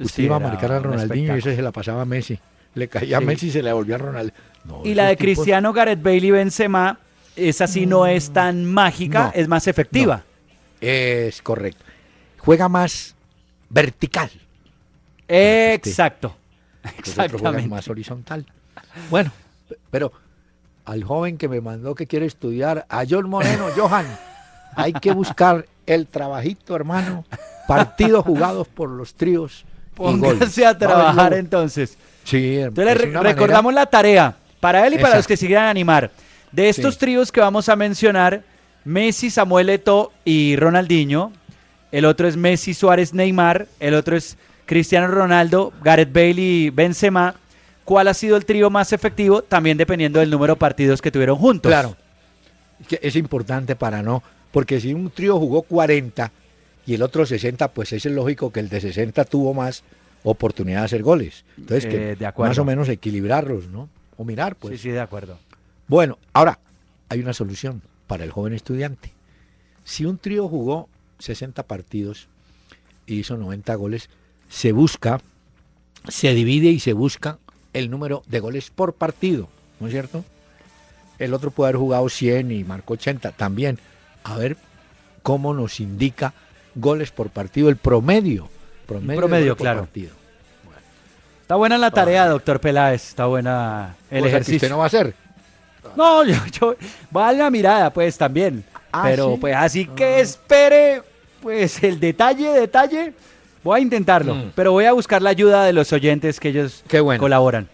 usted 0.00 0.16
Sí, 0.16 0.22
iba 0.24 0.36
a 0.36 0.40
marcar 0.40 0.72
a 0.72 0.78
Ronaldinho 0.80 1.36
y 1.36 1.38
ese 1.40 1.54
se 1.56 1.62
la 1.62 1.72
pasaba 1.72 2.02
a 2.02 2.04
Messi. 2.04 2.38
Le 2.74 2.88
caía 2.88 3.18
a. 3.18 3.20
Messi 3.20 3.48
y 3.48 3.50
se 3.50 3.62
le 3.62 3.72
volvía 3.72 3.96
a 3.96 3.98
Ronaldinho. 3.98 4.36
No, 4.64 4.82
Y 4.84 4.94
la 4.94 5.06
de 5.06 5.16
tipos- 5.16 5.24
Cristiano, 5.36 5.72
Gareth 5.72 6.02
Bale 6.02 6.16
y 6.26 6.30
Benzema, 6.30 6.98
esa 7.36 7.66
sí 7.66 7.86
no 7.86 8.06
es 8.06 8.30
tan 8.32 8.64
mágica, 8.64 9.24
no, 9.26 9.32
es 9.40 9.48
más 9.48 9.66
efectiva. 9.66 10.24
Es 10.80 11.40
correcto. 11.42 11.84
Juega 12.38 12.68
más 12.68 13.14
vertical. 13.70 14.30
Exacto. 15.26 16.34
Exactamente. 16.98 17.68
más 17.68 17.88
horizontal. 17.88 18.46
Bueno, 19.10 19.30
pero 19.90 20.12
al 20.84 21.04
joven 21.04 21.36
que 21.36 21.48
me 21.48 21.60
mandó 21.60 21.94
que 21.94 22.06
quiere 22.06 22.26
estudiar, 22.26 22.86
a 22.88 23.04
John 23.08 23.28
Moreno, 23.28 23.66
Johan, 23.76 24.06
hay 24.74 24.92
que 24.92 25.12
buscar 25.12 25.66
el 25.86 26.06
trabajito, 26.06 26.74
hermano. 26.74 27.24
Partidos 27.66 28.24
jugados 28.24 28.66
por 28.68 28.88
los 28.90 29.14
tríos. 29.14 29.64
Póngase 29.98 30.64
a 30.64 30.76
trabajar 30.78 31.34
entonces. 31.34 31.98
Sí, 32.24 32.58
Entonces 32.58 32.98
re- 32.98 33.20
recordamos 33.22 33.72
la 33.74 33.86
tarea 33.86 34.34
para 34.60 34.86
él 34.86 34.94
y 34.94 34.96
para 34.96 35.08
Exacto. 35.08 35.18
los 35.18 35.26
que 35.26 35.36
se 35.36 35.46
quieran 35.46 35.66
animar. 35.66 36.10
De 36.52 36.68
estos 36.68 36.94
Sí. 36.94 37.00
tríos 37.00 37.30
que 37.32 37.40
vamos 37.40 37.68
a 37.68 37.76
mencionar, 37.76 38.42
Messi, 38.84 39.28
Samuel 39.30 39.68
Eto'o 39.70 40.12
y 40.24 40.56
Ronaldinho. 40.56 41.32
El 41.92 42.04
otro 42.04 42.28
es 42.28 42.36
Messi, 42.36 42.74
Suárez, 42.74 43.12
Neymar. 43.14 43.66
El 43.80 43.94
otro 43.94 44.16
es 44.16 44.36
Cristiano 44.66 45.08
Ronaldo, 45.08 45.72
Gareth 45.82 46.12
Bale 46.12 46.34
y 46.40 46.70
Benzema. 46.70 47.34
¿Cuál 47.84 48.08
ha 48.08 48.14
sido 48.14 48.36
el 48.36 48.44
trío 48.44 48.68
más 48.70 48.92
efectivo? 48.92 49.42
También 49.42 49.78
dependiendo 49.78 50.20
del 50.20 50.30
número 50.30 50.54
de 50.54 50.58
partidos 50.60 51.00
que 51.02 51.10
tuvieron 51.10 51.36
juntos. 51.38 51.70
Claro. 51.70 51.96
Es 53.02 53.16
importante 53.16 53.74
para 53.76 54.02
no, 54.02 54.22
porque 54.52 54.80
si 54.80 54.92
un 54.94 55.10
trío 55.10 55.38
jugó 55.38 55.62
40 55.62 56.30
y 56.88 56.94
el 56.94 57.02
otro 57.02 57.26
60, 57.26 57.72
pues 57.74 57.92
es 57.92 58.06
lógico 58.06 58.50
que 58.50 58.60
el 58.60 58.70
de 58.70 58.80
60 58.80 59.26
tuvo 59.26 59.52
más 59.52 59.82
oportunidad 60.22 60.78
de 60.80 60.84
hacer 60.86 61.02
goles. 61.02 61.44
Entonces, 61.58 61.84
que 61.84 62.12
Eh, 62.12 62.16
de 62.16 62.24
acuerdo. 62.24 62.48
más 62.50 62.58
o 62.58 62.64
menos 62.64 62.88
equilibrarlos, 62.88 63.68
¿no? 63.68 63.90
O 64.16 64.24
mirar, 64.24 64.56
pues. 64.56 64.72
sí, 64.80 64.84
sí, 64.84 64.88
de 64.88 65.00
acuerdo. 65.00 65.38
Bueno, 65.86 66.16
ahora 66.32 66.58
hay 67.10 67.20
una 67.20 67.34
solución 67.34 67.82
para 68.06 68.24
el 68.24 68.30
joven 68.30 68.54
estudiante. 68.54 69.12
Si 69.84 70.06
un 70.06 70.16
trío 70.16 70.48
jugó 70.48 70.88
60 71.18 71.62
partidos 71.64 72.28
y 73.06 73.16
hizo 73.18 73.36
90 73.36 73.74
goles, 73.74 74.08
se 74.48 74.72
busca, 74.72 75.20
se 76.08 76.32
divide 76.32 76.70
y 76.70 76.80
se 76.80 76.94
busca 76.94 77.36
el 77.74 77.90
número 77.90 78.22
de 78.28 78.40
goles 78.40 78.70
por 78.70 78.94
partido, 78.94 79.50
¿no 79.78 79.88
es 79.88 79.92
cierto? 79.92 80.24
El 81.18 81.34
otro 81.34 81.50
puede 81.50 81.68
haber 81.68 81.80
jugado 81.80 82.08
100 82.08 82.50
y 82.50 82.64
marcó 82.64 82.94
80 82.94 83.32
también. 83.32 83.78
A 84.24 84.38
ver 84.38 84.56
cómo 85.22 85.52
nos 85.52 85.80
indica 85.80 86.32
goles 86.78 87.10
por 87.10 87.30
partido, 87.30 87.68
el 87.68 87.76
promedio. 87.76 88.48
Promedio, 88.86 89.20
promedio 89.20 89.56
claro. 89.56 89.80
partido. 89.80 90.18
Está 91.42 91.56
buena 91.56 91.78
la 91.78 91.90
tarea, 91.90 92.26
doctor 92.26 92.60
Peláez. 92.60 93.08
Está 93.08 93.26
buena 93.26 93.96
el 94.10 94.26
ejercicio. 94.26 94.56
usted 94.56 94.68
no 94.68 94.78
va 94.78 94.84
a 94.84 94.86
hacer? 94.88 95.14
No, 95.96 96.24
yo, 96.24 96.36
yo 96.52 96.76
va 97.14 97.28
a 97.28 97.32
la 97.32 97.50
mirada, 97.50 97.90
pues 97.90 98.18
también. 98.18 98.64
Ah, 98.92 99.04
pero 99.04 99.36
pues 99.38 99.54
así 99.56 99.86
que 99.86 100.04
ah. 100.04 100.18
espere, 100.18 101.02
pues 101.40 101.82
el 101.82 102.00
detalle, 102.00 102.50
detalle. 102.50 103.14
Voy 103.64 103.80
a 103.80 103.82
intentarlo, 103.82 104.34
mm. 104.34 104.52
pero 104.54 104.72
voy 104.72 104.84
a 104.84 104.92
buscar 104.92 105.20
la 105.22 105.30
ayuda 105.30 105.64
de 105.64 105.72
los 105.72 105.92
oyentes 105.92 106.38
que 106.38 106.50
ellos 106.50 106.84
colaboran. 107.18 107.68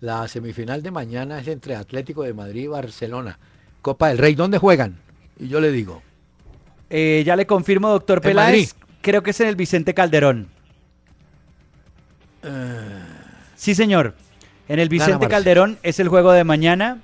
La 0.00 0.26
semifinal 0.28 0.82
de 0.82 0.90
mañana 0.90 1.40
es 1.40 1.48
entre 1.48 1.76
Atlético 1.76 2.22
de 2.24 2.34
Madrid 2.34 2.62
y 2.62 2.66
Barcelona. 2.66 3.38
Copa 3.80 4.08
del 4.08 4.18
Rey, 4.18 4.34
¿dónde 4.34 4.58
juegan? 4.58 4.96
Y 5.38 5.48
yo 5.48 5.60
le 5.60 5.70
digo. 5.70 6.02
Eh, 6.90 7.22
ya 7.24 7.36
le 7.36 7.46
confirmo, 7.46 7.88
doctor 7.88 8.20
Peláez. 8.20 8.74
Creo 9.00 9.22
que 9.22 9.30
es 9.30 9.40
en 9.40 9.48
el 9.48 9.56
Vicente 9.56 9.94
Calderón. 9.94 10.48
Eh. 12.42 12.48
Sí, 13.56 13.74
señor. 13.74 14.14
En 14.68 14.78
el 14.78 14.88
Vicente 14.88 15.28
Calderón 15.28 15.78
es 15.82 16.00
el 16.00 16.08
juego 16.08 16.32
de 16.32 16.44
mañana. 16.44 16.98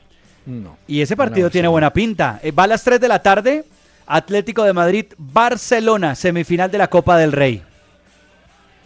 No. 0.46 0.76
Y 0.86 1.00
ese 1.00 1.16
partido 1.16 1.50
tiene 1.50 1.68
buena 1.68 1.92
pinta. 1.92 2.40
Eh, 2.42 2.52
va 2.52 2.64
a 2.64 2.66
las 2.66 2.82
3 2.84 3.00
de 3.00 3.08
la 3.08 3.22
tarde. 3.22 3.64
Atlético 4.06 4.64
de 4.64 4.72
Madrid, 4.72 5.06
Barcelona, 5.18 6.16
semifinal 6.16 6.68
de 6.68 6.78
la 6.78 6.88
Copa 6.88 7.16
del 7.16 7.30
Rey. 7.30 7.62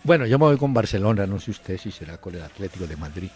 Bueno, 0.03 0.27
yo 0.27 0.39
me 0.39 0.45
voy 0.45 0.59
con 0.59 0.75
Barcelona, 0.75 1.27
no 1.27 1.41
sé 1.41 1.51
usted 1.51 1.79
si 1.79 1.91
será 1.91 2.19
con 2.19 2.35
el 2.35 2.43
Atlético 2.43 2.87
de 2.87 2.95
Madrid. 2.97 3.31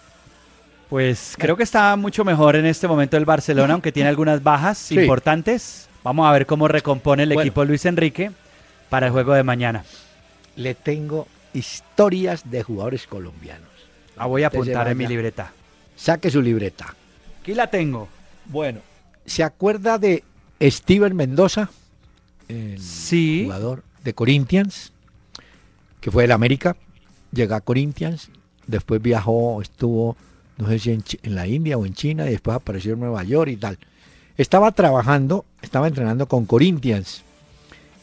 Pues 0.91 1.35
creo 1.39 1.57
que 1.57 1.63
está 1.63 1.97
mucho 1.97 2.27
mejor 2.27 2.57
en 2.57 2.67
este 2.67 2.87
momento 2.87 3.17
el 3.17 3.25
Barcelona, 3.25 3.73
aunque 3.75 3.91
tiene 3.91 4.11
algunas 4.11 4.43
bajas 4.43 4.93
importantes. 4.93 5.88
Vamos 6.09 6.27
a 6.27 6.33
ver 6.33 6.47
cómo 6.47 6.69
recompone 6.69 7.25
el 7.25 7.33
equipo 7.33 7.67
Luis 7.67 7.85
Enrique 7.85 8.31
para 8.89 9.09
el 9.09 9.13
juego 9.13 9.35
de 9.35 9.43
mañana. 9.43 9.85
Le 10.57 10.75
tengo 10.75 11.29
historias 11.53 12.51
de 12.51 12.63
jugadores 12.63 13.07
colombianos. 13.07 13.69
La 14.17 14.25
voy 14.25 14.43
a 14.43 14.47
apuntar 14.47 14.89
en 14.89 14.97
mi 14.97 15.07
libreta. 15.07 15.53
Saque 15.97 16.31
su 16.31 16.41
libreta. 16.41 16.95
Aquí 17.43 17.53
la 17.53 17.69
tengo. 17.69 18.09
Bueno, 18.47 18.81
¿se 19.27 19.45
acuerda 19.45 19.99
de 19.99 20.25
Steven 20.63 21.15
Mendoza? 21.15 21.69
El 22.49 22.81
sí. 22.81 23.43
jugador 23.45 23.85
de 24.03 24.15
Corinthians, 24.15 24.95
que 26.01 26.11
fue 26.11 26.23
del 26.23 26.33
América. 26.33 26.75
Llega 27.33 27.57
a 27.57 27.61
Corinthians, 27.61 28.31
después 28.67 29.03
viajó, 29.03 29.61
estuvo 29.61 30.17
no 30.57 30.69
sé 30.69 30.79
si 30.79 30.91
en, 30.91 31.35
la 31.35 31.47
India 31.47 31.77
o 31.77 31.85
en 31.85 31.93
China, 31.93 32.27
y 32.27 32.31
después 32.31 32.57
apareció 32.57 32.95
en 32.95 33.01
Nueva 33.01 33.25
York 33.25 33.51
y 33.51 33.57
tal. 33.57 33.79
Estaba 34.39 34.73
trabajando, 34.73 35.45
estaba 35.61 35.89
entrenando 35.89 36.27
con 36.27 36.47
Corinthians. 36.47 37.23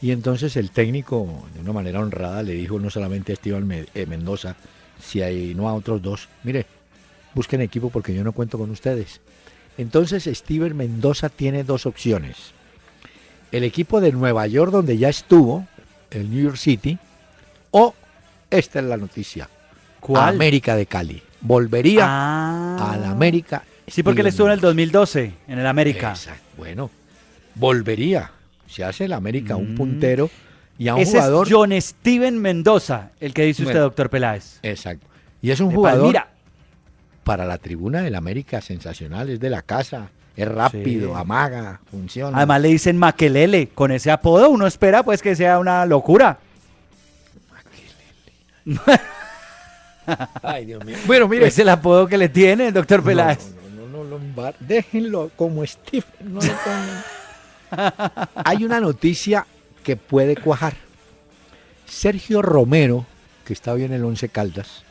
Y 0.01 0.11
entonces 0.11 0.55
el 0.57 0.69
técnico, 0.69 1.45
de 1.53 1.61
una 1.61 1.73
manera 1.73 1.99
honrada, 1.99 2.43
le 2.43 2.53
dijo 2.53 2.77
no 2.77 2.89
solamente 2.89 3.31
a 3.31 3.35
Esteban 3.35 3.71
eh, 3.71 4.05
Mendoza, 4.05 4.55
si 5.01 5.21
hay 5.21 5.55
no 5.55 5.67
a 5.67 5.73
otros 5.73 6.01
dos, 6.01 6.27
mire, 6.43 6.67
busquen 7.33 7.61
equipo 7.61 7.89
porque 7.89 8.13
yo 8.13 8.23
no 8.23 8.33
cuento 8.33 8.57
con 8.57 8.69
ustedes. 8.69 9.21
Entonces 9.77 10.29
Steven 10.31 10.75
Mendoza 10.75 11.29
tiene 11.29 11.63
dos 11.63 11.85
opciones. 11.85 12.51
El 13.51 13.63
equipo 13.63 13.99
de 13.99 14.11
Nueva 14.11 14.45
York 14.45 14.71
donde 14.71 14.97
ya 14.97 15.09
estuvo, 15.09 15.65
el 16.11 16.29
New 16.29 16.43
York 16.43 16.57
City, 16.57 16.99
o 17.71 17.95
esta 18.51 18.79
es 18.79 18.85
la 18.85 18.97
noticia, 18.97 19.49
¿Cuál? 19.99 20.35
América 20.35 20.75
de 20.75 20.85
Cali 20.85 21.23
volvería 21.45 22.05
ah. 22.07 22.93
a 22.93 22.97
la 22.97 23.11
América. 23.11 23.63
Sí, 23.87 24.03
porque 24.03 24.21
él 24.21 24.27
estuvo 24.27 24.47
en 24.47 24.53
el 24.53 24.59
2012 24.59 25.33
en 25.47 25.59
el 25.59 25.67
América. 25.67 26.11
Exacto. 26.11 26.43
Bueno, 26.57 26.89
volvería. 27.55 28.31
Se 28.67 28.83
hace 28.83 29.05
el 29.05 29.13
América 29.13 29.55
un 29.55 29.73
mm. 29.73 29.75
puntero 29.75 30.29
y 30.77 30.87
a 30.87 30.95
un 30.95 31.05
jugador. 31.05 31.47
Es 31.47 31.53
John 31.53 31.81
Steven 31.81 32.39
Mendoza, 32.39 33.11
el 33.19 33.33
que 33.33 33.43
dice 33.43 33.63
usted, 33.63 33.79
doctor 33.79 34.09
Peláez. 34.09 34.59
Exacto. 34.63 35.05
Y 35.41 35.51
es 35.51 35.59
un 35.59 35.71
jugador 35.71 36.15
para 37.23 37.45
la 37.45 37.57
tribuna 37.57 38.01
del 38.01 38.15
América 38.15 38.61
sensacional, 38.61 39.29
es 39.29 39.39
de 39.39 39.49
la 39.49 39.61
casa, 39.61 40.09
es 40.35 40.47
rápido, 40.47 41.15
amaga, 41.15 41.81
funciona. 41.89 42.37
Además 42.37 42.61
le 42.61 42.67
dicen 42.69 42.97
Maquelele, 42.97 43.69
con 43.69 43.91
ese 43.91 44.11
apodo 44.11 44.49
uno 44.49 44.67
espera 44.67 45.03
pues 45.03 45.21
que 45.21 45.35
sea 45.35 45.59
una 45.59 45.85
locura. 45.85 46.37
Maquelele. 48.65 49.01
Ay, 50.43 50.65
Dios 50.65 50.83
mío. 50.85 50.97
Bueno, 51.05 51.27
mire. 51.27 51.47
Es 51.55 51.59
el 51.59 51.69
apodo 51.69 52.07
que 52.07 52.17
le 52.17 52.29
tiene 52.29 52.67
el 52.67 52.73
doctor 52.73 53.03
Peláez. 53.03 53.39
No, 53.39 53.55
no, 53.55 53.64
no, 54.19 54.41
no, 54.41 54.53
déjenlo 54.59 55.31
como 55.35 55.65
Steve. 55.65 56.05
Hay 58.35 58.63
una 58.63 58.79
noticia 58.79 59.45
que 59.83 59.95
puede 59.95 60.35
cuajar. 60.35 60.75
Sergio 61.85 62.41
Romero, 62.41 63.05
que 63.45 63.53
está 63.53 63.73
hoy 63.73 63.83
en 63.83 63.93
el 63.93 64.03
Once 64.03 64.29
Caldas 64.29 64.83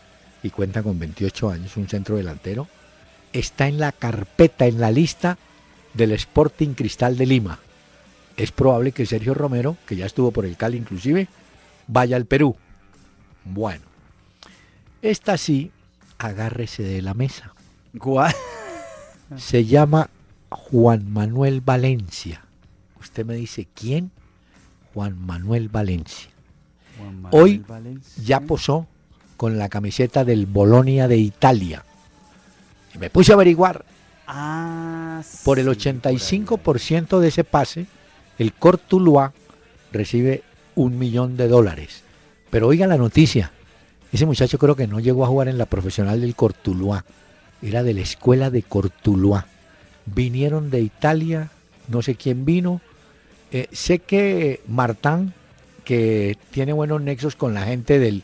y 0.42 0.50
cuenta 0.50 0.82
con 0.82 0.98
28 0.98 1.50
años, 1.50 1.76
un 1.76 1.88
centro 1.88 2.16
delantero, 2.16 2.68
está 3.32 3.66
en 3.66 3.78
la 3.78 3.92
carpeta, 3.92 4.66
en 4.66 4.80
la 4.80 4.90
lista 4.90 5.38
del 5.94 6.12
Sporting 6.12 6.74
Cristal 6.74 7.16
de 7.16 7.26
Lima. 7.26 7.58
Es 8.36 8.52
probable 8.52 8.92
que 8.92 9.06
Sergio 9.06 9.34
Romero, 9.34 9.76
que 9.86 9.96
ya 9.96 10.06
estuvo 10.06 10.30
por 10.30 10.44
el 10.44 10.56
Cali 10.56 10.76
inclusive, 10.76 11.28
vaya 11.86 12.16
al 12.16 12.26
Perú. 12.26 12.56
Bueno, 13.44 13.84
esta 15.02 15.36
sí, 15.36 15.70
agárrese 16.18 16.82
de 16.82 17.02
la 17.02 17.14
mesa. 17.14 17.52
¿Cuál? 17.98 18.34
Se 19.36 19.64
llama 19.64 20.10
Juan 20.50 21.10
Manuel 21.10 21.60
Valencia. 21.60 22.44
Usted 23.00 23.24
me 23.24 23.34
dice, 23.34 23.66
¿quién? 23.74 24.10
Juan 24.92 25.18
Manuel 25.18 25.68
Valencia. 25.68 26.30
Hoy 27.32 27.64
ya 28.22 28.40
posó 28.40 28.86
con 29.36 29.58
la 29.58 29.68
camiseta 29.68 30.24
del 30.24 30.46
Bolonia 30.46 31.08
de 31.08 31.16
Italia. 31.16 31.84
Y 32.94 32.98
me 32.98 33.10
puse 33.10 33.32
a 33.32 33.34
averiguar. 33.34 33.84
Ah, 34.26 35.22
por 35.44 35.58
el 35.58 35.68
85% 35.68 37.18
de 37.18 37.28
ese 37.28 37.44
pase, 37.44 37.86
el 38.38 38.52
Cortuluá 38.54 39.32
recibe 39.92 40.42
un 40.74 40.98
millón 40.98 41.36
de 41.36 41.48
dólares. 41.48 42.02
Pero 42.50 42.68
oiga 42.68 42.86
la 42.86 42.96
noticia, 42.96 43.52
ese 44.12 44.26
muchacho 44.26 44.58
creo 44.58 44.76
que 44.76 44.86
no 44.86 45.00
llegó 45.00 45.24
a 45.24 45.28
jugar 45.28 45.48
en 45.48 45.58
la 45.58 45.66
profesional 45.66 46.20
del 46.20 46.34
Cortuluá, 46.34 47.04
era 47.64 47.82
de 47.82 47.94
la 47.94 48.02
escuela 48.02 48.50
de 48.50 48.62
Cortuluá. 48.62 49.46
Vinieron 50.06 50.70
de 50.70 50.80
Italia, 50.80 51.50
no 51.88 52.02
sé 52.02 52.14
quién 52.14 52.44
vino. 52.44 52.80
Eh, 53.52 53.68
sé 53.72 54.00
que 54.00 54.60
Martán, 54.68 55.32
que 55.84 56.36
tiene 56.50 56.72
buenos 56.72 57.00
nexos 57.00 57.36
con 57.36 57.54
la 57.54 57.62
gente 57.62 57.98
del 57.98 58.22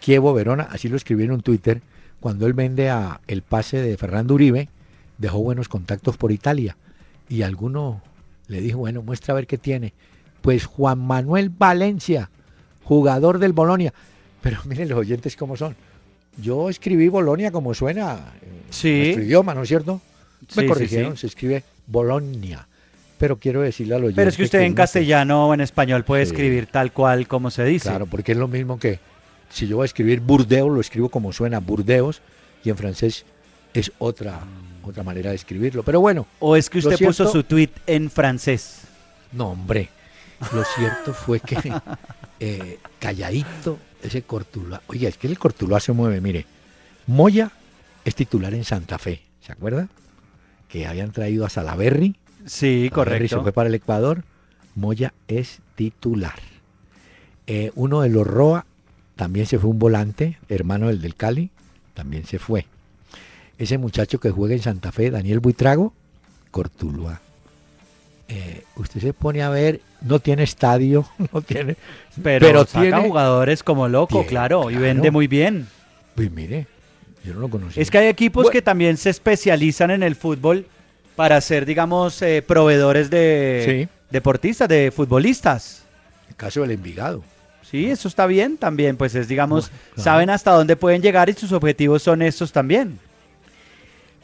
Kievo 0.00 0.34
Verona, 0.34 0.68
así 0.70 0.88
lo 0.88 0.96
escribió 0.96 1.32
en 1.32 1.40
Twitter, 1.40 1.82
cuando 2.18 2.46
él 2.46 2.52
vende 2.52 2.90
a 2.90 3.20
el 3.28 3.42
pase 3.42 3.80
de 3.80 3.96
Fernando 3.96 4.34
Uribe, 4.34 4.68
dejó 5.18 5.38
buenos 5.38 5.68
contactos 5.68 6.16
por 6.16 6.32
Italia. 6.32 6.76
Y 7.28 7.42
alguno 7.42 8.02
le 8.48 8.60
dijo, 8.60 8.78
bueno, 8.78 9.02
muestra 9.02 9.32
a 9.32 9.36
ver 9.36 9.46
qué 9.46 9.56
tiene. 9.56 9.92
Pues 10.42 10.66
Juan 10.66 10.98
Manuel 10.98 11.50
Valencia, 11.50 12.30
jugador 12.82 13.38
del 13.38 13.52
Bolonia. 13.52 13.94
Pero 14.42 14.58
miren 14.64 14.88
los 14.88 14.98
oyentes 14.98 15.36
cómo 15.36 15.56
son. 15.56 15.76
Yo 16.40 16.68
escribí 16.68 17.08
Bolonia 17.08 17.50
como 17.50 17.74
suena 17.74 18.32
sí. 18.70 19.02
nuestro 19.02 19.22
idioma, 19.22 19.54
¿no 19.54 19.62
es 19.62 19.68
cierto? 19.68 20.00
Me 20.56 20.66
corrigieron, 20.66 21.16
se 21.16 21.26
escribe 21.26 21.64
Bolonia. 21.86 22.66
Pero 23.18 23.38
quiero 23.38 23.60
decirle 23.60 23.94
a 23.94 23.98
los. 23.98 24.14
Pero 24.14 24.30
es 24.30 24.36
que 24.36 24.44
usted 24.44 24.60
en 24.60 24.74
castellano 24.74 25.48
o 25.48 25.54
en 25.54 25.60
español 25.60 26.04
puede 26.04 26.22
escribir 26.22 26.66
tal 26.66 26.92
cual 26.92 27.28
como 27.28 27.50
se 27.50 27.64
dice. 27.64 27.90
Claro, 27.90 28.06
porque 28.06 28.32
es 28.32 28.38
lo 28.38 28.48
mismo 28.48 28.78
que 28.78 28.98
si 29.50 29.66
yo 29.66 29.76
voy 29.76 29.84
a 29.84 29.86
escribir 29.86 30.20
Burdeos, 30.20 30.70
lo 30.70 30.80
escribo 30.80 31.10
como 31.10 31.32
suena 31.32 31.60
Burdeos, 31.60 32.22
y 32.64 32.70
en 32.70 32.76
francés 32.78 33.26
es 33.74 33.92
otra, 33.98 34.40
otra 34.82 35.02
manera 35.02 35.30
de 35.30 35.36
escribirlo. 35.36 35.82
Pero 35.82 36.00
bueno. 36.00 36.26
O 36.38 36.56
es 36.56 36.70
que 36.70 36.78
usted 36.78 36.98
puso 36.98 37.30
su 37.30 37.44
tweet 37.44 37.70
en 37.86 38.10
francés. 38.10 38.82
No, 39.32 39.50
hombre. 39.50 39.90
Lo 40.54 40.64
cierto 40.64 41.12
fue 41.12 41.40
que 41.40 41.56
eh, 42.40 42.78
calladito 42.98 43.78
ese 44.02 44.22
Cortuluá. 44.22 44.82
Oye, 44.86 45.08
es 45.08 45.16
que 45.16 45.26
el 45.26 45.38
Cortuluá 45.38 45.80
se 45.80 45.92
mueve, 45.92 46.20
mire. 46.20 46.46
Moya 47.06 47.50
es 48.04 48.14
titular 48.14 48.54
en 48.54 48.64
Santa 48.64 48.98
Fe, 48.98 49.22
¿se 49.40 49.52
acuerda? 49.52 49.88
Que 50.68 50.86
habían 50.86 51.12
traído 51.12 51.44
a 51.44 51.50
Salaberry. 51.50 52.16
Sí, 52.46 52.90
correcto. 52.92 53.36
se 53.36 53.42
fue 53.42 53.52
para 53.52 53.68
el 53.68 53.74
Ecuador. 53.74 54.24
Moya 54.74 55.12
es 55.28 55.60
titular. 55.74 56.38
Eh, 57.46 57.72
uno 57.74 58.02
de 58.02 58.08
los 58.08 58.26
Roa 58.26 58.64
también 59.16 59.46
se 59.46 59.58
fue 59.58 59.70
un 59.70 59.78
volante, 59.78 60.38
hermano 60.48 60.88
del 60.88 61.02
del 61.02 61.14
Cali, 61.14 61.50
también 61.94 62.24
se 62.24 62.38
fue. 62.38 62.66
Ese 63.58 63.76
muchacho 63.76 64.20
que 64.20 64.30
juega 64.30 64.54
en 64.54 64.62
Santa 64.62 64.92
Fe, 64.92 65.10
Daniel 65.10 65.40
Buitrago, 65.40 65.92
Cortuluá. 66.50 67.20
Eh, 68.30 68.62
usted 68.76 69.00
se 69.00 69.12
pone 69.12 69.42
a 69.42 69.50
ver, 69.50 69.80
no 70.02 70.20
tiene 70.20 70.44
estadio, 70.44 71.06
no 71.32 71.42
tiene, 71.42 71.76
Pero, 72.22 72.46
pero 72.46 72.64
saca 72.64 72.80
tiene, 72.82 73.00
jugadores 73.08 73.62
como 73.62 73.88
loco, 73.88 74.14
Tiene, 74.14 74.26
claro, 74.26 74.70
y 74.70 74.76
vende 74.76 75.10
muy 75.10 75.26
bien. 75.26 75.66
Uy, 76.16 76.30
mire, 76.30 76.66
yo 77.24 77.34
no 77.34 77.40
lo 77.40 77.48
conocía. 77.50 77.82
Es 77.82 77.90
que 77.90 77.98
hay 77.98 78.06
equipos 78.08 78.44
Bueno. 78.44 78.52
que 78.52 78.62
también 78.62 78.96
se 78.96 79.10
especializan 79.10 79.90
en 79.90 80.02
el 80.02 80.14
fútbol 80.16 80.64
para 81.16 81.40
ser, 81.40 81.66
digamos, 81.66 82.22
eh, 82.22 82.42
proveedores 82.46 83.10
de 83.10 83.88
Sí. 83.88 83.88
deportistas, 84.10 84.68
de 84.68 84.90
futbolistas. 84.94 85.84
el 86.28 86.36
caso 86.36 86.60
del 86.62 86.70
Envigado. 86.70 87.22
Sí, 87.68 87.90
eso 87.90 88.08
está 88.08 88.26
bien 88.26 88.56
también, 88.56 88.96
pues 88.96 89.14
es, 89.14 89.28
digamos, 89.28 89.68
claro. 89.68 90.02
saben 90.02 90.30
hasta 90.30 90.52
dónde 90.52 90.76
pueden 90.76 91.02
llegar 91.02 91.28
y 91.28 91.34
sus 91.34 91.52
objetivos 91.52 92.02
son 92.02 92.22
estos 92.22 92.50
también. 92.52 92.98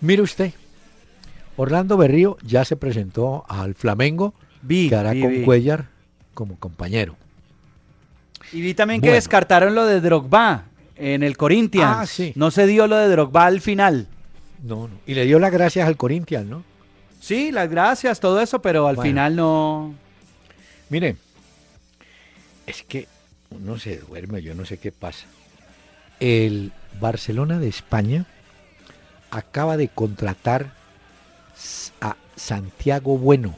Mire 0.00 0.22
usted, 0.22 0.52
Orlando 1.56 1.96
Berrío 1.96 2.36
ya 2.42 2.64
se 2.64 2.76
presentó 2.76 3.44
al 3.48 3.74
Flamengo, 3.74 4.34
Vi, 4.62 4.88
que 4.88 4.96
hará 4.96 5.12
vi, 5.12 5.22
con 5.22 5.30
vi. 5.30 5.42
Cuellar 5.42 5.86
como 6.34 6.58
compañero. 6.58 7.16
Y 8.52 8.60
vi 8.60 8.74
también 8.74 9.00
que 9.00 9.10
descartaron 9.10 9.74
lo 9.74 9.86
de 9.86 10.00
Drogba 10.00 10.64
en 10.96 11.22
el 11.22 11.36
Corinthians. 11.36 11.96
Ah, 11.98 12.06
sí. 12.06 12.32
No 12.36 12.50
se 12.50 12.66
dio 12.66 12.86
lo 12.86 12.96
de 12.96 13.08
Drogba 13.08 13.46
al 13.46 13.60
final. 13.60 14.06
No, 14.62 14.88
no. 14.88 14.94
Y 15.06 15.14
le 15.14 15.24
dio 15.24 15.38
las 15.38 15.52
gracias 15.52 15.86
al 15.86 15.96
Corinthians, 15.96 16.46
¿no? 16.46 16.62
Sí, 17.20 17.50
las 17.50 17.68
gracias, 17.68 18.20
todo 18.20 18.40
eso, 18.40 18.60
pero 18.60 18.86
al 18.86 18.96
Bueno. 18.96 19.08
final 19.10 19.36
no. 19.36 19.94
Mire, 20.90 21.16
es 22.66 22.82
que 22.82 23.08
uno 23.50 23.78
se 23.78 23.98
duerme, 23.98 24.42
yo 24.42 24.54
no 24.54 24.64
sé 24.64 24.78
qué 24.78 24.92
pasa. 24.92 25.26
El 26.20 26.72
Barcelona 27.00 27.58
de 27.58 27.68
España 27.68 28.26
acaba 29.30 29.76
de 29.76 29.88
contratar 29.88 30.70
a 32.00 32.16
Santiago 32.36 33.18
Bueno, 33.18 33.56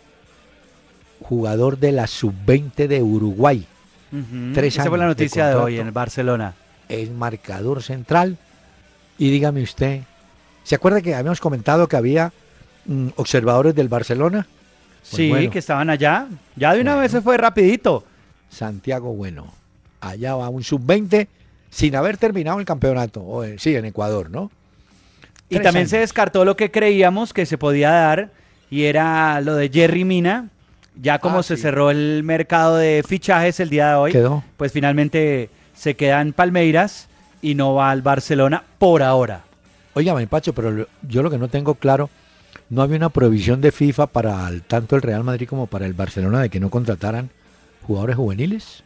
jugador 1.20 1.78
de 1.78 1.92
la 1.92 2.06
sub-20 2.06 2.86
de 2.86 3.02
Uruguay. 3.02 3.66
Tres 4.54 4.74
Esa 4.74 4.86
fue 4.86 4.98
la 4.98 5.04
años 5.04 5.16
de 5.16 5.24
noticia 5.24 5.48
de, 5.48 5.54
hoy 5.56 5.78
en 5.78 5.86
el 5.88 5.92
Barcelona. 5.92 6.54
Es 6.88 7.10
marcador 7.10 7.82
central. 7.82 8.38
Y 9.18 9.30
dígame 9.30 9.62
usted, 9.62 10.02
¿se 10.64 10.74
acuerda 10.74 11.02
que 11.02 11.14
habíamos 11.14 11.40
comentado 11.40 11.88
que 11.88 11.96
había 11.96 12.32
mm, 12.86 13.08
observadores 13.16 13.74
del 13.74 13.88
Barcelona? 13.88 14.46
Pues 15.00 15.16
sí, 15.16 15.28
bueno. 15.28 15.50
que 15.50 15.58
estaban 15.58 15.90
allá. 15.90 16.26
Ya 16.56 16.72
de 16.74 16.80
una 16.80 16.92
Bueno. 16.92 17.02
vez 17.02 17.12
se 17.12 17.20
fue 17.20 17.36
rapidito. 17.36 18.04
Santiago 18.48 19.12
Bueno. 19.14 19.52
Allá 20.00 20.36
va 20.36 20.48
un 20.48 20.62
sub-20 20.62 21.26
sin 21.70 21.96
haber 21.96 22.16
terminado 22.16 22.60
el 22.60 22.64
campeonato. 22.64 23.20
O, 23.20 23.44
eh, 23.44 23.56
sí, 23.58 23.74
en 23.74 23.84
Ecuador, 23.84 24.30
¿no? 24.30 24.50
Y 25.50 25.58
también 25.60 25.88
se 25.88 25.98
descartó 25.98 26.44
lo 26.44 26.56
que 26.56 26.70
creíamos 26.70 27.32
que 27.32 27.46
se 27.46 27.56
podía 27.58 27.90
dar 27.90 28.30
y 28.70 28.84
era 28.84 29.40
lo 29.40 29.54
de 29.54 29.68
Jerry 29.70 30.04
Mina. 30.04 30.48
Ya 31.00 31.18
como 31.20 31.38
Ah, 31.38 31.42
se 31.44 31.56
sí. 31.56 31.62
cerró 31.62 31.90
el 31.90 32.22
mercado 32.24 32.76
de 32.76 33.04
fichajes 33.06 33.60
el 33.60 33.70
día 33.70 33.90
de 33.90 33.94
hoy, 33.94 34.12
Quedó. 34.12 34.42
pues 34.56 34.72
finalmente 34.72 35.48
se 35.74 35.94
queda 35.94 36.20
en 36.20 36.32
Palmeiras 36.32 37.08
y 37.40 37.54
no 37.54 37.74
va 37.74 37.90
al 37.92 38.02
Barcelona 38.02 38.64
por 38.78 39.02
ahora. 39.02 39.42
Oiga, 39.94 40.14
Pacho, 40.26 40.52
pero 40.52 40.86
yo 41.02 41.22
lo 41.22 41.30
que 41.30 41.38
no 41.38 41.46
tengo 41.48 41.76
claro, 41.76 42.10
¿no 42.68 42.82
había 42.82 42.96
una 42.96 43.10
prohibición 43.10 43.60
de 43.60 43.70
FIFA 43.72 44.08
para 44.08 44.48
el- 44.48 44.62
tanto 44.62 44.96
el 44.96 45.02
Real 45.02 45.22
Madrid 45.22 45.48
como 45.48 45.66
para 45.68 45.86
el 45.86 45.92
Barcelona 45.94 46.40
de 46.40 46.50
que 46.50 46.58
no 46.60 46.68
contrataran 46.68 47.30
jugadores 47.82 48.16
juveniles? 48.16 48.82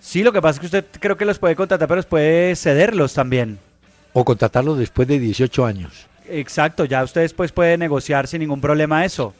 Sí, 0.00 0.22
lo 0.22 0.32
que 0.32 0.40
pasa 0.40 0.54
es 0.54 0.60
que 0.60 0.66
usted 0.66 0.84
creo 0.98 1.18
que 1.18 1.26
los 1.26 1.38
puede 1.38 1.54
contratar, 1.54 1.86
pero 1.86 2.02
puede 2.04 2.56
cederlos 2.56 3.12
también. 3.12 3.58
¿O 4.12 4.24
contratarlos 4.24 4.78
después 4.78 5.06
de 5.08 5.18
18 5.18 5.64
años? 5.64 6.06
Exacto, 6.28 6.84
ya 6.84 7.02
usted 7.02 7.22
después 7.22 7.52
puede 7.52 7.76
negociar 7.78 8.26
sin 8.26 8.40
ningún 8.40 8.60
problema 8.60 9.04
eso. 9.04 9.34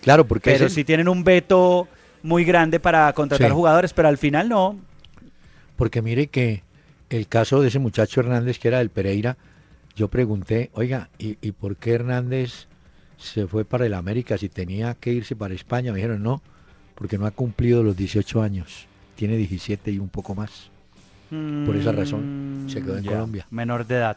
Claro, 0.00 0.26
porque 0.26 0.50
Pero 0.52 0.68
si 0.68 0.84
tienen 0.84 1.08
un 1.08 1.24
veto 1.24 1.88
muy 2.22 2.44
grande 2.44 2.80
para 2.80 3.12
contratar 3.12 3.48
Sí. 3.48 3.54
jugadores, 3.54 3.92
pero 3.92 4.08
al 4.08 4.18
final 4.18 4.48
no. 4.48 4.78
Porque 5.76 6.02
mire 6.02 6.26
que 6.28 6.62
el 7.10 7.26
caso 7.28 7.60
de 7.60 7.68
ese 7.68 7.78
muchacho 7.78 8.20
Hernández 8.20 8.58
que 8.58 8.68
era 8.68 8.78
del 8.78 8.90
Pereira, 8.90 9.36
yo 9.96 10.08
pregunté, 10.08 10.70
oiga, 10.74 11.08
¿y, 11.18 11.36
y 11.40 11.52
por 11.52 11.76
qué 11.76 11.92
Hernández 11.94 12.66
se 13.18 13.46
fue 13.46 13.64
para 13.64 13.86
el 13.86 13.94
América 13.94 14.38
si 14.38 14.48
tenía 14.48 14.94
que 14.94 15.12
irse 15.12 15.36
para 15.36 15.54
España? 15.54 15.92
Me 15.92 15.98
dijeron, 15.98 16.22
no, 16.22 16.42
porque 16.94 17.18
no 17.18 17.26
ha 17.26 17.30
cumplido 17.30 17.82
los 17.82 17.96
18 17.96 18.42
años, 18.42 18.86
tiene 19.16 19.36
17 19.36 19.90
y 19.92 19.98
un 19.98 20.08
poco 20.08 20.34
más. 20.34 20.70
Por 21.64 21.76
esa 21.76 21.92
razón, 21.92 22.66
se 22.68 22.82
quedó 22.82 22.98
en 22.98 23.04
Colombia. 23.04 23.46
Menor 23.50 23.86
de 23.86 23.96
edad. 23.96 24.16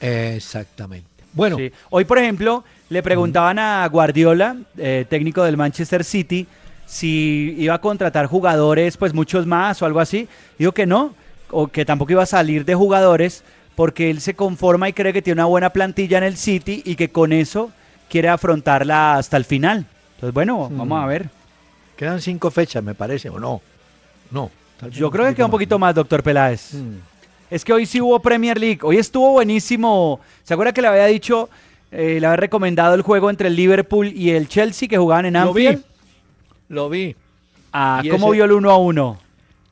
Exactamente. 0.00 1.06
Bueno, 1.32 1.56
Sí. 1.56 1.72
Hoy, 1.90 2.04
por 2.04 2.18
ejemplo, 2.18 2.62
le 2.90 3.02
preguntaban 3.02 3.58
a 3.58 3.86
Guardiola, 3.88 4.56
eh, 4.76 5.06
técnico 5.08 5.42
del 5.44 5.56
Manchester 5.56 6.04
City, 6.04 6.46
si 6.84 7.54
iba 7.58 7.74
a 7.74 7.80
contratar 7.80 8.26
jugadores, 8.26 8.98
pues 8.98 9.14
muchos 9.14 9.46
más 9.46 9.80
o 9.80 9.86
algo 9.86 10.00
así. 10.00 10.28
Dijo 10.58 10.72
que 10.72 10.84
no, 10.84 11.14
o 11.50 11.68
que 11.68 11.86
tampoco 11.86 12.12
iba 12.12 12.22
a 12.22 12.26
salir 12.26 12.66
de 12.66 12.74
jugadores, 12.74 13.44
porque 13.74 14.10
él 14.10 14.20
se 14.20 14.34
conforma 14.34 14.90
y 14.90 14.92
cree 14.92 15.14
que 15.14 15.22
tiene 15.22 15.40
una 15.40 15.46
buena 15.46 15.70
plantilla 15.70 16.18
en 16.18 16.24
el 16.24 16.36
City 16.36 16.82
y 16.84 16.96
que 16.96 17.08
con 17.10 17.32
eso 17.32 17.72
quiere 18.10 18.28
afrontarla 18.28 19.16
hasta 19.16 19.38
el 19.38 19.46
final. 19.46 19.86
Entonces, 20.16 20.34
bueno, 20.34 20.68
vamos 20.70 21.02
a 21.02 21.06
ver. 21.06 21.30
quedan 21.96 22.20
cinco 22.20 22.50
fechas, 22.50 22.84
me 22.84 22.94
parece, 22.94 23.30
o 23.30 23.38
no. 23.38 23.62
No. 24.30 24.50
Yo 24.90 25.10
creo 25.10 25.26
que 25.26 25.34
queda 25.34 25.44
un 25.46 25.50
poquito 25.50 25.78
más, 25.78 25.94
doctor 25.94 26.22
Peláez. 26.22 26.74
Mm. 26.74 26.96
Es 27.50 27.64
que 27.64 27.72
hoy 27.72 27.86
sí 27.86 28.00
hubo 28.00 28.18
Premier 28.20 28.58
League. 28.58 28.80
Hoy 28.82 28.96
estuvo 28.96 29.32
buenísimo. 29.32 30.20
¿Se 30.42 30.54
acuerda 30.54 30.72
que 30.72 30.80
le 30.82 30.88
había 30.88 31.06
dicho, 31.06 31.48
eh, 31.90 32.18
le 32.20 32.26
había 32.26 32.36
recomendado 32.36 32.94
el 32.94 33.02
juego 33.02 33.28
entre 33.30 33.48
el 33.48 33.56
Liverpool 33.56 34.08
y 34.08 34.30
el 34.30 34.48
Chelsea 34.48 34.88
que 34.88 34.96
jugaban 34.98 35.26
en 35.26 35.34
Lo 35.34 35.52
vi, 35.52 35.66
Anfield? 35.66 35.84
lo 36.68 36.88
vi. 36.88 37.14
Ah, 37.72 38.02
¿Cómo 38.10 38.28
ese- 38.28 38.36
vio 38.36 38.44
el 38.46 38.52
1 38.52 38.70
a 38.70 38.76
1? 38.78 39.18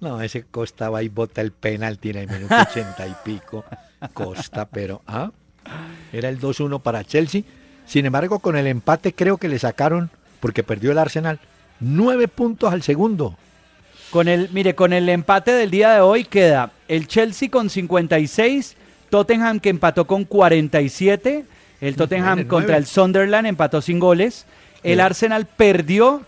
No, 0.01 0.21
ese 0.23 0.45
Costa 0.45 0.89
va 0.91 1.03
y 1.03 1.09
bota 1.09 1.41
el 1.43 1.53
penalti 1.53 2.11
en 2.11 2.17
el 2.19 2.29
minuto 2.29 2.55
ochenta 2.71 3.07
y 3.07 3.15
pico. 3.25 3.65
Costa, 4.15 4.67
pero 4.67 5.03
ah, 5.07 5.31
era 6.13 6.29
el 6.29 6.39
2-1 6.41 6.81
para 6.81 7.05
Chelsea. 7.05 7.43
Sin 7.87 8.07
embargo, 8.07 8.39
con 8.39 8.57
el 8.57 8.67
empate 8.67 9.13
creo 9.15 9.37
que 9.37 9.49
le 9.49 9.59
sacaron, 9.59 10.11
porque 10.41 10.63
perdió 10.63 10.93
el 10.93 10.99
Arsenal, 10.99 11.41
nueve 11.81 12.29
puntos 12.29 12.73
al 12.73 12.83
segundo. 12.83 13.37
Con 14.11 14.27
el, 14.29 14.49
mire, 14.53 14.75
con 14.75 14.93
el 14.93 15.09
empate 15.09 15.53
del 15.53 15.71
día 15.71 15.93
de 15.95 16.01
hoy 16.01 16.25
queda 16.25 16.73
el 16.89 17.07
Chelsea 17.07 17.49
con 17.49 17.71
56, 17.71 18.77
Tottenham 19.09 19.61
que 19.61 19.69
empató 19.69 20.07
con 20.07 20.25
47, 20.25 21.45
el 21.81 21.97
Tottenham 21.97 22.45
contra 22.47 22.77
el 22.77 22.87
Sunderland 22.87 23.47
empató 23.47 23.81
sin 23.81 24.01
goles, 24.01 24.47
el 24.83 24.97
Sí. 24.97 25.01
Arsenal 25.01 25.47
perdió, 25.47 26.23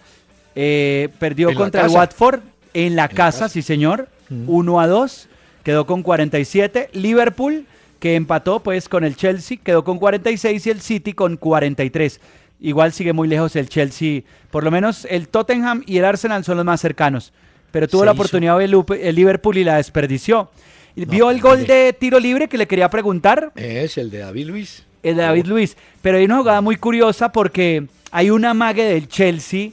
eh, 0.55 1.09
perdió 1.19 1.53
contra 1.55 1.87
el. 1.87 1.91
Watford 1.91 2.41
en 2.75 2.95
la 2.97 3.09
casa. 3.09 3.49
sí 3.49 3.63
señor, 3.63 4.09
Mm. 4.29 4.49
1 4.49 4.81
a 4.81 4.87
2, 4.87 5.29
quedó 5.65 5.85
con 5.87 6.03
47, 6.03 6.89
Liverpool 6.93 7.67
que 7.99 8.15
empató 8.17 8.61
pues 8.61 8.89
con 8.89 9.05
el 9.05 9.15
Chelsea, 9.17 9.59
quedó 9.63 9.85
con 9.85 9.99
46 9.99 10.67
y 10.67 10.71
el 10.71 10.81
City 10.81 11.13
con 11.13 11.37
43. 11.37 12.21
Igual 12.61 12.93
sigue 12.93 13.13
muy 13.13 13.29
lejos 13.29 13.55
el 13.57 13.69
Chelsea, 13.69 14.23
por 14.51 14.65
lo 14.65 14.71
menos 14.71 15.05
el 15.11 15.29
Tottenham 15.29 15.83
y 15.87 15.99
el 15.99 16.05
Arsenal 16.05 16.45
son 16.45 16.57
los 16.57 16.65
más 16.67 16.81
cercanos, 16.81 17.33
pero 17.73 17.89
tuvo 17.89 18.03
Se 18.03 18.07
la 18.07 18.13
hizo. 18.13 18.21
oportunidad 18.23 18.63
el, 18.63 18.71
Lupe- 18.71 19.01
el 19.03 19.15
Liverpool 19.17 19.59
y 19.59 19.65
la 19.65 19.77
desperdició. 19.79 20.51
¿Vio 20.95 21.31
el 21.31 21.41
gol 21.41 21.67
de 21.67 21.93
tiro 21.99 22.21
libre 22.21 22.49
que 22.49 22.59
le 22.59 22.69
quería 22.69 22.89
preguntar? 22.91 23.51
Es 23.57 23.99
el 23.99 24.11
de 24.11 24.19
David 24.19 24.47
Luis. 24.47 24.85
El 25.03 25.17
de 25.17 25.23
David 25.23 25.47
Luis. 25.47 25.77
Pero 26.03 26.19
hay 26.19 26.25
una 26.27 26.37
jugada 26.39 26.61
muy 26.61 26.77
curiosa 26.77 27.33
porque 27.33 27.87
hay 28.11 28.31
un 28.31 28.45
amague 28.45 28.85
del 28.85 29.09
Chelsea 29.09 29.71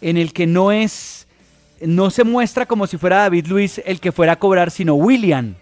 en 0.00 0.16
el 0.16 0.32
que 0.32 0.46
no 0.46 0.70
es, 0.70 1.26
no 1.80 2.10
se 2.10 2.22
muestra 2.24 2.66
como 2.66 2.86
si 2.86 2.96
fuera 2.98 3.16
David 3.18 3.46
Luis 3.48 3.82
el 3.84 3.98
que 4.00 4.12
fuera 4.12 4.32
a 4.34 4.36
cobrar, 4.38 4.70
sino 4.70 4.94
William. 4.94 5.54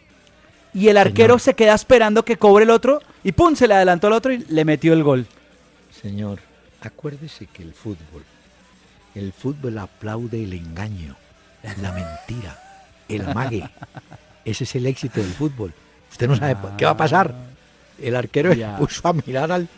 Y 0.75 0.89
el 0.89 0.97
arquero 0.99 1.35
Señor. 1.39 1.41
se 1.41 1.55
queda 1.55 1.75
esperando 1.75 2.25
que 2.25 2.37
cobre 2.37 2.65
el 2.65 2.71
otro 2.71 3.01
y 3.25 3.33
¡pum! 3.33 3.55
se 3.57 3.67
le 3.69 3.75
adelantó 3.75 4.07
al 4.09 4.13
otro 4.15 4.33
y 4.33 4.39
le 4.49 4.65
metió 4.65 4.93
el 4.93 5.03
gol. 5.03 5.27
Señor, 6.03 6.39
acuérdese 6.81 7.47
que 7.47 7.63
el 7.63 7.73
fútbol, 7.73 8.25
el 9.15 9.33
fútbol 9.33 9.79
aplaude 9.79 10.43
el 10.45 10.53
engaño, 10.55 11.17
la 11.81 11.93
mentira, 11.93 12.59
el 13.09 13.29
amague. 13.29 13.69
Ese 14.45 14.65
es 14.65 14.75
el 14.75 14.87
éxito 14.87 15.21
del 15.21 15.31
fútbol. 15.33 15.73
Usted 16.11 16.29
no 16.29 16.37
sabe 16.37 16.57
qué 16.77 16.85
va 16.85 16.93
a 16.93 16.97
pasar. 16.97 17.35
El 18.01 18.17
arquero 18.17 18.53
Ya. 18.53 18.77
puso 18.77 19.07
a 19.07 19.13
mirar 19.13 19.53
al, 19.53 19.69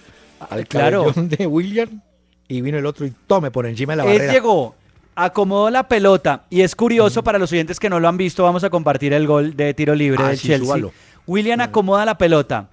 al 0.50 0.66
Claro. 0.66 1.12
de 1.14 1.46
William 1.46 2.00
y 2.48 2.60
vino 2.62 2.78
el 2.78 2.86
otro 2.86 3.04
y 3.06 3.12
tome 3.26 3.50
por 3.50 3.66
encima 3.66 3.92
de 3.92 3.96
la 3.98 4.04
Él 4.04 4.12
barrera. 4.12 4.32
llegó, 4.32 4.74
acomodó 5.14 5.70
la 5.70 5.86
pelota 5.88 6.44
y 6.50 6.62
es 6.62 6.74
curioso 6.74 7.22
para 7.22 7.38
los 7.38 7.52
oyentes 7.52 7.78
que 7.78 7.90
no 7.90 8.00
lo 8.00 8.08
han 8.08 8.16
visto, 8.16 8.42
vamos 8.42 8.64
a 8.64 8.70
compartir 8.70 9.12
el 9.12 9.26
gol 9.26 9.54
de 9.56 9.74
tiro 9.74 9.94
libre 9.94 10.22
Ah, 10.24 10.28
del 10.28 10.38
sí, 10.38 10.48
Chelsea. 10.48 10.64
súbalo. 10.66 10.92
William 11.26 11.60
acomoda 11.60 12.04
la 12.04 12.16
pelota, 12.18 12.68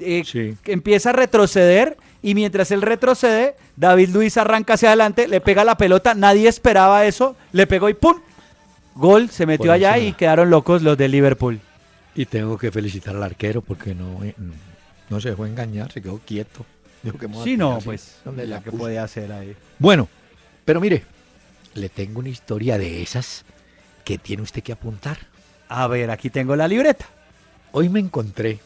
eh, 0.00 0.22
Sí. 0.24 0.56
empieza 0.66 1.10
a 1.10 1.12
retroceder 1.12 1.96
y 2.22 2.34
mientras 2.34 2.70
él 2.70 2.82
retrocede, 2.82 3.56
David 3.76 4.10
Luis 4.10 4.36
arranca 4.36 4.74
hacia 4.74 4.88
adelante, 4.90 5.28
le 5.28 5.40
pega 5.40 5.64
la 5.64 5.76
pelota, 5.76 6.14
nadie 6.14 6.48
esperaba 6.48 7.04
eso, 7.06 7.36
le 7.52 7.66
pegó 7.66 7.88
y 7.88 7.94
¡pum! 7.94 8.16
Gol, 8.96 9.28
se 9.30 9.46
metió 9.46 9.72
allá 9.72 9.94
encima. 9.96 10.08
y 10.08 10.12
quedaron 10.14 10.50
locos 10.50 10.82
los 10.82 10.96
de 10.96 11.08
Liverpool. 11.08 11.60
Y 12.14 12.24
tengo 12.24 12.56
que 12.56 12.72
felicitar 12.72 13.14
al 13.14 13.22
arquero 13.22 13.60
porque 13.60 13.94
no, 13.94 14.20
no 15.10 15.20
se 15.20 15.30
dejó 15.30 15.44
engañar, 15.44 15.92
se 15.92 16.00
quedó 16.00 16.18
quieto. 16.18 16.64
Dijo 17.02 17.18
que 17.18 17.28
Sí, 17.44 17.56
no, 17.56 17.78
pues, 17.84 18.16
¿Dónde 18.24 18.46
la 18.46 18.62
que 18.62 18.72
podía 18.72 19.04
hacer 19.04 19.30
ahí. 19.32 19.54
Bueno, 19.78 20.08
Pero 20.64 20.80
mire, 20.80 21.04
le 21.74 21.88
tengo 21.88 22.20
una 22.20 22.30
historia 22.30 22.78
de 22.78 23.02
esas 23.02 23.44
que 24.04 24.18
tiene 24.18 24.42
usted 24.42 24.62
que 24.62 24.72
apuntar. 24.72 25.18
A 25.68 25.86
ver, 25.86 26.10
aquí 26.10 26.30
tengo 26.30 26.56
la 26.56 26.66
libreta. 26.66 27.06
Hoy 27.72 27.88
me 27.88 28.00
encontré 28.00 28.60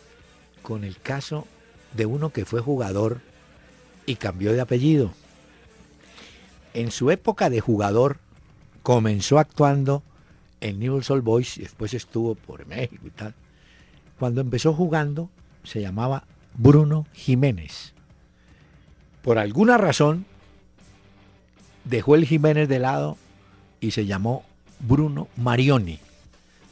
con 0.63 0.85
el 0.85 0.99
caso 0.99 1.47
de 1.95 2.07
uno 2.07 2.31
que 2.31 2.45
fue 2.45 2.61
jugador 2.61 3.21
y 4.07 4.15
cambió 4.15 4.53
de 4.53 4.61
apellido. 4.61 5.11
En 6.73 6.91
su 6.91 7.11
época 7.11 7.51
de 7.51 7.61
jugador 7.61 8.19
comenzó 8.83 9.39
actuando 9.39 10.03
en 10.61 10.79
Newell's 10.79 11.11
Old 11.11 11.25
Boys 11.25 11.59
y 11.59 11.63
después 11.63 11.95
estuvo 11.95 12.35
por 12.35 12.67
México 12.67 13.07
y 13.07 13.11
tal. 13.11 13.35
Cuando 14.19 14.41
empezó 14.41 14.75
jugando 14.75 15.31
se 15.65 15.81
llamaba 15.81 16.25
Bruno 16.55 17.07
Jiménez. 17.13 17.93
Por 19.23 19.39
alguna 19.39 19.79
razón 19.79 20.27
dejó 21.85 22.15
el 22.15 22.27
Jiménez 22.27 22.69
de 22.69 22.79
lado 22.79 23.17
y 23.81 23.91
se 23.93 24.07
llamó 24.07 24.45
Bruno 24.81 25.29
Marioni. 25.37 25.99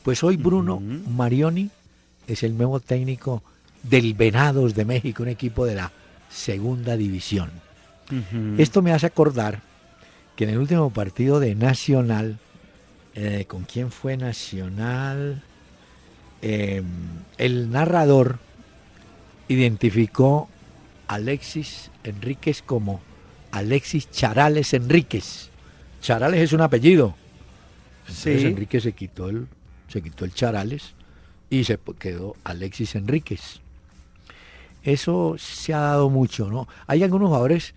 Pues 0.02 0.22
hoy 0.22 0.36
Bruno 0.36 0.80
Marioni 0.80 1.70
es 2.26 2.42
el 2.42 2.56
nuevo 2.56 2.80
técnico 2.80 3.42
del 3.82 4.14
Venados 4.14 4.74
de 4.74 4.84
México, 4.84 5.22
un 5.22 5.28
equipo 5.28 5.64
de 5.66 5.74
la 5.74 5.92
segunda 6.30 6.96
división. 6.96 7.50
Esto 8.56 8.80
me 8.80 8.92
hace 8.92 9.06
acordar 9.06 9.60
que 10.34 10.44
en 10.44 10.50
el 10.50 10.58
último 10.58 10.90
partido 10.90 11.40
de 11.40 11.54
Nacional, 11.54 12.38
eh, 13.20 13.46
¿con 13.46 13.64
quién 13.64 13.90
fue 13.90 14.16
Nacional? 14.16 15.42
Em, 16.40 16.86
el 17.36 17.68
narrador 17.68 18.38
identificó 19.48 20.48
a 21.08 21.14
Alexis 21.14 21.90
Enríquez 22.04 22.62
como 22.62 23.00
Alexis 23.50 24.08
Charales 24.12 24.72
Enríquez. 24.72 25.50
Charales 26.00 26.42
es 26.42 26.52
un 26.52 26.60
apellido. 26.60 27.16
Entonces 28.02 28.44
Enríquez 28.44 28.84
se 28.84 28.92
quitó 28.92 29.28
el, 29.28 29.48
se 29.88 30.00
quitó 30.00 30.24
el 30.24 30.32
Charales 30.32 30.94
y 31.50 31.64
se 31.64 31.76
quedó 31.98 32.36
Alexis 32.44 32.94
Enríquez. 32.94 33.60
Eso 34.84 35.34
se 35.38 35.74
ha 35.74 35.80
dado 35.80 36.08
mucho, 36.08 36.48
¿no? 36.52 36.68
Hay 36.86 37.02
algunos 37.02 37.30
jugadores 37.30 37.74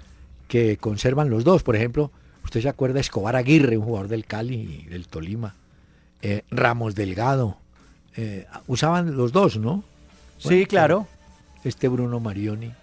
que 0.47 0.77
conservan 0.77 1.31
los 1.31 1.43
dos. 1.43 1.63
Por 1.63 1.75
ejemplo, 1.75 2.11
usted 2.51 2.63
se 2.63 2.67
acuerda 2.67 2.95
de 2.95 2.99
Escobar 2.99 3.37
Aguirre, 3.37 3.77
un 3.77 3.85
jugador 3.85 4.09
del 4.09 4.25
Cali 4.25 4.83
y 4.85 4.89
del 4.89 5.07
Tolima. 5.07 5.55
Eh, 6.21 6.41
Ramos 6.51 6.95
Delgado. 6.95 7.55
Eh, 8.17 8.45
usaban 8.67 9.15
los 9.15 9.31
dos, 9.31 9.55
¿no? 9.55 9.85
sí, 10.37 10.65
claro. 10.65 11.07
Este 11.63 11.87
Bruno 11.87 12.19
Marioni. 12.19 12.73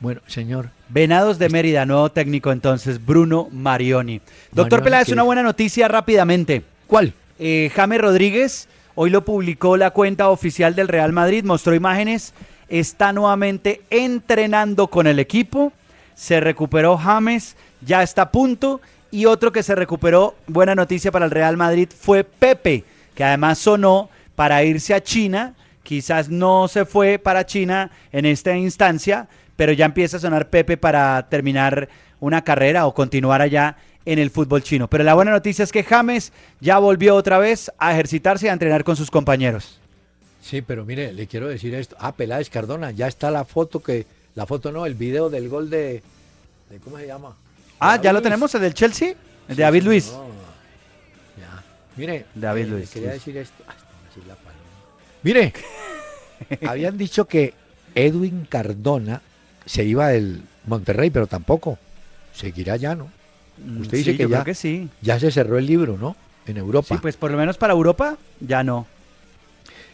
Bueno, 0.00 0.22
señor. 0.26 0.70
Venados 0.88 1.38
de 1.38 1.50
Mérida, 1.50 1.84
nuevo 1.84 2.10
técnico 2.10 2.52
entonces, 2.52 3.04
Bruno 3.04 3.48
Marioni. 3.52 4.22
Doctor 4.50 4.82
Peláez, 4.82 5.10
una 5.10 5.24
buena 5.24 5.42
noticia 5.42 5.86
rápidamente. 5.86 6.62
¿Cuál? 6.86 7.12
Eh, 7.38 7.70
James 7.74 8.00
Rodríguez, 8.00 8.66
hoy 8.94 9.10
lo 9.10 9.26
publicó 9.26 9.76
la 9.76 9.90
cuenta 9.90 10.30
oficial 10.30 10.74
del 10.74 10.88
Real 10.88 11.12
Madrid, 11.12 11.44
mostró 11.44 11.74
imágenes, 11.74 12.32
está 12.70 13.12
nuevamente 13.12 13.82
entrenando 13.90 14.86
con 14.86 15.06
el 15.06 15.18
equipo, 15.18 15.74
se 16.14 16.40
recuperó 16.40 16.96
James, 16.96 17.56
ya 17.84 18.02
está 18.02 18.22
a 18.22 18.30
punto, 18.30 18.80
y 19.10 19.26
otro 19.26 19.52
que 19.52 19.62
se 19.62 19.74
recuperó, 19.74 20.34
buena 20.46 20.74
noticia 20.74 21.12
para 21.12 21.26
el 21.26 21.30
Real 21.30 21.56
Madrid, 21.56 21.88
fue 21.96 22.24
Pepe, 22.24 22.84
que 23.14 23.24
además 23.24 23.58
sonó 23.58 24.08
para 24.34 24.64
irse 24.64 24.94
a 24.94 25.02
China, 25.02 25.54
quizás 25.82 26.28
no 26.28 26.68
se 26.68 26.84
fue 26.84 27.18
para 27.18 27.44
China 27.44 27.90
en 28.12 28.24
esta 28.24 28.56
instancia, 28.56 29.28
pero 29.56 29.72
ya 29.72 29.84
empieza 29.84 30.16
a 30.16 30.20
sonar 30.20 30.48
Pepe 30.48 30.76
para 30.76 31.28
terminar 31.28 31.88
una 32.20 32.42
carrera 32.42 32.86
o 32.86 32.94
continuar 32.94 33.42
allá 33.42 33.76
en 34.04 34.18
el 34.18 34.30
fútbol 34.30 34.62
chino. 34.62 34.88
Pero 34.88 35.04
la 35.04 35.14
buena 35.14 35.30
noticia 35.30 35.62
es 35.62 35.72
que 35.72 35.84
James 35.84 36.32
ya 36.60 36.78
volvió 36.78 37.14
otra 37.14 37.38
vez 37.38 37.70
a 37.78 37.92
ejercitarse 37.92 38.46
y 38.46 38.48
a 38.48 38.52
entrenar 38.52 38.84
con 38.84 38.96
sus 38.96 39.10
compañeros. 39.10 39.78
Sí, 40.40 40.62
pero 40.62 40.84
mire, 40.84 41.12
le 41.12 41.26
quiero 41.26 41.48
decir 41.48 41.74
esto. 41.74 41.96
Ah, 42.00 42.12
Peláez 42.12 42.50
Cardona, 42.50 42.90
ya 42.90 43.06
está 43.06 43.30
la 43.30 43.44
foto 43.44 43.80
que, 43.80 44.06
la 44.34 44.46
foto 44.46 44.72
no, 44.72 44.86
el 44.86 44.94
video 44.94 45.30
del 45.30 45.48
gol 45.48 45.70
de, 45.70 46.02
¿cómo 46.82 46.98
se 46.98 47.06
llama? 47.06 47.36
Ah, 47.84 48.00
ya 48.00 48.12
lo 48.12 48.22
tenemos, 48.22 48.54
el 48.54 48.60
del 48.60 48.74
Chelsea, 48.74 49.14
el 49.48 49.56
de 49.56 49.62
David 49.62 49.82
Luis. 49.82 50.12
ya. 51.36 51.62
Mire, 51.96 52.26
David 52.34 52.62
eh, 52.62 52.68
Luis. 52.68 52.90
Quería 52.90 53.12
decir 53.12 53.36
esto. 53.36 53.64
Mire, 55.24 55.52
habían 56.66 56.96
dicho 56.96 57.26
que 57.26 57.54
Edwin 57.94 58.46
Cardona 58.48 59.20
se 59.66 59.84
iba 59.84 60.08
del 60.08 60.42
Monterrey, 60.66 61.10
pero 61.10 61.26
tampoco. 61.26 61.78
Seguirá 62.32 62.76
ya, 62.76 62.94
¿no? 62.94 63.10
Mm, 63.58 63.80
Usted 63.82 63.98
dice 63.98 64.16
que, 64.16 64.28
ya, 64.28 64.44
que 64.44 64.54
sí. 64.54 64.88
ya 65.00 65.18
se 65.18 65.30
cerró 65.30 65.58
el 65.58 65.66
libro, 65.66 65.98
¿no? 65.98 66.16
En 66.46 66.56
Europa. 66.56 66.94
Sí, 66.94 67.00
pues 67.00 67.16
por 67.16 67.30
lo 67.30 67.36
menos 67.36 67.56
para 67.58 67.72
Europa 67.72 68.16
ya 68.40 68.62
no. 68.62 68.86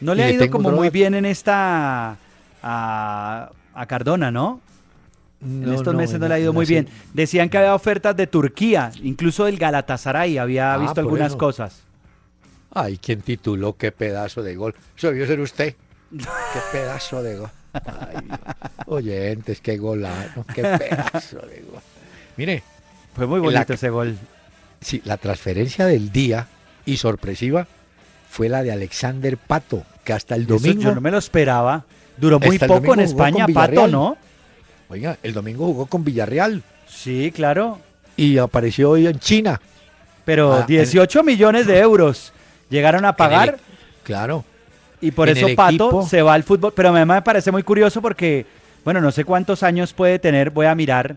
No 0.00 0.14
le 0.14 0.24
ha 0.24 0.30
ido 0.30 0.48
como 0.50 0.70
muy 0.70 0.90
bien 0.90 1.14
en 1.14 1.24
esta 1.24 2.16
a, 2.62 3.50
Cardona, 3.86 4.30
¿no? 4.30 4.60
En 5.40 5.72
estos 5.72 5.94
meses 5.94 6.18
no, 6.18 6.28
le 6.28 6.34
ha 6.34 6.38
ido 6.38 6.52
muy 6.52 6.66
bien. 6.66 6.88
Decían 7.14 7.48
que 7.48 7.58
había 7.58 7.74
ofertas 7.74 8.16
de 8.16 8.26
Turquía, 8.26 8.90
incluso 9.02 9.44
del 9.44 9.56
Galatasaray 9.58 10.38
había 10.38 10.74
ah, 10.74 10.78
visto 10.78 11.00
algunas 11.00 11.36
cosas. 11.36 11.82
Ay, 12.72 12.98
¿quién 12.98 13.22
tituló 13.22 13.76
qué 13.76 13.92
pedazo 13.92 14.42
de 14.42 14.56
gol? 14.56 14.74
Eso 14.96 15.08
debió 15.08 15.26
ser 15.26 15.40
usted. 15.40 15.74
qué 16.10 16.60
pedazo 16.72 17.22
de 17.22 17.36
gol. 17.36 17.50
Ay, 17.72 18.28
oyentes, 18.86 19.60
qué 19.60 19.76
golazo, 19.76 20.44
qué 20.54 20.62
pedazo 20.62 21.38
de 21.46 21.62
gol. 21.70 21.80
Mire. 22.36 22.62
Fue 23.14 23.26
muy 23.26 23.40
bonito 23.40 23.72
ese 23.72 23.90
gol. 23.90 24.16
Sí, 24.80 25.02
la 25.04 25.16
transferencia 25.16 25.86
del 25.86 26.12
día 26.12 26.46
y 26.86 26.98
sorpresiva 26.98 27.66
fue 28.30 28.48
la 28.48 28.62
de 28.62 28.70
Alexander 28.70 29.36
Pato, 29.36 29.82
que 30.04 30.12
hasta 30.12 30.36
el 30.36 30.46
domingo. 30.46 30.82
yo 30.82 30.94
no 30.94 31.00
me 31.00 31.10
lo 31.10 31.18
esperaba. 31.18 31.84
Duró 32.16 32.38
muy 32.38 32.58
poco 32.58 32.94
en 32.94 33.00
España, 33.00 33.46
Pato, 33.52 33.88
¿no? 33.88 34.16
Oiga, 34.88 35.18
el 35.22 35.32
domingo 35.32 35.66
jugó 35.66 35.86
con 35.86 36.04
Villarreal. 36.04 36.62
Sí, 36.86 37.30
claro. 37.34 37.78
Y 38.16 38.38
apareció 38.38 38.90
hoy 38.90 39.06
en 39.06 39.18
China. 39.18 39.60
Pero 40.24 40.62
18 40.62 41.20
ah, 41.20 41.22
millones 41.22 41.66
de 41.66 41.78
euros 41.78 42.32
llegaron 42.68 43.04
a 43.04 43.14
pagar. 43.14 43.58
claro. 44.04 44.44
Y 45.00 45.12
por 45.12 45.28
eso 45.28 45.46
Pato 45.54 46.02
se 46.02 46.22
va 46.22 46.34
al 46.34 46.42
fútbol. 46.42 46.72
Pero 46.74 46.88
además 46.88 47.18
me 47.18 47.22
parece 47.22 47.52
muy 47.52 47.62
curioso 47.62 48.02
porque, 48.02 48.46
bueno, 48.84 49.00
no 49.00 49.12
sé 49.12 49.24
cuántos 49.24 49.62
años 49.62 49.92
puede 49.92 50.18
tener, 50.18 50.50
voy 50.50 50.66
a 50.66 50.74
mirar. 50.74 51.16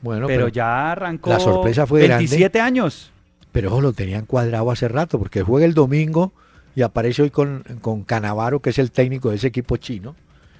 Bueno, 0.00 0.26
pero, 0.26 0.48
ya 0.48 0.90
arrancó. 0.90 1.30
La 1.30 1.38
sorpresa 1.38 1.86
fue 1.86 2.08
27 2.08 2.60
años. 2.60 3.12
Pero 3.52 3.70
ojo, 3.70 3.80
lo 3.80 3.92
tenían 3.92 4.26
cuadrado 4.26 4.70
hace 4.70 4.88
rato 4.88 5.18
porque 5.18 5.42
juega 5.42 5.66
el 5.66 5.74
domingo 5.74 6.32
y 6.74 6.82
aparece 6.82 7.22
hoy 7.22 7.30
con, 7.30 7.62
con 7.80 8.02
Canavaro, 8.02 8.60
que 8.60 8.70
es 8.70 8.78
el 8.78 8.90
técnico 8.90 9.30
de 9.30 9.36
ese 9.36 9.48
equipo 9.48 9.76
chino. 9.76 10.16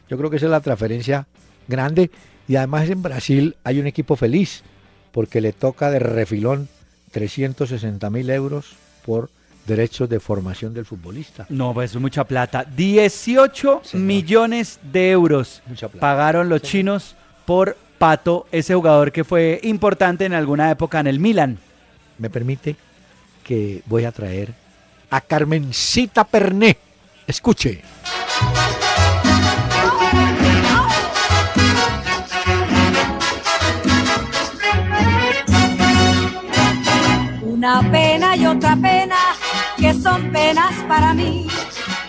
Yo 0.08 0.16
creo 0.16 0.30
que 0.30 0.36
esa 0.36 0.46
es 0.46 0.52
la 0.52 0.60
transferencia 0.60 1.26
grande. 1.66 2.10
Y 2.48 2.56
además 2.56 2.88
en 2.88 3.02
Brasil 3.02 3.56
hay 3.64 3.78
un 3.78 3.86
equipo 3.86 4.16
feliz 4.16 4.62
porque 5.12 5.40
le 5.40 5.52
toca 5.52 5.90
de 5.90 5.98
refilón 5.98 6.68
360 7.12 8.10
mil 8.10 8.30
euros 8.30 8.74
por 9.04 9.30
derechos 9.66 10.08
de 10.08 10.20
formación 10.20 10.74
del 10.74 10.84
futbolista. 10.84 11.46
No, 11.48 11.72
pues 11.72 11.92
es 11.92 12.00
mucha 12.00 12.24
plata. 12.24 12.64
18 12.64 13.82
millones 13.94 14.80
de 14.92 15.10
euros 15.10 15.62
pagaron 16.00 16.48
los 16.48 16.62
chinos 16.62 17.14
por 17.44 17.76
Pato, 17.98 18.48
ese 18.50 18.74
jugador 18.74 19.12
que 19.12 19.22
fue 19.22 19.60
importante 19.62 20.24
en 20.24 20.32
alguna 20.32 20.70
época 20.72 20.98
en 20.98 21.06
el 21.06 21.20
Milan. 21.20 21.58
Me 22.18 22.30
permite 22.30 22.74
que 23.44 23.82
voy 23.86 24.04
a 24.04 24.10
traer 24.10 24.52
a 25.10 25.20
Carmencita 25.20 26.24
Perné. 26.24 26.76
Escuche. 27.28 27.82
Una 37.62 37.78
pena 37.92 38.34
y 38.34 38.44
otra 38.44 38.74
pena 38.74 39.14
que 39.76 39.94
son 39.94 40.32
penas 40.32 40.74
para 40.88 41.14
mí. 41.14 41.46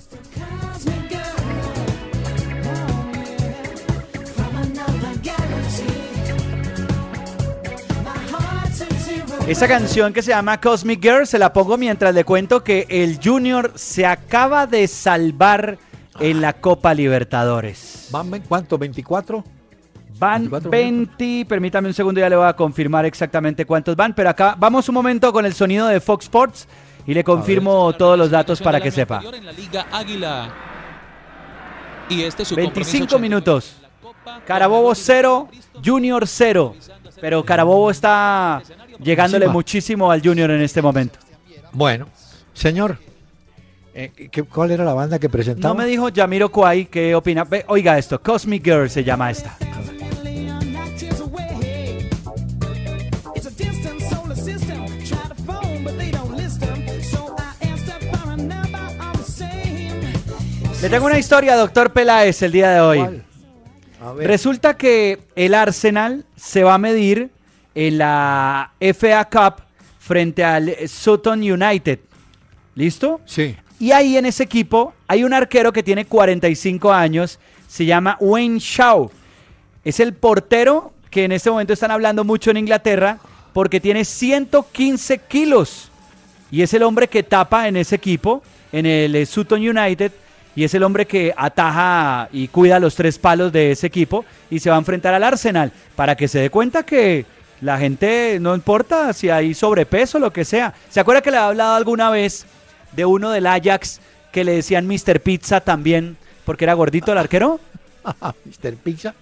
Esa 9.48 9.68
canción 9.68 10.14
que 10.14 10.22
se 10.22 10.32
llama 10.32 10.62
Cosmic 10.62 11.02
Girl 11.02 11.28
se 11.28 11.38
la 11.38 11.52
pongo 11.52 11.78
mientras 11.78 12.16
le 12.16 12.24
cuento 12.24 12.64
que 12.64 12.88
el 12.89 13.20
Junior 13.22 13.74
se 13.76 14.06
acaba 14.06 14.68
de 14.68 14.88
salvar 14.88 15.78
en 16.20 16.39
la 16.39 16.54
Copa 16.54 16.94
Libertadores. 16.94 18.08
¿Van 18.10 18.41
cuánto? 18.48 18.80
¿24? 18.80 19.44
Van 20.18 20.50
20, 20.50 21.46
permítame 21.46 21.89
un 21.89 21.94
segundo, 21.94 22.22
ya 22.22 22.30
le 22.30 22.38
voy 22.38 22.48
a 22.48 22.54
confirmar 22.54 23.06
exactamente 23.06 23.66
cuántos 23.66 23.98
van, 23.98 24.14
pero 24.14 24.30
acá 24.30 24.56
vamos 24.58 24.88
un 24.88 24.96
momento 24.96 25.34
con 25.34 25.46
el 25.46 25.54
sonido 25.54 25.88
de 25.88 26.00
Fox 26.00 26.26
Sports 26.26 26.68
y 27.06 27.14
le 27.14 27.24
confirmo 27.26 27.91
todos 27.94 28.18
los 28.18 28.32
datos 28.32 28.62
para 28.62 28.80
que 28.80 28.91
sepa. 28.91 29.22
Y 32.10 32.22
este 32.22 32.44
25 32.56 33.20
minutos. 33.20 33.76
Carabobo 34.46 34.96
0, 34.96 35.50
Junior 35.84 36.26
0. 36.26 36.76
Pero 37.20 37.44
Carabobo 37.44 37.91
está 37.91 38.62
llegándole 39.00 39.48
muchísimo 39.48 40.12
al 40.12 40.22
Junior 40.22 40.52
en 40.52 40.62
este 40.62 40.82
momento. 40.82 41.20
Bueno, 41.72 42.08
señor, 42.54 42.98
eh, 43.94 44.30
¿cuál 44.52 44.72
era 44.72 44.84
la 44.84 44.94
banda 44.94 45.20
que 45.20 45.30
presentaba? 45.30 45.74
No 45.74 45.80
me 45.80 45.86
dijo 45.86 46.10
Yamiro 46.10 46.50
Kwai 46.50 46.86
qué 46.86 47.16
opina. 47.16 47.48
Oiga 47.68 47.98
esto, 47.98 48.22
Cosmic 48.22 48.64
Girl 48.64 48.89
se 48.89 49.04
llama 49.04 49.32
esta. 49.32 49.58
Le 60.84 60.89
tengo 60.89 61.06
una 61.06 61.18
historia, 61.18 61.56
doctor 61.56 61.94
Peláez, 61.94 62.41
el 62.41 62.52
día 62.52 62.72
de 62.72 62.82
hoy. 62.82 63.24
Resulta 64.18 64.76
que 64.76 65.20
el 65.38 65.54
Arsenal 65.54 66.26
se 66.36 66.64
va 66.64 66.74
a 66.74 66.78
medir 66.78 67.32
en 67.76 67.98
la 67.98 68.72
FA 68.80 69.26
Cup 69.30 69.64
frente 70.00 70.44
al 70.44 70.76
Sutton 70.88 71.40
United. 71.40 72.00
¿Listo? 72.76 73.22
Sí. 73.26 73.56
Y 73.80 73.92
ahí 73.92 74.18
en 74.18 74.26
ese 74.26 74.44
equipo 74.44 74.94
hay 75.08 75.24
un 75.24 75.34
arquero 75.34 75.74
que 75.74 75.84
tiene 75.84 76.06
45 76.06 76.92
años, 76.92 77.40
se 77.68 77.86
llama 77.86 78.18
Wayne 78.20 78.60
Shaw. 78.60 79.10
Es 79.84 80.00
el 80.00 80.14
portero 80.14 80.94
que 81.10 81.26
en 81.26 81.32
este 81.32 81.52
momento 81.52 81.74
están 81.74 81.92
hablando 81.92 82.24
mucho 82.24 82.52
en 82.52 82.58
Inglaterra 82.58 83.20
porque 83.54 83.80
tiene 83.80 84.06
115 84.06 85.18
kilos. 85.20 85.90
Y 86.50 86.62
es 86.62 86.74
el 86.74 86.84
hombre 86.84 87.08
que 87.08 87.24
tapa 87.24 87.68
en 87.68 87.78
ese 87.78 87.96
equipo, 87.96 88.44
en 88.72 88.86
el 88.86 89.26
Sutton 89.28 89.60
United, 89.60 90.12
y 90.56 90.64
es 90.64 90.74
el 90.74 90.84
hombre 90.84 91.06
que 91.06 91.34
ataja 91.36 92.30
y 92.32 92.48
cuida 92.48 92.80
los 92.80 92.96
tres 92.96 93.18
palos 93.18 93.52
de 93.52 93.72
ese 93.72 93.88
equipo 93.88 94.24
y 94.50 94.60
se 94.60 94.70
va 94.70 94.76
a 94.76 94.80
enfrentar 94.80 95.14
al 95.14 95.24
Arsenal 95.24 95.72
para 95.96 96.16
que 96.16 96.28
se 96.28 96.40
dé 96.40 96.50
cuenta 96.50 96.84
que 96.84 97.26
la 97.64 97.78
gente 97.78 98.39
no 98.41 98.53
importa 98.53 99.14
si 99.14 99.30
hay 99.30 99.53
sobrepeso 99.53 100.20
lo 100.20 100.34
que 100.34 100.43
sea. 100.43 100.74
¿Se 100.89 100.99
acuerda 100.99 101.22
que 101.22 101.32
le 101.32 101.38
he 101.38 101.39
hablado 101.39 101.76
alguna 101.76 102.09
vez 102.09 102.45
de 102.91 103.05
uno 103.05 103.32
del 103.32 103.47
Ajax 103.47 104.01
que 104.34 104.43
le 104.43 104.53
decían 104.55 104.86
Mr. 104.86 105.22
Pizza 105.22 105.61
también 105.61 106.18
porque 106.43 106.66
era 106.66 106.74
gordito 106.74 107.14
el 107.14 107.18
arquero? 107.18 107.61
Mr. 108.03 108.76
Pizza. 108.84 109.16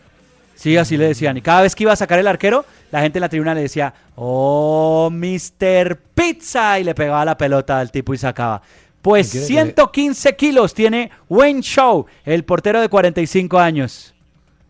Sí, 0.56 0.76
así 0.76 0.98
le 0.98 1.08
decían. 1.08 1.38
Y 1.38 1.42
cada 1.42 1.62
vez 1.62 1.76
que 1.76 1.84
iba 1.84 1.94
a 1.94 1.96
sacar 1.96 2.18
el 2.18 2.28
arquero, 2.28 2.66
la 2.92 3.02
gente 3.02 3.20
en 3.20 3.22
la 3.22 3.30
tribuna 3.30 3.54
le 3.54 3.62
decía, 3.62 3.94
oh, 4.16 5.10
Mr. 5.12 5.98
Pizza, 6.14 6.80
y 6.80 6.84
le 6.84 6.96
pegaba 6.96 7.24
la 7.24 7.38
pelota 7.38 7.80
al 7.80 7.92
tipo 7.92 8.14
y 8.14 8.18
sacaba. 8.18 8.62
Pues 9.04 9.30
115 9.30 10.36
kilos 10.36 10.74
tiene 10.74 11.12
Wayne 11.30 11.62
Shaw, 11.62 12.06
el 12.26 12.44
portero 12.44 12.82
de 12.82 12.90
45 12.90 13.60
años. 13.60 14.14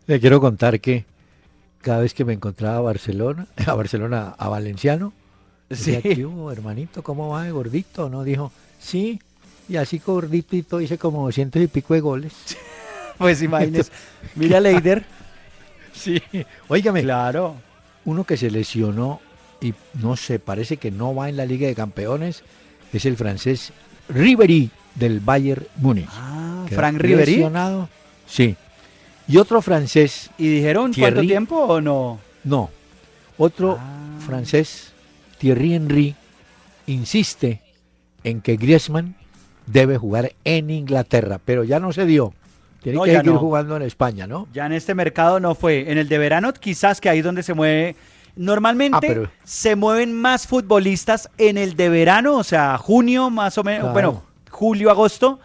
Le 0.06 0.20
quiero 0.20 0.40
contar 0.40 0.80
que 0.80 1.04
cada 1.82 2.00
vez 2.00 2.14
que 2.14 2.24
me 2.24 2.32
encontraba 2.32 2.78
a 2.78 2.80
Barcelona, 2.80 3.46
a 3.66 3.74
Barcelona, 3.74 4.34
a 4.38 4.48
Valenciano, 4.48 5.12
sí. 5.70 5.92
decía, 5.92 6.26
hermanito? 6.50 7.02
¿Cómo 7.02 7.28
va 7.28 7.44
de 7.44 7.50
gordito? 7.50 8.08
¿No? 8.08 8.24
Dijo, 8.24 8.52
sí, 8.80 9.20
y 9.68 9.76
así 9.76 10.00
gordito 10.04 10.80
hice 10.80 10.98
como 10.98 11.30
cientos 11.32 11.60
y 11.60 11.66
pico 11.66 11.94
de 11.94 12.00
goles. 12.00 12.32
pues 13.18 13.42
imagínese, 13.42 13.92
mira 14.34 14.60
Leider. 14.60 15.04
sí, 15.92 16.22
óigame. 16.68 17.02
Claro. 17.02 17.56
Uno 18.04 18.24
que 18.24 18.36
se 18.36 18.50
lesionó 18.50 19.20
y 19.60 19.74
no 19.94 20.16
sé, 20.16 20.38
parece 20.38 20.76
que 20.76 20.90
no 20.90 21.14
va 21.14 21.28
en 21.28 21.36
la 21.36 21.46
Liga 21.46 21.68
de 21.68 21.74
Campeones, 21.74 22.42
es 22.92 23.06
el 23.06 23.16
francés 23.16 23.72
Ribery 24.08 24.70
del 24.96 25.20
Bayern 25.20 25.66
Múnich. 25.76 26.08
Ah, 26.10 26.66
Frank 26.68 26.98
Ribery. 26.98 27.44
Sí. 28.26 28.56
Y 29.32 29.38
otro 29.38 29.62
francés. 29.62 30.30
¿Y 30.36 30.48
dijeron 30.48 30.92
cuánto 30.92 31.22
tiempo 31.22 31.56
o 31.56 31.80
no? 31.80 32.20
No. 32.44 32.68
Otro 33.38 33.78
ah. 33.80 34.18
francés, 34.26 34.92
Thierry 35.38 35.74
Henry, 35.74 36.14
insiste 36.86 37.62
en 38.24 38.42
que 38.42 38.56
Griezmann 38.56 39.14
debe 39.66 39.96
jugar 39.96 40.32
en 40.44 40.68
Inglaterra, 40.68 41.40
pero 41.42 41.64
ya 41.64 41.80
no 41.80 41.94
se 41.94 42.04
dio. 42.04 42.34
Tiene 42.82 43.02
que 43.02 43.16
seguir 43.16 43.32
jugando 43.32 43.74
en 43.76 43.82
España, 43.82 44.26
¿no? 44.26 44.48
Ya 44.52 44.66
en 44.66 44.72
este 44.72 44.94
mercado 44.94 45.40
no 45.40 45.54
fue. 45.54 45.90
En 45.90 45.96
el 45.96 46.08
de 46.08 46.18
verano 46.18 46.52
quizás 46.52 47.00
que 47.00 47.08
ahí 47.08 47.20
es 47.20 47.24
donde 47.24 47.42
se 47.42 47.54
mueve 47.54 47.96
Normalmente 48.36 49.24
ah, 49.24 49.30
se 49.44 49.76
mueven 49.76 50.12
más 50.12 50.46
futbolistas 50.46 51.30
en 51.38 51.58
el 51.58 51.76
de 51.76 51.88
verano, 51.88 52.36
o 52.36 52.44
sea, 52.44 52.78
junio 52.78 53.28
más 53.28 53.58
o 53.58 53.64
menos, 53.64 53.92
bueno, 53.92 54.22
julio, 54.50 54.90
agosto, 54.90 55.38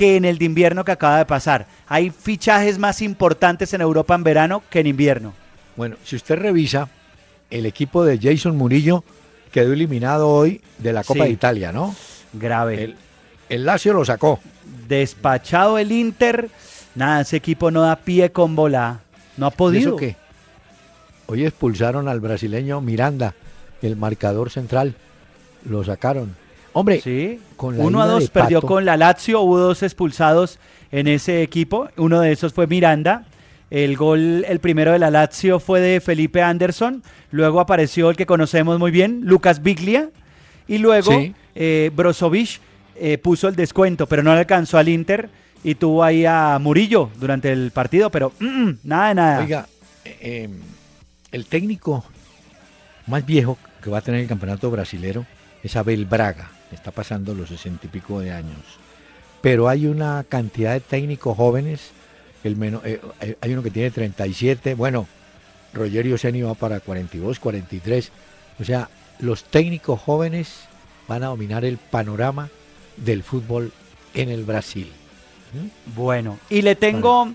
que 0.00 0.16
en 0.16 0.24
el 0.24 0.38
de 0.38 0.46
invierno 0.46 0.82
que 0.82 0.92
acaba 0.92 1.18
de 1.18 1.26
pasar. 1.26 1.66
Hay 1.86 2.08
fichajes 2.08 2.78
más 2.78 3.02
importantes 3.02 3.74
en 3.74 3.82
Europa 3.82 4.14
en 4.14 4.24
verano 4.24 4.62
que 4.70 4.80
en 4.80 4.86
invierno. 4.86 5.34
Bueno, 5.76 5.96
si 6.04 6.16
usted 6.16 6.38
revisa, 6.38 6.88
el 7.50 7.66
equipo 7.66 8.02
de 8.02 8.18
Jason 8.18 8.56
Murillo 8.56 9.04
quedó 9.52 9.74
eliminado 9.74 10.26
hoy 10.30 10.62
de 10.78 10.94
la 10.94 11.04
Copa 11.04 11.24
de 11.24 11.30
Italia, 11.32 11.70
¿no? 11.70 11.94
Grave. 12.32 12.82
El, 12.82 12.96
el 13.50 13.66
Lazio 13.66 13.92
lo 13.92 14.02
sacó. 14.06 14.40
Despachado 14.88 15.76
el 15.76 15.92
Inter. 15.92 16.48
Nada, 16.94 17.20
ese 17.20 17.36
equipo 17.36 17.70
no 17.70 17.82
da 17.82 17.96
pie 17.96 18.32
con 18.32 18.56
bola. 18.56 19.00
No 19.36 19.44
ha 19.44 19.50
podido. 19.50 19.90
¿Eso 19.90 19.96
qué? 19.96 20.16
Hoy 21.26 21.44
expulsaron 21.44 22.08
al 22.08 22.20
brasileño 22.20 22.80
Miranda, 22.80 23.34
el 23.82 23.96
marcador 23.96 24.48
central. 24.48 24.94
Lo 25.68 25.84
sacaron. 25.84 26.39
Hombre, 26.72 27.00
sí, 27.00 27.40
con 27.56 27.80
uno 27.80 28.00
a 28.00 28.06
dos 28.06 28.30
perdió 28.30 28.62
con 28.62 28.84
la 28.84 28.96
Lazio, 28.96 29.40
hubo 29.40 29.58
dos 29.58 29.82
expulsados 29.82 30.58
en 30.92 31.08
ese 31.08 31.42
equipo. 31.42 31.88
Uno 31.96 32.20
de 32.20 32.32
esos 32.32 32.52
fue 32.52 32.66
Miranda. 32.66 33.24
El 33.70 33.96
gol, 33.96 34.44
el 34.48 34.58
primero 34.58 34.92
de 34.92 34.98
la 34.98 35.10
Lazio 35.10 35.60
fue 35.60 35.80
de 35.80 36.00
Felipe 36.00 36.42
Anderson. 36.42 37.02
Luego 37.30 37.60
apareció 37.60 38.10
el 38.10 38.16
que 38.16 38.26
conocemos 38.26 38.78
muy 38.78 38.90
bien, 38.90 39.20
Lucas 39.24 39.62
Biglia. 39.62 40.10
Y 40.66 40.78
luego 40.78 41.12
eh, 41.54 41.90
Brozovic 41.94 42.60
eh, 42.96 43.18
puso 43.18 43.48
el 43.48 43.56
descuento, 43.56 44.06
pero 44.06 44.22
no 44.22 44.32
le 44.34 44.40
alcanzó 44.40 44.78
al 44.78 44.88
Inter 44.88 45.30
y 45.62 45.74
tuvo 45.74 46.02
ahí 46.02 46.24
a 46.24 46.58
Murillo 46.60 47.10
durante 47.18 47.52
el 47.52 47.70
partido, 47.70 48.10
pero 48.10 48.32
mm, 48.38 48.70
nada 48.84 49.08
de 49.08 49.14
nada. 49.14 49.40
Oiga, 49.40 49.66
eh, 50.04 50.44
em, 50.44 50.60
el 51.32 51.46
técnico 51.46 52.04
más 53.06 53.24
viejo 53.26 53.58
que 53.82 53.90
va 53.90 53.98
a 53.98 54.00
tener 54.02 54.20
el 54.20 54.28
campeonato 54.28 54.70
brasilero 54.70 55.26
es 55.62 55.76
Abel 55.76 56.06
Braga, 56.06 56.50
está 56.74 56.90
pasando 56.90 57.34
los 57.34 57.48
sesenta 57.48 57.86
y 57.86 57.88
pico 57.88 58.20
de 58.20 58.32
años. 58.32 58.78
Pero 59.40 59.68
hay 59.68 59.86
una 59.86 60.24
cantidad 60.28 60.72
de 60.72 60.80
técnicos 60.80 61.36
jóvenes, 61.36 61.92
el 62.44 62.62
eh, 62.84 63.00
eh, 63.20 63.36
hay 63.40 63.52
uno 63.52 63.62
que 63.62 63.70
tiene 63.70 63.90
37, 63.90 64.74
bueno, 64.74 65.06
Rogerio 65.72 66.18
Seni 66.18 66.42
va 66.42 66.54
para 66.54 66.80
42, 66.80 67.38
43. 67.38 68.12
O 68.58 68.64
sea, 68.64 68.88
los 69.18 69.44
técnicos 69.44 70.00
jóvenes 70.00 70.64
van 71.08 71.22
a 71.22 71.26
dominar 71.26 71.64
el 71.64 71.78
panorama 71.78 72.48
del 72.96 73.22
fútbol 73.22 73.72
en 74.14 74.28
el 74.28 74.44
Brasil. 74.44 74.90
Bueno, 75.96 76.38
y 76.48 76.62
le 76.62 76.76
tengo 76.76 77.32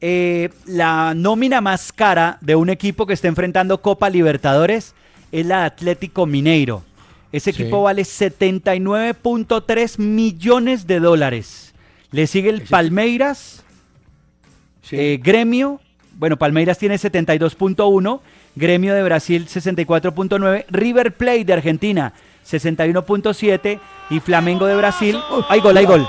eh, 0.00 0.50
la 0.66 1.14
nómina 1.14 1.60
más 1.60 1.92
cara 1.92 2.38
de 2.40 2.54
un 2.54 2.70
equipo 2.70 3.06
que 3.06 3.14
está 3.14 3.28
enfrentando 3.28 3.82
Copa 3.82 4.08
Libertadores 4.10 4.94
es 5.32 5.46
la 5.46 5.64
Atlético 5.64 6.26
Mineiro. 6.26 6.84
Ese 7.30 7.50
equipo 7.50 7.82
vale 7.82 8.02
79.3 8.02 9.98
millones 9.98 10.86
de 10.86 11.00
dólares. 11.00 11.74
Le 12.10 12.26
sigue 12.26 12.48
el 12.48 12.62
Palmeiras, 12.62 13.64
eh, 14.90 15.20
Gremio, 15.22 15.80
bueno, 16.14 16.38
Palmeiras 16.38 16.78
tiene 16.78 16.96
72.1, 16.96 18.20
Gremio 18.56 18.94
de 18.94 19.02
Brasil 19.02 19.46
64.9, 19.46 20.64
River 20.70 21.14
Plate 21.14 21.44
de 21.44 21.52
Argentina 21.52 22.14
61.7 22.48 23.78
y 24.10 24.20
Flamengo 24.20 24.66
de 24.66 24.76
Brasil. 24.76 25.20
hay 25.48 25.60
gol, 25.60 25.76
hay 25.76 25.84
gol. 25.84 26.08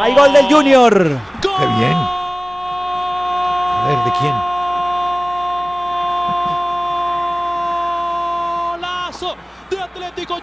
Hay 0.00 0.14
gol 0.14 0.32
del 0.32 0.46
Junior. 0.46 1.18
Qué 1.40 1.48
bien. 1.78 1.96
A 3.76 3.86
ver, 3.88 4.04
¿de 4.04 4.18
quién? 4.18 4.53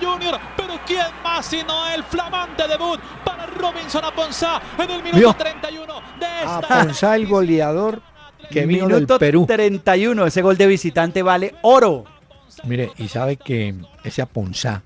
Junior, 0.02 0.40
pero 0.58 0.74
¿quién 0.86 1.06
más 1.24 1.46
sino 1.46 1.88
el 1.94 2.04
flamante 2.04 2.68
debut 2.68 3.00
para 3.24 3.46
Robinson 3.46 4.04
Aponzá 4.04 4.62
en 4.78 4.90
el 4.90 5.04
minuto 5.04 5.18
Vio. 5.20 5.34
31 5.34 5.94
de 6.20 6.26
esta 6.40 6.58
Aponzá, 6.58 7.16
el 7.16 7.28
goleador 7.28 8.02
que 8.50 8.66
vino 8.66 8.88
del 8.88 8.96
Minuto 8.96 9.20
Perú. 9.20 9.46
31. 9.48 10.26
Ese 10.26 10.42
gol 10.42 10.58
de 10.58 10.68
visitante 10.68 11.22
vale 11.22 11.56
oro. 11.62 12.04
Mire, 12.64 12.92
y 12.98 13.08
sabe 13.08 13.38
que 13.38 13.76
ese 14.04 14.22
Aponzá, 14.22 14.84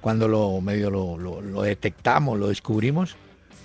cuando 0.00 0.28
lo 0.28 0.60
medio 0.60 0.90
lo, 0.90 1.16
lo- 1.16 1.40
lo 1.40 1.62
detectamos, 1.62 2.38
lo 2.38 2.48
descubrimos, 2.48 3.16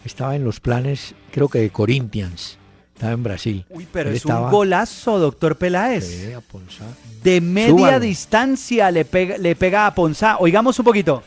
estaba 0.06 0.36
en 0.36 0.44
los 0.46 0.60
planes, 0.60 1.14
creo 1.32 1.50
que 1.50 1.60
de 1.60 1.70
Corinthians. 1.72 2.58
Estaba 3.04 3.14
en 3.16 3.24
Brasil. 3.24 3.66
Uy, 3.70 3.86
pero 3.92 4.10
Él 4.10 4.16
es 4.16 4.22
estaba- 4.24 4.46
un 4.46 4.52
golazo, 4.52 5.20
doctor 5.20 5.58
Peláez. 5.58 6.06
Sí. 6.08 6.34
De 7.22 7.42
media 7.42 7.70
Súbalo. 7.70 8.00
distancia 8.00 8.90
le 8.92 9.04
pega, 9.04 9.38
le 9.38 9.56
pega 9.58 9.86
a 9.88 9.94
Ponzá. 9.94 10.38
Oigamos 10.40 10.80
un 10.80 10.86
poquito. 10.86 11.22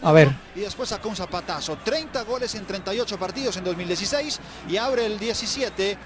A 0.00 0.12
ver, 0.12 0.30
Y 0.56 0.60
después 0.60 0.88
sacó 0.88 1.08
un 1.10 1.16
zapatazo. 1.16 1.76
30 1.84 2.22
goles 2.22 2.54
en 2.54 2.64
38 2.64 3.18
partidos 3.18 3.56
en 3.58 3.64
2016 3.64 4.40
y 4.70 4.76
abre 4.78 5.04
el 5.04 5.18
17 5.18 5.98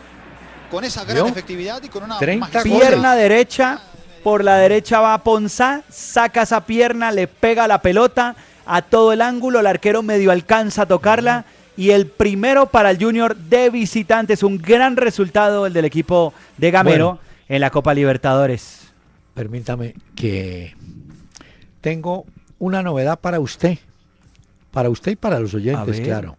con 0.70 0.82
esa 0.82 1.04
gran 1.04 1.26
efectividad 1.26 1.80
y 1.82 1.88
con 1.88 2.02
una 2.02 2.18
30 2.18 2.46
magistral- 2.46 2.68
goles. 2.68 2.88
Pierna 2.88 3.14
derecha, 3.14 3.80
por 4.24 4.42
la 4.42 4.56
derecha 4.56 5.00
va 5.00 5.18
Ponzá, 5.18 5.82
saca 5.90 6.42
esa 6.42 6.64
pierna, 6.64 7.12
le 7.12 7.28
pega 7.28 7.68
la 7.68 7.80
pelota 7.82 8.34
a 8.66 8.82
todo 8.82 9.12
el 9.12 9.20
ángulo, 9.20 9.60
el 9.60 9.66
arquero 9.66 10.02
medio 10.02 10.32
alcanza 10.32 10.82
a 10.82 10.86
tocarla 10.86 11.44
y 11.76 11.90
el 11.90 12.06
primero 12.06 12.66
para 12.66 12.90
el 12.90 13.02
Junior 13.02 13.36
de 13.36 13.70
visitantes, 13.70 14.42
un 14.42 14.58
gran 14.58 14.96
resultado 14.96 15.66
el 15.66 15.72
del 15.72 15.84
equipo 15.84 16.32
de 16.58 16.70
Gamero 16.70 17.06
Bueno. 17.06 17.20
en 17.48 17.60
la 17.60 17.70
Copa 17.70 17.94
Libertadores. 17.94 18.92
permítame 19.34 19.94
que 20.14 20.74
tengo 21.80 22.26
una 22.58 22.82
novedad 22.82 23.18
para 23.18 23.40
usted. 23.40 23.78
Para 24.70 24.88
usted 24.88 25.12
y 25.12 25.16
para 25.16 25.38
los 25.40 25.52
oyentes, 25.54 26.00
claro. 26.00 26.36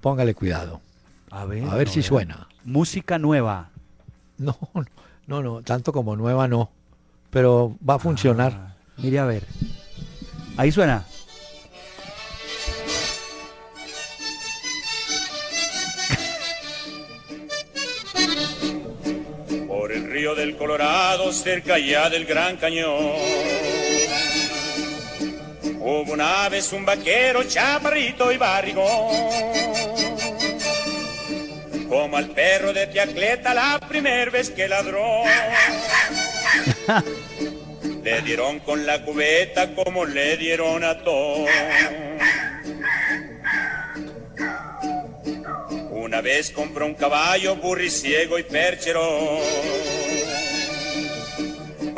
Póngale 0.00 0.34
cuidado. 0.34 0.80
A 1.30 1.44
ver, 1.44 1.64
A 1.64 1.74
ver 1.74 1.88
si 1.88 2.02
suena. 2.02 2.48
Música 2.64 3.18
nueva. 3.18 3.70
No, 4.38 4.56
no, 5.26 5.42
no, 5.42 5.62
tanto 5.62 5.92
como 5.92 6.14
nueva 6.14 6.46
no. 6.46 6.70
Pero 7.30 7.76
va 7.86 7.94
a 7.94 7.98
funcionar. 7.98 8.52
Ah, 8.54 8.74
mire 8.98 9.18
a 9.18 9.24
ver. 9.24 9.42
Ahí 10.56 10.70
suena. 10.70 11.04
Río 20.28 20.34
del 20.34 20.56
Colorado, 20.56 21.32
cerca 21.32 21.78
ya 21.78 22.10
del 22.10 22.24
Gran 22.26 22.56
Cañón. 22.56 23.12
Hubo 25.80 26.12
una 26.12 26.48
vez 26.48 26.72
un 26.72 26.84
vaquero, 26.84 27.44
chaparrito 27.44 28.32
y 28.32 28.36
barrigón. 28.36 29.14
Como 31.88 32.16
al 32.16 32.30
perro 32.30 32.72
de 32.72 32.88
Tiacleta 32.88 33.54
la 33.54 33.80
primera 33.88 34.30
vez 34.30 34.50
que 34.50 34.68
ladró. 34.68 35.22
Le 38.02 38.22
dieron 38.22 38.60
con 38.60 38.86
la 38.86 39.02
cubeta 39.02 39.74
como 39.74 40.06
le 40.06 40.38
dieron 40.38 40.82
a 40.82 40.98
todos. 41.04 41.50
Una 45.90 46.22
vez 46.22 46.50
compró 46.50 46.86
un 46.86 46.94
caballo 46.94 47.56
burriciego 47.56 48.38
y 48.38 48.44
perchero. 48.44 49.40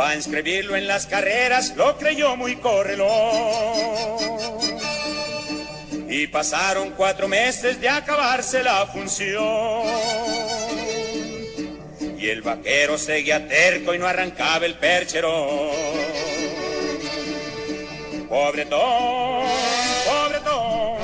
Para 0.01 0.17
inscribirlo 0.17 0.77
en 0.77 0.87
las 0.87 1.05
carreras 1.05 1.77
lo 1.77 1.99
creyó 1.99 2.35
muy 2.35 2.57
correlón. 2.57 3.11
Y 6.09 6.27
pasaron 6.29 6.93
cuatro 6.97 7.29
meses 7.29 7.79
de 7.83 7.91
acabarse 7.91 8.63
la 8.63 8.87
función. 8.87 9.83
Y 12.19 12.31
el 12.31 12.41
vaquero 12.41 12.97
seguía 12.97 13.47
terco 13.47 13.95
y 13.95 13.99
no 13.99 14.07
arrancaba 14.07 14.65
el 14.65 14.77
perchero. 14.77 15.71
Pobretón, 18.27 19.45
pobretón, 20.07 20.97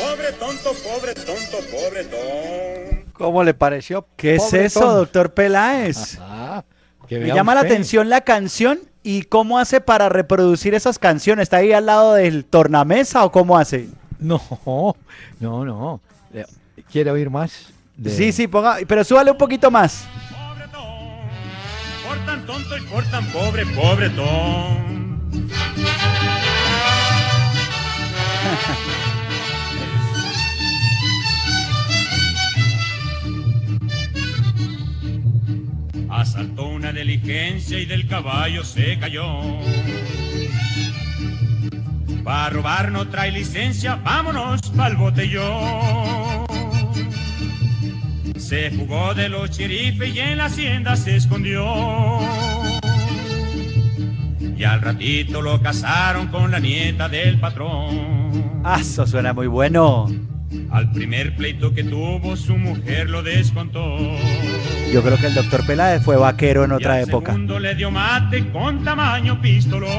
pobre 0.00 0.32
tonto, 0.40 0.72
pobre 0.82 1.12
tonto, 1.12 1.58
pobretón. 1.70 3.04
¿Cómo 3.12 3.44
le 3.44 3.52
pareció? 3.52 4.08
¿Qué 4.16 4.36
es 4.36 4.50
eso, 4.54 4.94
doctor 4.94 5.34
Peláez? 5.34 6.18
Ah, 6.18 6.33
que 7.08 7.18
Me 7.18 7.28
llama 7.28 7.54
la 7.54 7.60
atención 7.62 8.08
la 8.08 8.20
canción 8.22 8.78
y 9.02 9.22
cómo 9.22 9.58
hace 9.58 9.80
para 9.80 10.08
reproducir 10.08 10.74
esas 10.74 10.98
canciones. 10.98 11.44
¿Está 11.44 11.58
ahí 11.58 11.72
al 11.72 11.86
lado 11.86 12.14
del 12.14 12.44
tornamesa 12.44 13.24
o 13.24 13.32
cómo 13.32 13.56
hace? 13.58 13.88
No, 14.18 14.40
no, 15.40 15.64
no. 15.64 16.00
Eh, 16.32 16.44
¿Quiere 16.90 17.10
oír 17.10 17.30
más? 17.30 17.66
de- 17.96 18.10
Sí, 18.10 18.32
sí, 18.32 18.48
ponga, 18.48 18.78
pero 18.88 19.04
súbale 19.04 19.30
un 19.30 19.38
poquito 19.38 19.70
más. 19.70 20.04
Pobretón, 20.30 20.84
por 22.06 22.18
tan 22.26 22.46
tonto 22.46 22.76
y 22.76 22.80
por 22.82 23.04
tan 23.10 23.24
pobre, 23.26 23.66
pobretón. 23.66 24.84
Asaltó 36.14 36.68
una 36.68 36.92
diligencia 36.92 37.76
y 37.76 37.86
del 37.86 38.06
caballo 38.06 38.62
se 38.62 38.96
cayó. 39.00 39.26
Para 42.22 42.50
robar 42.50 42.92
no 42.92 43.08
trae 43.08 43.32
licencia, 43.32 43.96
vámonos 43.96 44.60
pa'l 44.76 44.94
botellón. 44.94 46.46
Se 48.36 48.70
fugó 48.70 49.12
de 49.14 49.28
los 49.28 49.50
chirifes 49.50 50.14
y 50.14 50.20
en 50.20 50.38
la 50.38 50.44
hacienda 50.44 50.94
se 50.94 51.16
escondió. 51.16 51.66
Y 54.56 54.62
al 54.62 54.82
ratito 54.82 55.42
lo 55.42 55.60
casaron 55.60 56.28
con 56.28 56.52
la 56.52 56.60
nieta 56.60 57.08
del 57.08 57.40
patrón. 57.40 58.62
Ah, 58.62 58.78
eso 58.80 59.04
suena 59.04 59.32
muy 59.32 59.48
bueno. 59.48 60.06
Al 60.70 60.90
primer 60.92 61.36
pleito 61.36 61.72
que 61.74 61.84
tuvo, 61.84 62.36
su 62.36 62.56
mujer 62.56 63.08
lo 63.10 63.22
descontó. 63.22 63.96
Yo 64.92 65.02
creo 65.02 65.16
que 65.18 65.26
el 65.26 65.34
doctor 65.34 65.64
Peláez 65.66 66.02
fue 66.02 66.16
vaquero 66.16 66.64
en 66.64 66.70
Y 66.70 66.74
otra 66.74 66.94
al 66.94 67.08
época. 67.08 67.32
segundo 67.32 67.58
le 67.58 67.74
dio 67.74 67.90
mate 67.90 68.50
con 68.50 68.84
tamaño 68.84 69.40
pistolón. 69.40 69.90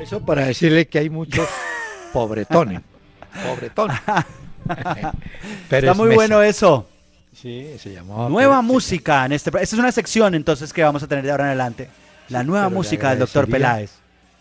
Eso 0.00 0.24
para 0.24 0.46
decirle 0.46 0.86
que 0.86 0.98
hay 1.00 1.10
muchos 1.10 1.48
pobretones. 2.12 2.80
Pobretones. 3.44 3.98
Está 5.70 5.94
muy 5.94 6.14
bueno 6.14 6.42
eso. 6.42 6.88
Sí, 7.34 7.74
se 7.78 7.92
llamaba. 7.92 8.28
Nueva 8.28 8.56
Pérez 8.56 8.66
música 8.66 9.26
en 9.26 9.32
este. 9.32 9.50
Esta 9.50 9.60
es 9.62 9.72
una 9.74 9.92
sección 9.92 10.34
entonces 10.34 10.72
que 10.72 10.82
vamos 10.82 11.02
a 11.02 11.06
tener 11.06 11.24
de 11.24 11.30
ahora 11.30 11.44
en 11.44 11.48
adelante. 11.48 11.88
La 12.28 12.42
nueva 12.42 12.66
pero 12.66 12.76
música 12.76 13.10
del 13.10 13.20
doctor 13.20 13.48
Peláez. 13.48 13.92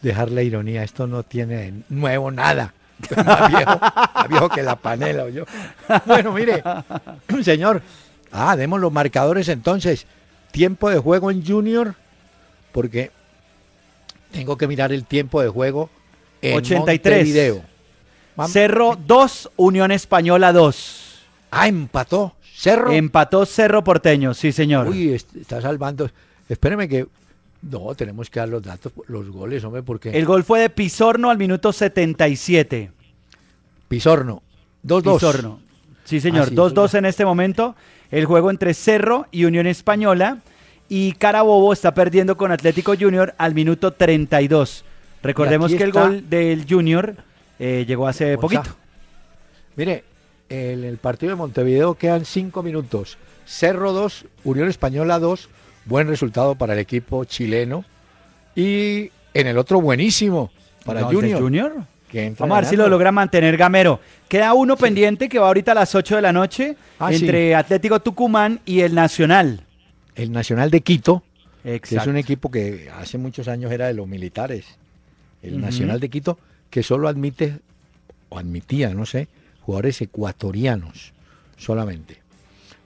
Dejar 0.01 0.31
la 0.31 0.41
ironía, 0.43 0.83
esto 0.83 1.07
no 1.07 1.23
tiene 1.23 1.73
nuevo 1.89 2.31
nada. 2.31 2.73
Más 3.15 3.49
viejo, 3.51 3.79
más 3.79 4.27
viejo 4.29 4.49
que 4.49 4.63
la 4.63 4.75
panela 4.77 5.23
o 5.25 5.29
yo. 5.29 5.43
Bueno, 6.05 6.31
mire, 6.31 6.63
señor. 7.43 7.81
Ah, 8.31 8.55
demos 8.55 8.79
los 8.79 8.91
marcadores 8.91 9.47
entonces. 9.49 10.05
Tiempo 10.51 10.89
de 10.89 10.97
juego 10.99 11.29
en 11.31 11.45
Junior, 11.45 11.95
porque 12.71 13.11
tengo 14.31 14.57
que 14.57 14.67
mirar 14.67 14.91
el 14.93 15.05
tiempo 15.05 15.41
de 15.41 15.49
juego 15.49 15.89
en 16.41 16.55
83. 16.57 17.17
Montevideo. 17.17 17.61
Cerro 18.47 18.97
2, 19.05 19.51
Unión 19.57 19.91
Española 19.91 20.51
2. 20.53 21.19
Ah, 21.51 21.67
empató. 21.67 22.35
Cerro. 22.53 22.91
Empató 22.91 23.45
Cerro 23.45 23.83
Porteño, 23.83 24.33
sí 24.33 24.51
señor. 24.51 24.87
Uy, 24.87 25.13
est- 25.13 25.35
está 25.35 25.61
salvando. 25.61 26.09
Espéreme 26.49 26.87
que. 26.87 27.05
No, 27.69 27.95
tenemos 27.95 28.29
que 28.29 28.39
dar 28.39 28.49
los 28.49 28.61
datos, 28.61 28.93
los 29.07 29.29
goles, 29.29 29.63
hombre, 29.63 29.81
porque. 29.81 30.11
El 30.11 30.25
gol 30.25 30.43
fue 30.43 30.59
de 30.59 30.69
Pisorno 30.69 31.29
al 31.29 31.37
minuto 31.37 31.73
77. 31.73 32.91
Pisorno. 33.87 34.43
2-2. 34.85 35.13
Pisorno. 35.13 35.59
Sí, 36.03 36.21
señor. 36.21 36.43
Ah, 36.43 36.49
sí, 36.49 36.51
2-2 36.51 36.55
dos-dos. 36.55 36.93
en 36.93 37.05
este 37.05 37.25
momento. 37.25 37.75
El 38.11 38.25
juego 38.25 38.51
entre 38.51 38.73
Cerro 38.75 39.25
y 39.31 39.45
Unión 39.45 39.65
Española. 39.65 40.39
Y 40.87 41.13
Carabobo 41.13 41.73
está 41.73 41.95
perdiendo 41.95 42.37
con 42.37 42.51
Atlético 42.51 42.93
Junior 42.99 43.33
al 43.39 43.55
minuto 43.55 43.91
32. 43.91 44.85
Recordemos 45.23 45.73
que 45.73 45.83
el 45.83 45.91
gol 45.91 46.29
del 46.29 46.67
Junior 46.69 47.15
eh, 47.57 47.85
llegó 47.87 48.07
hace 48.07 48.37
poquito. 48.37 48.75
Mire, 49.75 50.03
en 50.49 50.83
el 50.83 50.97
partido 50.97 51.31
de 51.31 51.35
Montevideo 51.37 51.95
quedan 51.95 52.25
5 52.25 52.61
minutos. 52.61 53.17
Cerro 53.45 53.91
2, 53.91 54.25
Unión 54.43 54.67
Española 54.67 55.17
2, 55.17 55.49
buen 55.85 56.07
resultado 56.07 56.55
para 56.55 56.73
el 56.73 56.79
equipo 56.79 57.23
chileno. 57.25 57.85
Y 58.55 59.11
en 59.33 59.47
el 59.47 59.57
otro 59.57 59.81
buenísimo 59.81 60.51
para 60.85 61.01
No, 61.01 61.09
¿el 61.09 61.15
de 61.15 61.21
Junior. 61.21 61.41
Junior? 61.41 61.73
que 62.09 62.33
Vamos 62.37 62.57
a 62.57 62.61
ver 62.61 62.69
si 62.69 62.75
lo 62.75 62.87
logra 62.87 63.11
mantener 63.11 63.57
Gamero. 63.57 63.99
Queda 64.29 64.53
uno 64.53 64.77
pendiente 64.77 65.27
que 65.27 65.39
va 65.39 65.47
ahorita 65.47 65.71
a 65.71 65.75
las 65.75 65.93
8 65.95 66.17
de 66.17 66.21
la 66.21 66.31
noche 66.31 66.77
Ah, 66.99 67.09
sí. 67.11 67.25
entre 67.25 67.55
Atlético 67.55 67.99
Tucumán 67.99 68.61
y 68.65 68.81
el 68.81 68.93
Nacional. 68.95 69.61
El 70.15 70.31
Nacional 70.31 70.71
de 70.71 70.81
Quito, 70.81 71.23
que 71.63 71.69
es 71.71 71.75
Exacto. 71.77 72.09
un 72.11 72.17
equipo 72.17 72.49
que 72.49 72.89
hace 72.97 73.17
muchos 73.17 73.47
años 73.47 73.71
era 73.71 73.87
de 73.87 73.93
los 73.95 74.07
militares. 74.07 74.65
El. 75.41 75.59
Nacional 75.59 75.99
de 75.99 76.09
Quito, 76.09 76.39
que 76.69 76.83
solo 76.83 77.07
admite, 77.07 77.57
o 78.29 78.39
admitía, 78.39 78.93
no 78.93 79.05
sé, 79.05 79.27
jugadores 79.61 79.99
ecuatorianos 80.01 81.11
solamente. 81.57 82.17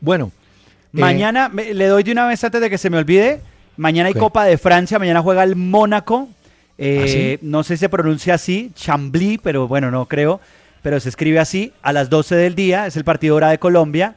Bueno. 0.01 0.31
Eh, 0.93 0.99
Mañana, 0.99 1.49
me- 1.49 1.73
le 1.73 1.87
doy 1.87 2.03
de 2.03 2.11
una 2.11 2.27
vez 2.27 2.43
antes 2.43 2.59
de 2.61 2.69
que 2.69 2.77
se 2.77 2.89
me 2.89 2.97
olvide, 2.97 3.41
mañana 3.77 4.07
hay. 4.07 4.13
Copa 4.15 4.45
de 4.45 4.57
Francia, 4.57 4.99
mañana 4.99 5.21
juega 5.21 5.43
el 5.43 5.55
Mónaco, 5.55 6.29
eh, 6.77 7.37
¿Ah, 7.37 7.39
no 7.43 7.63
sé 7.63 7.75
si 7.75 7.81
se 7.81 7.89
pronuncia 7.89 8.33
así, 8.35 8.71
Chambly, 8.75 9.37
pero 9.37 9.67
bueno, 9.67 9.91
no 9.91 10.05
creo, 10.07 10.39
pero 10.81 10.99
se 10.99 11.09
escribe 11.09 11.39
así, 11.39 11.73
a 11.81 11.91
las 11.93 12.09
12 12.09 12.35
del 12.35 12.55
día, 12.55 12.87
es 12.87 12.95
el 12.95 13.03
partido 13.03 13.35
hora 13.35 13.49
de 13.49 13.59
Colombia. 13.59 14.15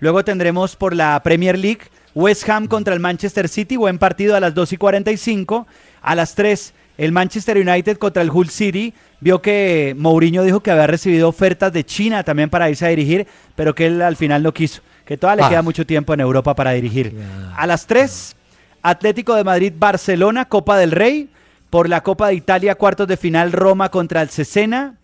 Luego 0.00 0.24
tendremos 0.24 0.76
por 0.76 0.94
la 0.94 1.20
Premier 1.22 1.58
League 1.58 1.80
West 2.14 2.48
Ham 2.48 2.68
contra 2.68 2.94
el 2.94 3.00
Manchester 3.00 3.48
City, 3.48 3.76
buen 3.76 3.98
partido 3.98 4.36
a 4.36 4.40
las 4.40 4.54
2 4.54 4.72
y 4.74 4.76
45. 4.76 5.66
A 6.02 6.14
las 6.14 6.34
3, 6.36 6.72
el 6.98 7.10
Manchester 7.10 7.56
United 7.58 7.96
contra 7.98 8.22
el 8.22 8.30
Hull 8.30 8.48
City. 8.50 8.94
Vio 9.18 9.42
que 9.42 9.94
Mourinho 9.98 10.44
dijo 10.44 10.60
que 10.60 10.70
había 10.70 10.86
recibido 10.86 11.28
ofertas 11.28 11.72
de 11.72 11.82
China 11.84 12.22
también 12.22 12.50
para 12.50 12.70
irse 12.70 12.86
a 12.86 12.90
dirigir, 12.90 13.26
pero 13.56 13.74
que 13.74 13.86
él 13.86 14.02
al 14.02 14.14
final 14.16 14.42
no 14.44 14.52
quiso, 14.54 14.82
que 15.04 15.16
todavía 15.16 15.42
le 15.42 15.46
Ah. 15.46 15.50
queda 15.50 15.62
mucho 15.62 15.84
tiempo 15.86 16.14
en 16.14 16.20
Europa 16.20 16.54
para 16.54 16.72
dirigir. 16.72 17.14
A 17.56 17.66
las 17.66 17.86
3, 17.86 18.34
Atlético 18.82 19.34
de 19.34 19.44
Madrid, 19.44 19.72
Barcelona, 19.76 20.46
Copa 20.46 20.76
del 20.78 20.90
Rey. 20.90 21.28
Por 21.70 21.88
la 21.88 22.02
Copa 22.02 22.28
de 22.28 22.34
Italia, 22.34 22.76
cuartos 22.76 23.08
de 23.08 23.16
final, 23.16 23.50
Roma 23.50 23.90
contra 23.90 24.22
el 24.22 24.28
Cesena. 24.28 24.94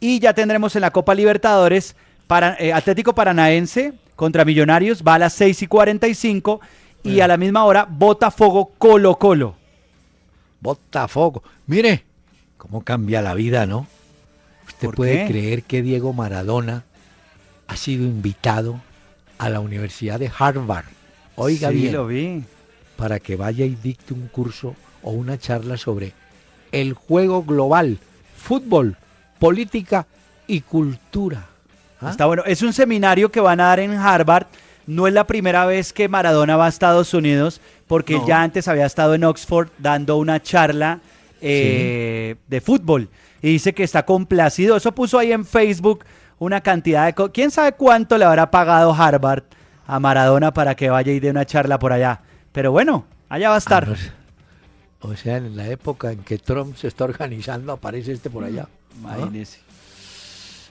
Y 0.00 0.18
ya 0.18 0.34
tendremos 0.34 0.74
en 0.74 0.80
la 0.82 0.90
Copa 0.90 1.14
Libertadores 1.14 1.94
para, 2.26 2.56
eh, 2.58 2.72
Atlético 2.72 3.14
Paranaense 3.14 3.92
contra 4.16 4.44
Millonarios, 4.44 5.02
va 5.06 5.14
a 5.14 5.18
las 5.20 5.32
6 5.34 5.62
y 5.62 5.66
45. 5.68 6.60
Y 7.04 7.20
a 7.20 7.28
la 7.28 7.36
misma 7.36 7.64
hora, 7.64 7.86
Botafogo 7.88 8.72
Colo 8.78 9.16
Colo. 9.16 9.54
Botafogo. 10.60 11.42
Mire, 11.66 12.04
cómo 12.56 12.82
cambia 12.82 13.22
la 13.22 13.34
vida, 13.34 13.66
¿no? 13.66 13.86
Usted 14.66 14.86
¿Por 14.88 14.96
puede 14.96 15.24
qué? 15.24 15.26
creer 15.32 15.62
que 15.62 15.82
Diego 15.82 16.12
Maradona 16.12 16.84
ha 17.68 17.76
sido 17.76 18.04
invitado 18.04 18.80
a 19.38 19.48
la 19.48 19.60
Universidad 19.60 20.18
de 20.18 20.30
Harvard. 20.36 20.86
Oiga 21.36 21.70
sí, 21.70 21.76
bien, 21.76 21.92
lo 21.92 22.06
vi. 22.06 22.44
para 22.96 23.20
que 23.20 23.36
vaya 23.36 23.64
y 23.64 23.74
dicte 23.76 24.12
un 24.12 24.28
curso 24.28 24.74
o 25.02 25.12
una 25.12 25.38
charla 25.38 25.76
sobre 25.76 26.12
el 26.72 26.92
juego 26.92 27.44
global, 27.44 27.98
fútbol, 28.36 28.96
política 29.38 30.06
y 30.46 30.60
cultura. 30.62 31.46
¿Ah? 32.00 32.10
Está 32.10 32.26
bueno. 32.26 32.42
Es 32.44 32.62
un 32.62 32.72
seminario 32.72 33.30
que 33.30 33.40
van 33.40 33.60
a 33.60 33.66
dar 33.66 33.80
en 33.80 33.92
Harvard. 33.92 34.46
No 34.86 35.06
es 35.06 35.12
la 35.12 35.26
primera 35.26 35.66
vez 35.66 35.92
que 35.92 36.08
Maradona 36.08 36.56
va 36.56 36.66
a 36.66 36.68
Estados 36.68 37.12
Unidos, 37.12 37.60
porque 37.86 38.14
él 38.14 38.22
ya 38.26 38.42
antes 38.42 38.68
había 38.68 38.86
estado 38.86 39.14
en 39.14 39.24
Oxford 39.24 39.68
dando 39.78 40.16
una 40.16 40.42
charla 40.42 41.00
eh, 41.40 42.36
de 42.46 42.60
fútbol. 42.60 43.08
Y 43.42 43.48
dice 43.48 43.74
que 43.74 43.84
está 43.84 44.04
complacido. 44.04 44.76
Eso 44.76 44.92
puso 44.92 45.18
ahí 45.18 45.30
en 45.30 45.44
Facebook 45.44 46.04
una 46.38 46.60
cantidad 46.60 47.06
de... 47.06 47.14
co- 47.14 47.32
¿Quién 47.32 47.50
sabe 47.50 47.72
cuánto 47.72 48.16
le 48.18 48.24
habrá 48.24 48.50
pagado 48.50 48.92
Harvard 48.94 49.44
a 49.86 49.98
Maradona 50.00 50.52
para 50.52 50.74
que 50.74 50.90
vaya 50.90 51.12
y 51.12 51.20
dé 51.20 51.30
una 51.30 51.44
charla 51.46 51.78
por 51.78 51.92
allá? 51.92 52.20
Pero 52.52 52.72
bueno, 52.72 53.06
allá 53.28 53.48
va 53.50 53.54
a 53.56 53.58
estar. 53.58 53.84
Ah, 53.84 53.94
no. 55.02 55.10
O 55.10 55.16
sea, 55.16 55.36
en 55.36 55.56
la 55.56 55.68
época 55.68 56.10
en 56.10 56.24
que 56.24 56.38
Trump 56.38 56.76
se 56.76 56.88
está 56.88 57.04
organizando, 57.04 57.72
aparece 57.72 58.12
este 58.12 58.30
por 58.30 58.42
allá. 58.44 58.66
¿Ah? 59.04 59.16
Imagínese. 59.16 59.60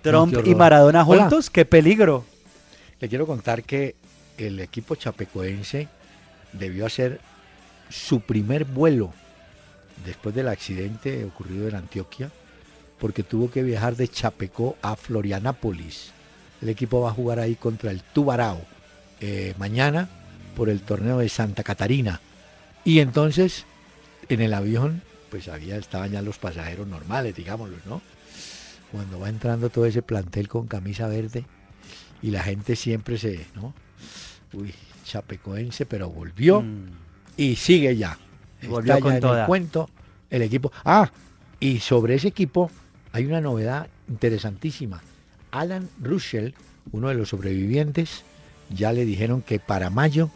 Trump 0.01 0.36
y. 0.45 0.53
Maradona 0.55 1.03
Hola. 1.05 1.22
juntos, 1.24 1.49
qué 1.49 1.65
peligro. 1.65 2.26
Le 2.99 3.07
quiero 3.09 3.26
contar 3.26 3.63
que 3.63 3.95
el 4.38 4.59
equipo 4.59 4.95
chapecoense 4.95 5.88
debió 6.53 6.86
hacer 6.86 7.20
su 7.89 8.20
primer 8.22 8.65
vuelo 8.65 9.13
después 10.05 10.36
del 10.36 10.47
accidente 10.49 11.24
ocurrido 11.26 11.68
en 11.68 11.76
Antioquia, 11.76 12.30
porque 12.99 13.23
tuvo 13.23 13.49
que 13.51 13.63
viajar 13.63 13.95
de 13.95 14.07
Chapecó 14.07 14.77
a 14.81 14.95
Florianápolis. 14.95 16.11
El 16.61 16.69
equipo 16.69 17.01
va 17.01 17.09
a 17.09 17.13
jugar 17.13 17.39
ahí 17.39 17.55
contra 17.55 17.91
el 17.91 18.01
Tubarao 18.01 18.61
eh, 19.19 19.53
mañana 19.57 20.09
por 20.55 20.69
el 20.69 20.81
torneo 20.81 21.19
de 21.19 21.29
Santa 21.29 21.63
Catarina. 21.63 22.19
Y 22.83 22.99
entonces, 22.99 23.65
en 24.29 24.41
el 24.41 24.53
avión, 24.53 25.01
pues 25.29 25.47
había, 25.49 25.77
estaban 25.77 26.11
ya 26.11 26.21
los 26.21 26.37
pasajeros 26.39 26.87
normales, 26.87 27.35
digámoslo, 27.35 27.77
¿no? 27.85 28.01
Cuando 28.91 29.19
va 29.19 29.29
entrando 29.29 29.69
todo 29.69 29.85
ese 29.85 30.01
plantel 30.01 30.47
con 30.47 30.67
camisa 30.67 31.07
verde, 31.07 31.45
y 32.21 32.31
la 32.31 32.41
gente 32.41 32.75
siempre 32.75 33.17
se, 33.17 33.45
¿no? 33.53 33.73
Uy, 34.53 34.73
chapecoense, 35.03 35.85
pero 35.85 36.09
volvió 36.09 36.61
Mm. 36.61 36.89
y 37.35 37.55
sigue 37.55 37.95
ya. 37.95 38.17
Volvió 38.63 38.93
Está 38.93 38.95
ya 38.95 39.01
con 39.01 39.33
en 39.33 39.39
el 39.39 39.45
cuento 39.45 39.89
el 40.29 40.41
equipo. 40.41 40.71
Ah, 40.83 41.11
y 41.59 41.79
sobre 41.79 42.15
ese 42.15 42.29
equipo 42.29 42.71
hay 43.18 43.26
una 43.26 43.41
novedad 43.41 43.88
interesantísima. 44.07 45.01
Alan 45.51 45.89
Russell, 46.01 46.51
uno 46.91 47.07
de 47.09 47.15
los 47.15 47.30
sobrevivientes, 47.30 48.24
ya 48.70 48.93
le 48.93 49.05
dijeron 49.05 49.41
que 49.41 49.59
para 49.59 49.89
mayo 49.89 50.30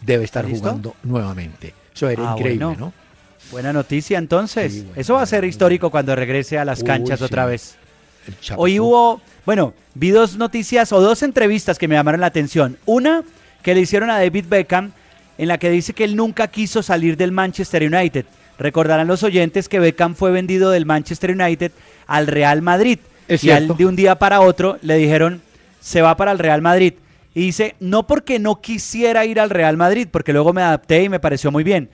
debe 0.00 0.24
estar 0.24 0.44
¿Listo? 0.44 0.60
jugando 0.68 0.96
nuevamente. 1.04 1.74
Eso 1.94 2.08
era 2.08 2.32
Ah, 2.32 2.34
increíble, 2.36 2.64
bueno. 2.64 2.86
¿no? 2.86 2.92
Buena 3.52 3.72
noticia 3.72 4.18
entonces. 4.18 4.72
Sí, 4.72 4.80
bueno, 4.80 5.00
Eso 5.00 5.14
va 5.14 5.22
a 5.22 5.26
ser 5.26 5.44
histórico 5.44 5.90
cuando 5.90 6.16
regrese 6.16 6.58
a 6.58 6.64
las 6.64 6.80
Uy, 6.80 6.86
canchas 6.86 7.20
sí. 7.20 7.24
otra 7.24 7.46
vez. 7.46 7.76
Hoy 8.56 8.80
hubo, 8.80 9.20
bueno, 9.46 9.74
vi 9.94 10.10
dos 10.10 10.36
noticias 10.36 10.92
o 10.92 11.00
dos 11.00 11.22
entrevistas 11.22 11.78
que 11.78 11.86
me 11.86 11.94
llamaron 11.94 12.20
la 12.20 12.26
atención. 12.26 12.78
Una 12.84 13.22
que 13.62 13.74
le 13.76 13.82
hicieron 13.82 14.10
a 14.10 14.18
David 14.18 14.46
Beckham 14.48 14.90
en 15.38 15.46
la 15.48 15.58
que 15.58 15.70
dice 15.70 15.92
que 15.92 16.02
él 16.02 16.16
nunca 16.16 16.48
quiso 16.48 16.82
salir 16.82 17.16
del 17.16 17.30
Manchester 17.30 17.82
United. 17.94 18.24
Recordarán 18.58 19.06
los 19.08 19.22
oyentes 19.22 19.68
que 19.68 19.80
Beckham 19.80 20.14
fue 20.14 20.30
vendido 20.30 20.70
del 20.70 20.86
Manchester 20.86 21.30
United 21.32 21.72
al 22.06 22.26
Real 22.26 22.62
Madrid. 22.62 22.98
Es 23.28 23.42
y 23.44 23.50
al- 23.50 23.76
de 23.76 23.86
un 23.86 23.96
día 23.96 24.16
para 24.18 24.40
otro 24.40 24.78
le 24.82 24.96
dijeron, 24.96 25.42
se 25.80 26.02
va 26.02 26.16
para 26.16 26.32
el 26.32 26.38
Real 26.38 26.62
Madrid. 26.62 26.94
Y 27.34 27.40
dice, 27.40 27.74
no 27.80 28.06
porque 28.06 28.38
no 28.38 28.60
quisiera 28.60 29.24
ir 29.24 29.40
al 29.40 29.50
Real 29.50 29.76
Madrid, 29.76 30.06
porque 30.10 30.32
luego 30.32 30.52
me 30.52 30.62
adapté 30.62 31.02
y 31.02 31.08
me 31.08 31.18
pareció 31.20 31.50
muy 31.50 31.64
bien. 31.64 31.88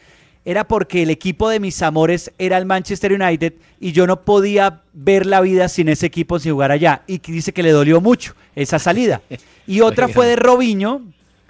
Era 0.44 0.64
porque 0.66 1.02
el 1.02 1.10
equipo 1.10 1.48
de 1.48 1.60
mis 1.60 1.80
amores 1.82 2.32
era 2.38 2.56
el 2.58 2.64
Manchester 2.66 3.12
United 3.12 3.52
y 3.78 3.92
yo 3.92 4.06
no 4.06 4.22
podía 4.22 4.80
ver 4.92 5.26
la 5.26 5.40
vida 5.42 5.68
sin 5.68 5.88
ese 5.88 6.06
equipo, 6.06 6.38
sin 6.38 6.52
jugar 6.52 6.72
allá. 6.72 7.02
Y 7.06 7.18
dice 7.18 7.52
que 7.52 7.62
le 7.62 7.72
dolió 7.72 8.00
mucho 8.00 8.34
esa 8.54 8.78
salida. 8.78 9.20
Y 9.66 9.82
otra 9.82 10.08
fue 10.08 10.26
de 10.26 10.34
Robinho, 10.36 11.02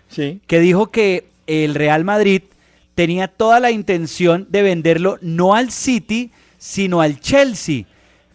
Sí. 0.09 0.41
que 0.47 0.59
dijo 0.61 0.91
que 0.91 1.25
el 1.47 1.75
Real 1.75 2.05
Madrid 2.05 2.43
tenía 3.01 3.29
toda 3.29 3.61
la 3.61 3.71
intención 3.71 4.47
de 4.51 4.61
venderlo 4.61 5.17
no 5.23 5.55
al 5.55 5.71
City, 5.71 6.33
sino 6.59 7.01
al 7.01 7.19
Chelsea. 7.19 7.87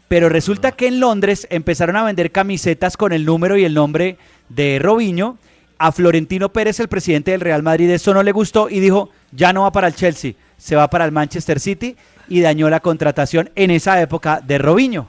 Pero 0.07 0.27
resulta 0.27 0.71
que 0.71 0.87
en 0.87 0.99
Londres 0.99 1.45
empezaron 1.51 1.97
a 1.97 2.03
vender 2.03 2.31
camisetas 2.31 2.97
con 2.97 3.13
el 3.13 3.25
número 3.25 3.59
y 3.59 3.63
el 3.63 3.75
nombre 3.75 4.17
de 4.49 4.79
Robinho. 4.79 5.37
A 5.77 5.91
Florentino 5.91 6.51
Pérez, 6.51 6.79
el 6.79 6.87
presidente 6.87 7.29
del 7.29 7.41
Real 7.41 7.61
Madrid, 7.61 7.91
eso 7.91 8.11
no 8.11 8.23
le 8.23 8.31
gustó 8.31 8.67
y 8.67 8.79
dijo, 8.79 9.11
ya 9.31 9.53
no 9.53 9.61
va 9.61 9.71
para 9.71 9.85
el 9.85 9.93
Chelsea, 9.93 10.33
se 10.57 10.75
va 10.75 10.89
para 10.89 11.05
el 11.05 11.11
Manchester 11.11 11.59
City 11.59 11.95
y 12.27 12.41
dañó 12.41 12.67
la 12.67 12.79
contratación 12.79 13.51
en 13.53 13.69
esa 13.69 14.01
época 14.01 14.41
de 14.41 14.57
Robinho. 14.57 15.07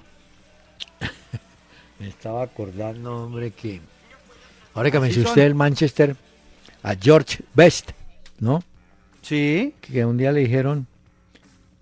Me 1.99 2.09
estaba 2.09 2.43
acordando, 2.43 3.25
hombre, 3.25 3.53
que 3.53 3.81
ahora 4.75 4.91
que 4.91 5.01
mencionó 5.01 5.29
son. 5.29 5.31
usted 5.31 5.45
el 5.45 5.55
Manchester, 5.55 6.15
a 6.83 6.95
George 6.95 7.39
Best, 7.55 7.93
¿no? 8.39 8.63
Sí. 9.27 9.74
que 9.81 10.05
un 10.05 10.16
día 10.16 10.31
le 10.33 10.41
dijeron 10.41 10.87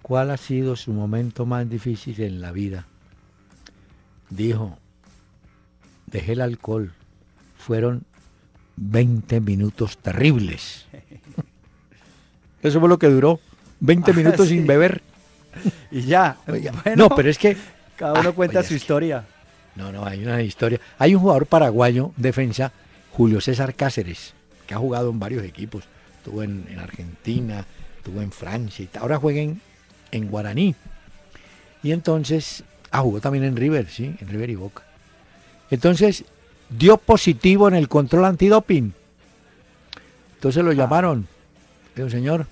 cuál 0.03 0.31
ha 0.31 0.37
sido 0.37 0.77
su 0.77 0.93
momento 0.93 1.45
más 1.47 1.69
difícil 1.69 2.21
en 2.23 2.41
la 2.41 2.53
vida. 2.53 2.87
Dijo, 4.31 4.79
dejé 6.07 6.33
el 6.33 6.41
alcohol. 6.41 6.93
Fueron 7.59 8.05
20 8.77 9.41
minutos 9.41 9.99
terribles. 9.99 10.87
Eso 12.63 12.81
fue 12.81 12.89
lo 12.89 12.99
que 12.99 13.09
duró. 13.09 13.41
20 13.81 14.11
Ah, 14.11 14.15
minutos 14.15 14.49
sí. 14.49 14.55
sin 14.57 14.67
beber. 14.67 15.03
Y 15.91 16.03
ya. 16.03 16.39
Oiga, 16.49 16.73
Bueno, 16.85 17.09
no, 17.09 17.15
pero 17.17 17.29
es 17.31 17.39
que... 17.39 17.57
cada 17.97 18.19
uno 18.21 18.31
Ah, 18.31 18.33
cuenta 18.33 18.59
oiga, 18.59 18.63
su 18.69 18.71
que- 18.71 18.77
historia. 18.77 19.27
No, 19.77 19.93
no, 19.93 20.05
hay 20.07 20.23
una 20.25 20.41
historia. 20.41 20.81
Hay 20.99 21.15
un 21.15 21.21
jugador 21.21 21.47
paraguayo, 21.47 22.13
defensa, 22.17 22.73
Julio 23.13 23.41
César 23.41 23.75
Cáceres, 23.75 24.33
que 24.67 24.75
ha 24.75 24.79
jugado 24.79 25.11
en 25.11 25.19
varios 25.19 25.45
equipos. 25.45 25.85
Estuvo 26.25 26.43
en, 26.43 26.67
en 26.71 26.79
Argentina, 26.79 27.67
estuvo 27.99 28.23
en 28.23 28.33
Francia 28.33 28.83
y 28.83 28.97
ahora 28.97 29.19
juega 29.19 29.43
en, 29.43 29.61
en 30.11 30.29
Guaraní. 30.29 30.75
Y 31.83 31.93
entonces, 31.93 32.65
ah, 32.91 33.01
jugó 33.01 33.21
también 33.21 33.45
en 33.45 33.55
River, 33.55 33.91
sí, 33.91 34.17
en 34.19 34.29
River 34.29 34.49
y 34.49 34.55
Boca. 34.55 34.85
Entonces, 35.71 36.25
dio 36.71 36.97
positivo 36.97 37.69
en 37.69 37.75
el 37.75 37.89
control 37.89 38.25
antidoping. 38.25 38.95
Entonces 40.37 40.65
lo 40.65 40.73
llamaron 40.73 41.27
Digo, 41.95 42.09
señor, 42.09 42.47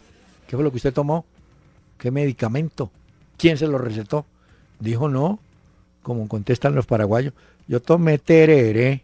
¿qué 0.47 0.55
fue 0.55 0.63
lo 0.63 0.71
que 0.71 0.77
usted 0.77 0.93
tomó? 0.93 1.25
¿Qué 1.97 2.11
medicamento? 2.11 2.91
¿Quién 3.39 3.57
se 3.57 3.67
lo 3.67 3.79
recetó? 3.79 4.27
Dijo, 4.81 5.09
no, 5.09 5.41
como 6.03 6.29
contestan 6.29 6.75
los 6.75 6.85
paraguayos, 6.85 7.33
yo 7.67 7.81
tomé 7.81 8.19
tereré. 8.19 9.03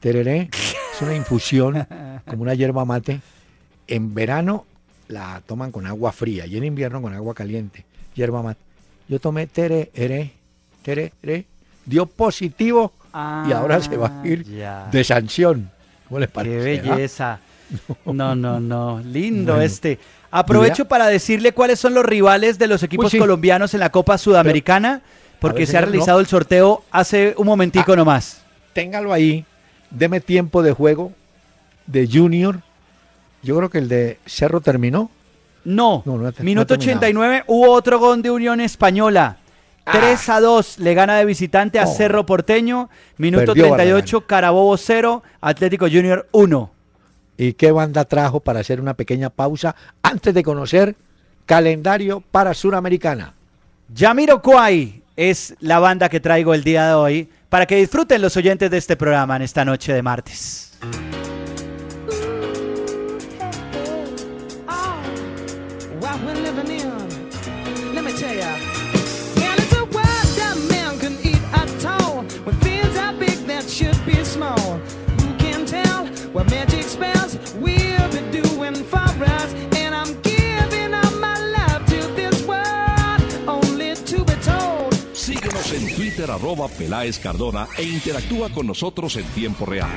Tereré 0.00 0.50
es 0.52 1.02
una 1.02 1.14
infusión, 1.14 1.86
como 2.26 2.42
una 2.42 2.54
hierba 2.54 2.84
mate. 2.84 3.20
En 3.86 4.14
verano 4.14 4.64
la 5.08 5.42
toman 5.46 5.72
con 5.72 5.86
agua 5.86 6.12
fría 6.12 6.46
y 6.46 6.56
en 6.56 6.64
invierno 6.64 7.02
con 7.02 7.12
agua 7.14 7.34
caliente, 7.34 7.84
hierba 8.14 8.42
mate. 8.42 8.60
Yo 9.08 9.18
tomé 9.18 9.46
tereré, 9.46 10.32
tereré, 10.82 11.46
dio 11.84 12.06
positivo 12.06 12.92
y 13.46 13.52
ahora 13.52 13.80
se 13.80 13.96
va 13.96 14.06
a 14.06 14.20
Ah, 14.22 14.26
ir 14.26 14.44
ya. 14.44 14.88
de 14.90 15.04
sanción. 15.04 15.70
¿Cómo 16.08 16.20
les 16.20 16.28
Qué 16.28 16.34
parece? 16.34 16.82
ah? 16.88 16.94
belleza. 16.94 17.40
No, 18.06 18.34
no, 18.34 18.60
no. 18.60 19.00
Lindo 19.00 19.52
Bueno. 19.54 19.64
este. 19.66 19.98
Aprovecho 20.30 20.86
para 20.86 21.06
decirle 21.06 21.52
cuáles 21.52 21.78
son 21.80 21.94
los 21.94 22.04
rivales 22.04 22.58
de 22.58 22.66
los 22.66 22.82
equipos 22.82 23.10
sí. 23.10 23.18
colombianos 23.18 23.72
en 23.74 23.80
la 23.80 23.90
Copa 23.90 24.16
Sudamericana, 24.18 25.00
porque 25.40 25.66
se 25.66 25.76
ha 25.76 25.80
realizado 25.82 26.18
no. 26.18 26.20
el 26.20 26.26
sorteo 26.26 26.84
hace 26.90 27.34
un 27.38 27.46
momentico 27.46 27.92
Ah. 27.92 27.96
nomás. 27.96 28.42
Téngalo 28.74 29.12
ahí, 29.12 29.44
deme 29.90 30.20
tiempo 30.20 30.62
de 30.62 30.72
juego 30.72 31.12
de 31.86 32.06
Junior. 32.10 32.60
Yo 33.42 33.56
creo 33.56 33.68
que 33.70 33.78
el 33.78 33.88
de 33.88 34.18
Cerro 34.26 34.60
terminó. 34.60 35.10
No, 35.64 36.02
No, 36.04 36.16
no 36.18 36.18
minuto 36.18 36.22
no 36.22 36.28
ha 36.28 36.32
terminado. 36.32 36.72
89 36.80 37.44
hubo 37.46 37.70
otro 37.72 37.98
gol 37.98 38.22
de 38.22 38.30
Unión 38.30 38.60
Española. 38.60 39.38
3 39.90 40.28
a 40.28 40.40
2 40.40 40.78
le 40.78 40.94
gana 40.94 41.16
de 41.16 41.24
visitante 41.24 41.78
a 41.80 41.82
Ah. 41.82 41.86
Oh. 41.88 41.94
Cerro 41.94 42.24
Porteño. 42.26 42.88
Minuto 43.18 43.46
Perdió 43.54 43.74
38 43.74 44.26
Carabobo 44.26 44.76
0, 44.76 45.22
Atlético 45.40 45.86
Junior 45.86 46.28
1. 46.32 46.70
¿Y 47.36 47.54
qué 47.54 47.72
banda 47.72 48.04
trajo 48.04 48.38
para 48.40 48.60
hacer 48.60 48.80
una 48.80 48.94
pequeña 48.94 49.30
pausa 49.30 49.74
antes 50.02 50.32
de 50.34 50.42
conocer 50.44 50.94
calendario 51.46 52.20
para 52.30 52.54
Suramericana? 52.54 53.34
Jamiroquai 53.94 55.02
es 55.16 55.54
la 55.60 55.78
banda 55.80 56.08
que 56.08 56.20
traigo 56.20 56.54
el 56.54 56.62
día 56.62 56.86
de 56.88 56.94
hoy 56.94 57.28
para 57.48 57.66
que 57.66 57.76
disfruten 57.76 58.22
los 58.22 58.36
oyentes 58.36 58.70
de 58.70 58.78
este 58.78 58.96
programa 58.96 59.36
en 59.36 59.42
esta 59.42 59.64
noche 59.64 59.92
de 59.92 60.02
martes. 60.02 60.72
Arroba 86.32 86.68
Peláez 86.68 87.18
Cardona 87.18 87.66
e 87.76 87.82
interactúa 87.82 88.48
con 88.50 88.66
nosotros 88.66 89.16
en 89.16 89.24
tiempo 89.26 89.66
real. 89.66 89.88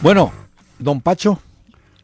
Bueno, 0.00 0.32
don 0.78 1.00
Pacho, 1.00 1.40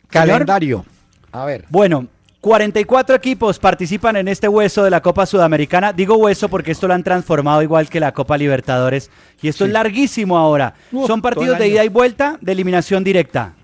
calendario. 0.08 0.84
A 1.32 1.44
ver, 1.44 1.64
Bueno, 1.68 2.06
44 2.40 3.14
equipos 3.16 3.58
participan 3.58 4.16
en 4.16 4.28
este 4.28 4.48
hueso 4.48 4.84
de 4.84 4.90
la 4.90 5.00
Copa 5.00 5.24
Sudamericana. 5.26 5.92
Digo 5.92 6.16
hueso 6.16 6.48
porque 6.48 6.72
esto 6.72 6.86
lo 6.86 6.94
han 6.94 7.02
transformado 7.02 7.62
igual 7.62 7.88
que 7.88 8.00
la 8.00 8.12
Copa 8.12 8.36
Libertadores. 8.36 9.10
Y 9.40 9.48
esto 9.48 9.64
Sí. 9.64 9.68
es 9.70 9.72
larguísimo 9.72 10.36
ahora. 10.36 10.74
Son 11.06 11.22
partidos 11.22 11.58
de 11.58 11.68
ida 11.68 11.84
y 11.84 11.88
vuelta 11.88 12.36
de 12.40 12.52
eliminación 12.52 13.02
directa. 13.02 13.54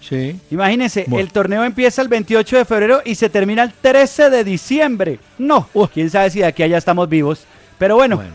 sí. 0.00 0.38
Imagínense, 0.50 1.04
Bueno. 1.06 1.24
el 1.24 1.32
torneo 1.32 1.64
empieza 1.64 2.02
el 2.02 2.08
28 2.08 2.56
de 2.58 2.64
febrero 2.64 3.00
y 3.04 3.14
se 3.14 3.30
termina 3.30 3.62
el 3.62 3.72
13 3.72 4.30
de 4.30 4.42
diciembre. 4.44 5.20
No, 5.38 5.68
quién 5.94 6.10
sabe 6.10 6.28
si 6.30 6.40
de 6.40 6.46
aquí 6.46 6.62
a 6.62 6.66
allá 6.66 6.78
estamos 6.78 7.08
vivos. 7.08 7.46
Pero 7.82 7.96
bueno, 7.96 8.14
Bueno, 8.14 8.32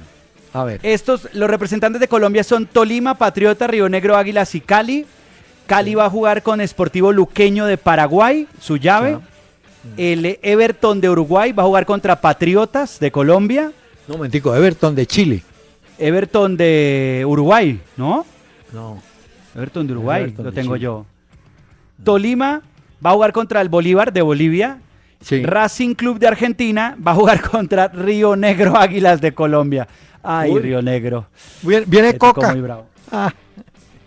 a 0.51 0.65
ver. 0.65 0.81
estos, 0.83 1.29
los 1.31 1.49
representantes 1.49 2.01
de 2.01 2.09
Colombia 2.09 2.43
son 2.43 2.65
Tolima, 2.65 3.15
Patriota, 3.17 3.65
Río 3.65 3.87
Negro, 3.87 4.17
Águilas 4.17 4.53
y 4.55 4.59
Cali. 4.59 5.05
Cali 5.67 5.95
va 5.95 6.03
a 6.03 6.09
jugar 6.09 6.43
con 6.43 6.59
Sportivo 6.67 7.13
Luqueño 7.13 7.65
de 7.65 7.77
Paraguay, 7.77 8.45
su 8.59 8.75
llave. 8.75 9.19
El 9.95 10.37
Everton 10.41 10.99
de 10.99 11.09
Uruguay 11.09 11.53
va 11.53 11.63
a 11.63 11.65
jugar 11.65 11.85
contra 11.85 12.19
Patriotas 12.19 12.99
de 12.99 13.09
Colombia. 13.09 13.71
Un 14.09 14.17
momentico, 14.17 14.53
Everton 14.53 14.93
de 14.95 15.05
Chile. 15.05 15.43
Everton 15.97 16.57
de 16.57 17.23
Uruguay, 17.25 17.79
¿no? 17.95 18.25
No. 18.73 19.01
Everton 19.55 19.87
de 19.87 19.93
Uruguay, 19.93 20.23
Everton 20.23 20.43
lo 20.43 20.51
de 20.51 20.61
tengo 20.61 20.75
Chile. 20.75 20.83
yo. 20.83 21.05
Tolima 22.03 22.61
va 23.05 23.11
a 23.11 23.13
jugar 23.13 23.31
contra 23.31 23.61
el 23.61 23.69
Bolívar 23.69 24.11
de 24.11 24.21
Bolivia. 24.21 24.79
Sí. 25.22 25.43
Racing 25.43 25.95
Club 25.95 26.20
de 26.20 26.28
Argentina 26.28 26.95
va 27.05 27.11
a 27.11 27.15
jugar 27.15 27.41
contra 27.49 27.88
Río 27.88 28.36
Negro 28.36 28.78
Águilas 28.78 29.20
de 29.22 29.34
Colombia. 29.34 29.88
Ay, 30.24 30.51
Uy. 30.51 30.61
Río 30.61 30.82
Negro. 30.82 31.28
Viene, 31.61 31.86
viene 31.88 32.13
Te 32.13 32.20
tocó 32.20 32.34
Coca. 32.36 32.51
muy 32.51 32.61
bravo. 32.61 32.86
Ah, 33.11 33.34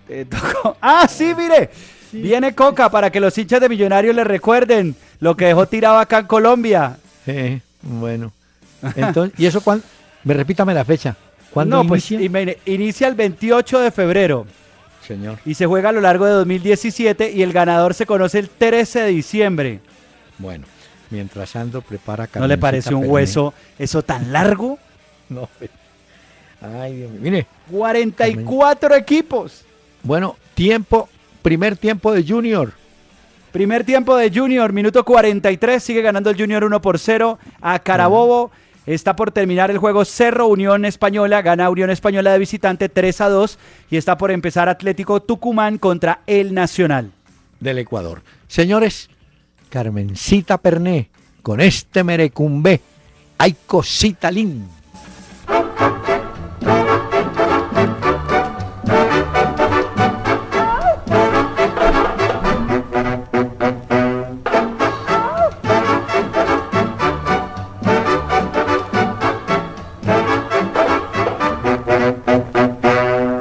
Te 0.06 0.24
tocó- 0.26 0.76
Ah, 0.80 1.06
sí, 1.08 1.32
mire. 1.36 1.70
Viene 2.12 2.54
Coca 2.54 2.90
para 2.90 3.10
que 3.10 3.20
los 3.20 3.36
hinchas 3.38 3.60
de 3.60 3.68
Millonarios 3.68 4.14
le 4.14 4.24
recuerden 4.24 4.96
lo 5.20 5.36
que 5.36 5.46
dejó 5.46 5.66
tirado 5.66 5.98
acá 5.98 6.18
en 6.18 6.26
Colombia. 6.26 6.96
eh, 7.26 7.60
bueno. 7.82 8.32
Entonces, 8.96 9.38
¿y 9.38 9.46
eso 9.46 9.60
cuándo? 9.60 9.84
Me 10.24 10.34
repítame 10.34 10.74
la 10.74 10.84
fecha. 10.84 11.14
¿Cuándo 11.50 11.76
no, 11.82 11.88
pues 11.88 12.10
inicia? 12.10 12.30
mire, 12.30 12.58
inicia 12.66 13.08
el 13.08 13.14
28 13.14 13.80
de 13.80 13.90
febrero 13.90 14.46
Señor. 15.06 15.38
y 15.44 15.54
se 15.54 15.66
juega 15.66 15.88
a 15.88 15.92
lo 15.92 16.00
largo 16.00 16.24
de 16.26 16.32
2017 16.32 17.32
y 17.32 17.42
el 17.42 17.52
ganador 17.52 17.92
se 17.94 18.06
conoce 18.06 18.38
el 18.38 18.48
13 18.48 19.00
de 19.00 19.08
diciembre. 19.08 19.80
Bueno, 20.38 20.64
mientras 21.10 21.54
Ando 21.56 21.82
prepara 21.82 22.28
¿No 22.34 22.46
le 22.46 22.58
parece 22.58 22.94
un 22.94 23.08
hueso 23.08 23.54
eso 23.78 24.02
tan 24.02 24.32
largo? 24.32 24.78
No. 25.30 25.48
Ay, 26.60 26.96
Dios 26.96 27.10
mío. 27.12 27.20
Mire, 27.22 27.46
44 27.70 28.96
equipos. 28.96 29.64
bueno, 30.02 30.36
tiempo, 30.54 31.08
primer 31.40 31.76
tiempo 31.76 32.12
de 32.12 32.24
Junior. 32.26 32.72
Primer 33.52 33.84
tiempo 33.84 34.16
de 34.16 34.28
Junior, 34.34 34.72
minuto 34.72 35.04
43, 35.04 35.80
sigue 35.80 36.02
ganando 36.02 36.30
el 36.30 36.36
Junior 36.36 36.64
1 36.64 36.82
por 36.82 36.98
0 36.98 37.38
a 37.60 37.78
Carabobo. 37.78 38.50
Está 38.86 39.14
por 39.14 39.30
terminar 39.30 39.70
el 39.70 39.78
juego 39.78 40.04
Cerro 40.04 40.48
Unión 40.48 40.84
Española, 40.84 41.42
gana 41.42 41.70
Unión 41.70 41.90
Española 41.90 42.32
de 42.32 42.38
visitante 42.40 42.88
3 42.88 43.20
a 43.20 43.28
2 43.28 43.58
y 43.90 43.96
está 43.96 44.18
por 44.18 44.32
empezar 44.32 44.68
Atlético 44.68 45.20
Tucumán 45.22 45.78
contra 45.78 46.22
el 46.26 46.54
Nacional. 46.54 47.12
del 47.60 47.78
Ecuador. 47.78 48.22
Señores, 48.48 49.10
Carmencita 49.70 50.58
Perné, 50.58 51.08
con 51.42 51.60
este 51.60 52.04
merecumbé, 52.04 52.80
hay 53.38 53.56
cosita 53.66 54.30
linda. 54.30 54.66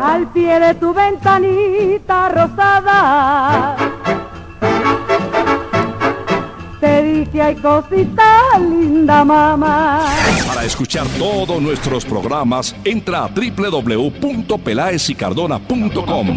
al 0.01 0.27
pie 0.33 0.59
de 0.59 0.73
tu 0.75 0.93
ventanita 0.93 2.29
rosada. 2.29 3.98
Cosita 7.55 8.59
linda, 8.59 9.25
mamá. 9.25 10.05
Para 10.47 10.65
escuchar 10.65 11.07
todos 11.17 11.59
nuestros 11.61 12.05
programas, 12.05 12.75
entra 12.83 13.25
a 13.25 13.27
www.pelaesicardona.com 13.27 16.27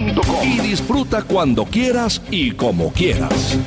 y 0.42 0.60
disfruta 0.60 1.22
cuando 1.22 1.64
quieras 1.64 2.20
y 2.30 2.50
como 2.52 2.92
quieras. 2.92 3.58